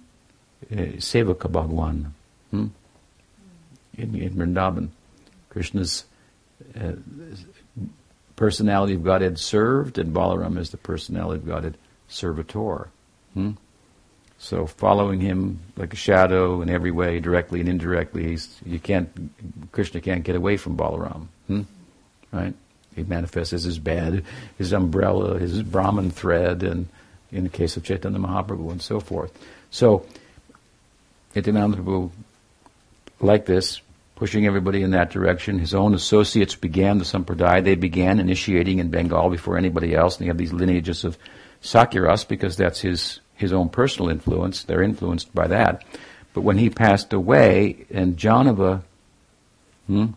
uh, 0.71 0.77
Sevaka 0.99 1.51
Bhagwan, 1.51 2.15
hmm? 2.51 2.67
in, 3.97 4.15
in 4.15 4.35
Vrindavan. 4.35 4.89
Krishna's 5.49 6.05
uh, 6.81 6.93
personality 8.37 8.95
of 8.95 9.05
Godhead 9.05 9.39
served, 9.39 9.99
and 9.99 10.15
Balaram 10.15 10.59
is 10.59 10.71
the 10.71 10.77
personality 10.77 11.41
of 11.41 11.47
Godhead 11.47 11.77
servitor. 12.09 12.89
Hmm? 13.35 13.53
So 14.39 14.67
following 14.67 15.21
him 15.21 15.61
like 15.77 15.93
a 15.93 15.97
shadow 15.97 16.63
in 16.63 16.71
every 16.71 16.91
way, 16.91 17.21
directly 17.21 17.61
and 17.61 17.69
indirectly, 17.69 18.37
you 18.65 18.81
can't, 18.81 19.09
Krishna 19.71 20.01
can't 20.01 20.25
get 20.25 20.35
away 20.35 20.57
from 20.57 20.77
Balaram. 20.77 21.29
Hmm? 21.47 21.63
Right? 22.33 22.55
He 22.97 23.05
manifests 23.05 23.53
as 23.53 23.65
his 23.65 23.79
bed, 23.79 24.25
his 24.59 24.73
umbrella, 24.73 25.39
his 25.39 25.63
Brahman 25.63 26.11
thread, 26.11 26.63
and 26.63 26.89
in 27.31 27.45
the 27.45 27.51
case 27.51 27.77
of 27.77 27.85
Chaitanya 27.85 28.19
Mahaprabhu 28.19 28.71
and 28.71 28.83
so 28.83 29.01
forth. 29.01 29.33
So, 29.71 30.07
Nityananda 31.35 31.79
Prabhu, 31.79 32.11
like 33.21 33.47
this, 33.47 33.81
pushing 34.23 34.47
everybody 34.47 34.85
in 34.85 34.93
that 34.93 35.11
direction. 35.11 35.59
His 35.59 35.75
own 35.75 35.95
associates 35.95 36.55
began 36.55 36.99
the 36.99 37.05
Sampradaya. 37.05 37.65
They 37.65 37.75
began 37.75 38.21
initiating 38.21 38.79
in 38.79 38.89
Bengal 38.89 39.31
before 39.31 39.59
anybody 39.59 39.97
else, 39.97 40.17
and 40.17 40.23
they 40.23 40.29
have 40.29 40.39
these 40.39 40.53
lineages 40.53 41.03
of 41.03 41.19
Sakyaras 41.61 42.29
because 42.29 42.57
that's 42.57 42.81
his, 42.81 43.19
his 43.35 43.53
own 43.53 43.69
personal 43.69 44.11
influence. 44.11 44.63
They're 44.63 44.85
influenced 44.85 45.35
by 45.35 45.49
that. 45.49 45.83
But 46.35 46.43
when 46.43 46.57
he 46.57 46.71
passed 46.71 47.13
away, 47.13 47.85
and 47.91 48.17
Jahnava, 48.17 48.85
hmm, 49.89 50.11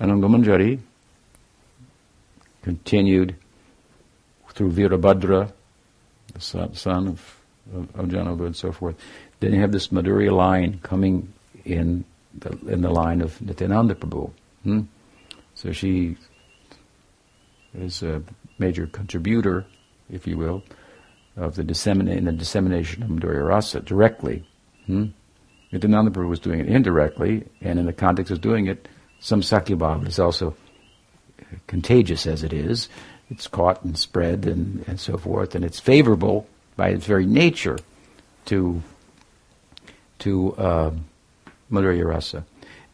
Anangamanjari, 0.00 0.80
continued 2.62 3.36
through 4.54 4.72
Virabhadra, 4.72 5.52
the 6.34 6.40
son, 6.40 7.06
of, 7.06 7.40
of, 7.72 7.94
of 7.94 8.08
Jahnava 8.08 8.46
and 8.46 8.56
so 8.56 8.72
forth. 8.72 8.96
Then 9.38 9.54
you 9.54 9.60
have 9.60 9.70
this 9.70 9.92
Madhurya 9.92 10.32
line 10.32 10.80
coming 10.82 11.32
in 11.64 12.04
the, 12.38 12.50
in 12.72 12.82
the 12.82 12.90
line 12.90 13.20
of 13.20 13.40
Nityananda 13.40 13.94
Prabhu. 13.94 14.30
Hmm? 14.64 14.82
So 15.54 15.72
she 15.72 16.16
is 17.74 18.02
a 18.02 18.22
major 18.58 18.86
contributor, 18.86 19.66
if 20.10 20.26
you 20.26 20.36
will, 20.36 20.62
of 21.36 21.54
the 21.54 21.64
dissemination 21.64 22.24
the 22.24 22.32
dissemination 22.32 23.02
of 23.02 23.08
Madhurya 23.08 23.46
Rasa 23.46 23.80
directly. 23.80 24.46
Hmm? 24.86 25.06
Nityananda 25.72 26.10
Prabhu 26.10 26.28
was 26.28 26.40
doing 26.40 26.60
it 26.60 26.66
indirectly, 26.66 27.46
and 27.60 27.78
in 27.78 27.86
the 27.86 27.92
context 27.92 28.32
of 28.32 28.40
doing 28.40 28.66
it, 28.66 28.88
some 29.20 29.40
Sakyabhava 29.40 30.08
is 30.08 30.18
also 30.18 30.56
contagious 31.66 32.26
as 32.26 32.42
it 32.42 32.52
is. 32.52 32.88
It's 33.28 33.46
caught 33.46 33.84
and 33.84 33.96
spread 33.96 34.46
and, 34.46 34.84
and 34.88 34.98
so 34.98 35.16
forth, 35.16 35.54
and 35.54 35.64
it's 35.64 35.78
favorable 35.78 36.48
by 36.76 36.88
its 36.88 37.06
very 37.06 37.26
nature 37.26 37.78
to 38.46 38.82
to 40.18 40.54
uh, 40.56 40.90
Madhurya 41.70 42.04
Rasa. 42.04 42.44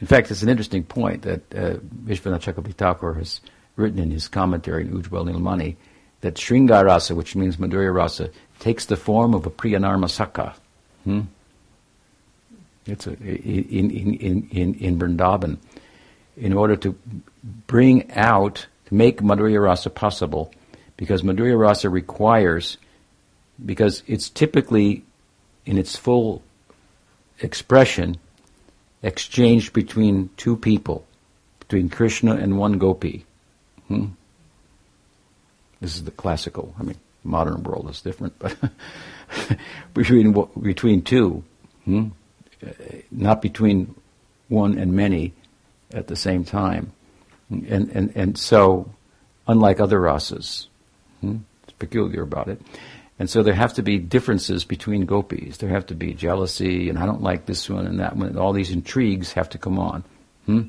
In 0.00 0.06
fact, 0.06 0.30
it's 0.30 0.42
an 0.42 0.48
interesting 0.48 0.84
point 0.84 1.22
that 1.22 1.40
uh, 1.54 1.76
Vishwanath 2.04 2.42
Chakravarti 2.42 2.74
Thakur 2.74 3.14
has 3.14 3.40
written 3.76 3.98
in 3.98 4.10
his 4.10 4.28
commentary 4.28 4.82
in 4.82 4.90
Ujjwal 4.90 5.30
Nilmani 5.30 5.76
that 6.20 6.38
Rasa, 6.50 7.14
which 7.14 7.36
means 7.36 7.56
Madhurya 7.56 7.94
Rasa, 7.94 8.30
takes 8.58 8.86
the 8.86 8.96
form 8.96 9.34
of 9.34 9.46
a 9.46 9.50
Priyanarma 9.50 10.06
Sakha. 10.06 10.54
Hmm? 11.04 11.22
It's 12.86 13.06
a, 13.06 13.12
in, 13.12 13.90
in, 13.90 14.14
in, 14.14 14.48
in, 14.50 14.74
in 14.74 14.98
Vrindavan. 14.98 15.58
In 16.36 16.52
order 16.52 16.76
to 16.76 16.98
bring 17.66 18.10
out, 18.12 18.66
to 18.86 18.94
make 18.94 19.20
Madhurya 19.20 19.62
Rasa 19.62 19.90
possible, 19.90 20.52
because 20.96 21.22
Madhurya 21.22 21.58
Rasa 21.58 21.90
requires, 21.90 22.76
because 23.64 24.02
it's 24.06 24.28
typically 24.28 25.04
in 25.64 25.78
its 25.78 25.96
full 25.96 26.42
expression 27.40 28.18
exchanged 29.02 29.72
between 29.72 30.30
two 30.36 30.56
people, 30.56 31.06
between 31.60 31.88
Krishna 31.88 32.34
and 32.34 32.58
one 32.58 32.78
gopi. 32.78 33.24
Hmm? 33.88 34.06
This 35.80 35.94
is 35.94 36.04
the 36.04 36.10
classical. 36.10 36.74
I 36.78 36.82
mean, 36.82 36.96
modern 37.22 37.62
world 37.62 37.88
is 37.90 38.00
different, 38.00 38.38
but 38.38 38.56
between 39.94 40.34
between 40.60 41.02
two, 41.02 41.44
hmm? 41.84 42.08
not 43.10 43.42
between 43.42 43.94
one 44.48 44.78
and 44.78 44.92
many 44.92 45.32
at 45.92 46.06
the 46.06 46.16
same 46.16 46.44
time, 46.44 46.92
and 47.50 47.90
and 47.90 48.12
and 48.16 48.38
so, 48.38 48.90
unlike 49.46 49.80
other 49.80 50.00
rasas, 50.00 50.66
hmm? 51.20 51.38
it's 51.64 51.72
peculiar 51.72 52.22
about 52.22 52.48
it. 52.48 52.60
And 53.18 53.30
so 53.30 53.42
there 53.42 53.54
have 53.54 53.74
to 53.74 53.82
be 53.82 53.98
differences 53.98 54.64
between 54.64 55.06
gopis. 55.06 55.56
There 55.56 55.70
have 55.70 55.86
to 55.86 55.94
be 55.94 56.12
jealousy, 56.12 56.90
and 56.90 56.98
I 56.98 57.06
don't 57.06 57.22
like 57.22 57.46
this 57.46 57.68
one 57.68 57.86
and 57.86 58.00
that 58.00 58.16
one. 58.16 58.36
All 58.36 58.52
these 58.52 58.70
intrigues 58.70 59.32
have 59.32 59.48
to 59.50 59.58
come 59.58 59.78
on. 59.78 60.04
Hmm? 60.44 60.62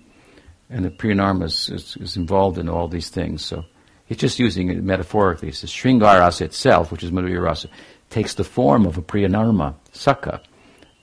And 0.70 0.86
the 0.86 0.90
Priyanarma 0.90 1.46
is, 1.46 1.70
is, 1.70 1.98
is, 1.98 2.18
involved 2.18 2.58
in 2.58 2.70
all 2.70 2.88
these 2.88 3.10
things. 3.10 3.46
So 3.46 3.66
he's 4.06 4.18
just 4.18 4.40
using 4.40 4.70
it 4.70 4.82
metaphorically. 4.82 5.50
He 5.50 5.54
says 5.54 5.70
Sringarasa 5.70 6.42
itself, 6.42 6.92
which 6.92 7.04
is 7.04 7.12
Madhurya 7.12 7.42
Rasa, 7.42 7.70
takes 8.10 8.34
the 8.34 8.44
form 8.44 8.86
of 8.86 8.98
a 8.98 9.02
Priyanarma, 9.02 9.76
Sakha, 9.94 10.42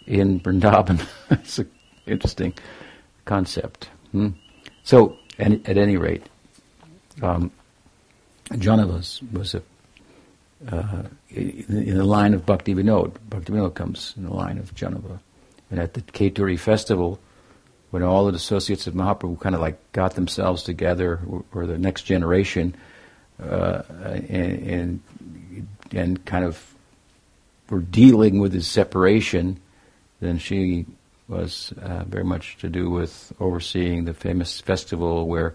in 0.06 0.40
Vrindavan. 0.40 1.06
it's 1.30 1.58
an 1.58 1.70
interesting 2.06 2.54
concept. 3.26 3.90
Hmm? 4.12 4.30
So, 4.82 5.18
at, 5.38 5.68
at 5.68 5.76
any 5.76 5.96
rate, 5.96 6.26
um, 7.22 7.50
was, 8.50 9.20
was 9.32 9.54
a 9.54 9.62
uh, 10.70 11.02
in, 11.30 11.64
in, 11.68 11.96
the 11.96 12.04
line 12.04 12.34
of 12.34 12.46
Bhakti 12.46 12.74
Vinod. 12.74 13.16
Bhakti 13.28 13.52
Vinod 13.52 13.74
comes 13.74 14.14
in 14.16 14.24
the 14.24 14.34
line 14.34 14.58
of 14.58 14.74
Jahnava. 14.74 15.20
And 15.70 15.80
at 15.80 15.94
the 15.94 16.02
Kheturi 16.02 16.58
festival, 16.58 17.18
when 17.90 18.02
all 18.02 18.26
the 18.26 18.34
associates 18.34 18.86
of 18.86 18.94
Mahaprabhu 18.94 19.40
kind 19.40 19.54
of 19.54 19.60
like 19.60 19.78
got 19.92 20.14
themselves 20.14 20.62
together, 20.62 21.20
or, 21.28 21.44
or 21.52 21.66
the 21.66 21.78
next 21.78 22.02
generation, 22.02 22.74
uh, 23.42 23.82
and, 23.90 24.68
and, 24.68 25.00
and 25.92 26.24
kind 26.24 26.44
of 26.44 26.74
were 27.70 27.80
dealing 27.80 28.38
with 28.38 28.52
his 28.52 28.66
separation, 28.66 29.60
then 30.20 30.38
she 30.38 30.86
was 31.28 31.72
uh, 31.80 32.04
very 32.04 32.24
much 32.24 32.56
to 32.58 32.68
do 32.68 32.90
with 32.90 33.32
overseeing 33.40 34.04
the 34.04 34.14
famous 34.14 34.60
festival 34.60 35.26
where 35.26 35.54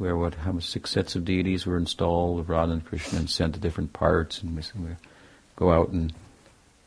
where 0.00 0.16
what 0.16 0.34
how 0.34 0.58
six 0.58 0.90
sets 0.90 1.14
of 1.14 1.26
deities 1.26 1.66
were 1.66 1.76
installed 1.76 2.40
of 2.40 2.48
Radha 2.48 2.72
and 2.72 2.84
Krishna 2.84 3.18
and 3.18 3.28
sent 3.28 3.52
to 3.52 3.60
different 3.60 3.92
parts, 3.92 4.42
and 4.42 4.56
we, 4.56 4.62
we 4.82 4.96
go 5.56 5.70
out 5.70 5.90
and 5.90 6.14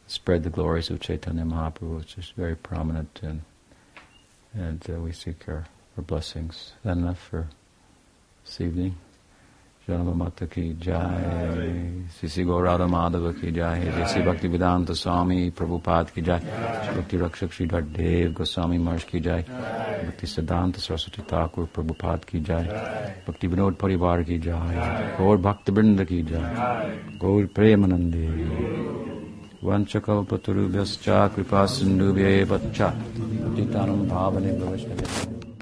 spread 0.08 0.42
the 0.42 0.50
glories 0.50 0.90
of 0.90 1.00
Chaitanya 1.00 1.44
Mahaprabhu, 1.44 2.00
which 2.00 2.18
is 2.18 2.34
very 2.36 2.56
prominent, 2.56 3.20
and 3.22 3.42
and 4.56 4.84
uh, 4.90 4.94
we 4.94 5.12
seek 5.12 5.48
our, 5.48 5.68
our 5.96 6.04
blessings. 6.04 6.56
Is 6.56 6.74
that 6.84 6.98
enough 6.98 7.20
for 7.20 7.50
this 8.46 8.60
evening? 8.60 8.96
Janama 9.86 10.16
Mata 10.16 10.48
ki 10.48 10.78
jai, 10.80 12.06
Sisi 12.08 12.46
Gaurada 12.46 12.88
Madhava 12.88 13.38
ki 13.38 13.52
jai, 13.52 13.84
Jai 13.84 14.22
Bhakti 14.24 14.48
Vedanta 14.48 14.96
Swami 14.96 15.52
Prabhupada 15.52 16.14
ki 16.14 16.22
jai, 16.22 16.40
Bhakti 16.40 17.18
Rakshak 17.18 17.52
Sri 17.52 17.66
Dev 17.66 18.34
Goswami 18.34 18.78
Marsh 18.78 19.04
ki 19.04 19.20
jai, 19.20 19.42
Bhakti 19.42 20.26
Siddhanta 20.26 20.80
Saraswati 20.80 21.22
Thakur 21.28 21.68
Prabhupada 21.68 22.26
ki 22.26 22.40
jai, 22.40 22.64
Bhakti 23.26 23.50
Vinod 23.50 23.76
Parivar 23.76 24.26
ki 24.26 24.38
jai, 24.38 25.16
Gaur 25.18 25.38
Bhakti 25.38 25.74
Vrinda 25.74 26.08
ki 26.08 26.22
jai, 26.24 27.18
Gaur 27.20 27.48
Premanande. 27.48 29.12
वंशकल्पतरुभ्यश्च 29.64 31.06
कृपा 31.36 31.66
सिन्धुभ्येव 31.74 32.58
च 32.76 32.82
पतितानं 32.84 34.08
भावने 34.10 34.52
भविष्यति 34.60 35.53